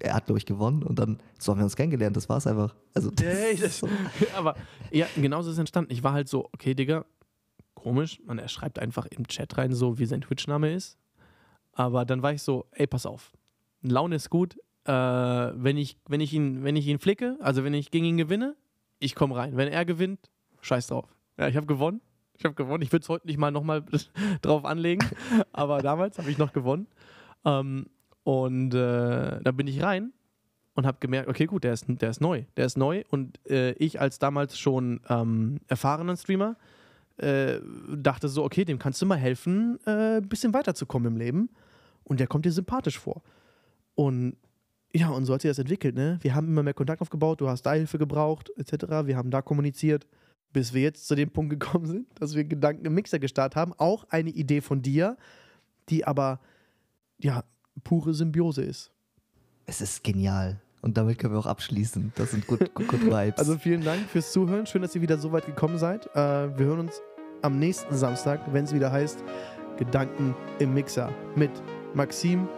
[0.00, 2.74] er hat, glaube ich, gewonnen und dann so haben wir uns kennengelernt, das war's einfach.
[2.94, 3.88] Also, das Ey, ist das- so,
[4.36, 4.56] Aber
[4.90, 5.92] ja, genauso ist es entstanden.
[5.92, 7.04] Ich war halt so, okay, Digga,
[7.74, 8.20] komisch.
[8.26, 10.98] Man, er schreibt einfach im Chat rein, so wie sein Twitch-Name ist.
[11.72, 13.32] Aber dann war ich so, ey, pass auf.
[13.82, 14.56] Laune ist gut.
[14.84, 18.16] Äh, wenn, ich, wenn, ich ihn, wenn ich ihn flicke, also wenn ich gegen ihn
[18.16, 18.56] gewinne,
[18.98, 19.56] ich komme rein.
[19.56, 20.30] Wenn er gewinnt,
[20.60, 21.14] scheiß drauf.
[21.38, 22.00] Ja, ich habe gewonnen.
[22.38, 22.82] Ich habe gewonnen.
[22.82, 23.84] Ich würde es heute nicht mal nochmal
[24.42, 25.06] drauf anlegen,
[25.52, 26.86] aber damals habe ich noch gewonnen.
[27.44, 27.86] Ähm,
[28.24, 30.12] und äh, da bin ich rein
[30.74, 32.44] und habe gemerkt, okay, gut, der ist, der ist neu.
[32.56, 36.56] Der ist neu und äh, ich als damals schon ähm, erfahrenen Streamer
[37.18, 37.60] äh,
[37.94, 41.50] dachte so, okay, dem kannst du mal helfen, äh, ein bisschen weiterzukommen im Leben.
[42.04, 43.22] Und der kommt dir sympathisch vor.
[43.94, 44.36] Und
[44.92, 46.18] ja, und so hat sich das entwickelt, ne?
[46.22, 49.06] Wir haben immer mehr Kontakt aufgebaut, du hast da Hilfe gebraucht, etc.
[49.06, 50.06] Wir haben da kommuniziert,
[50.56, 53.74] bis wir jetzt zu dem Punkt gekommen sind, dass wir Gedanken im Mixer gestartet haben.
[53.76, 55.18] Auch eine Idee von dir,
[55.90, 56.40] die aber,
[57.18, 57.44] ja,
[57.84, 58.90] pure Symbiose ist.
[59.66, 60.58] es ist genial.
[60.80, 62.14] Und damit können wir auch abschließen.
[62.14, 63.38] Das sind good, good, good Vibes.
[63.38, 64.64] Also vielen Dank fürs Zuhören.
[64.64, 66.06] Schön, dass ihr wieder so weit gekommen seid.
[66.16, 67.02] Äh, wir hören uns
[67.42, 69.22] am nächsten Samstag, wenn es wieder heißt
[69.76, 71.50] Gedanken im Mixer mit
[71.92, 72.48] Maxim,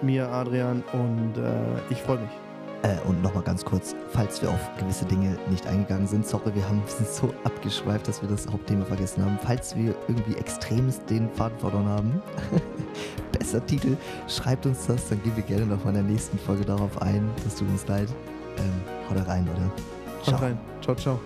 [0.00, 2.45] mir, Adrian und äh, ich freue mich.
[2.82, 6.68] Äh, und nochmal ganz kurz, falls wir auf gewisse Dinge nicht eingegangen sind, sorry, wir
[6.68, 9.38] haben, sind so abgeschweift, dass wir das Hauptthema vergessen haben.
[9.42, 12.22] Falls wir irgendwie extremst den Faden verloren haben,
[13.32, 13.96] besser Titel,
[14.28, 17.30] schreibt uns das, dann gehen wir gerne nochmal in der nächsten Folge darauf ein.
[17.44, 18.08] Das tut uns leid.
[18.58, 18.72] Ähm,
[19.10, 20.32] haut rein, oder?
[20.32, 20.58] Haut rein.
[20.82, 21.20] Ciao, ciao.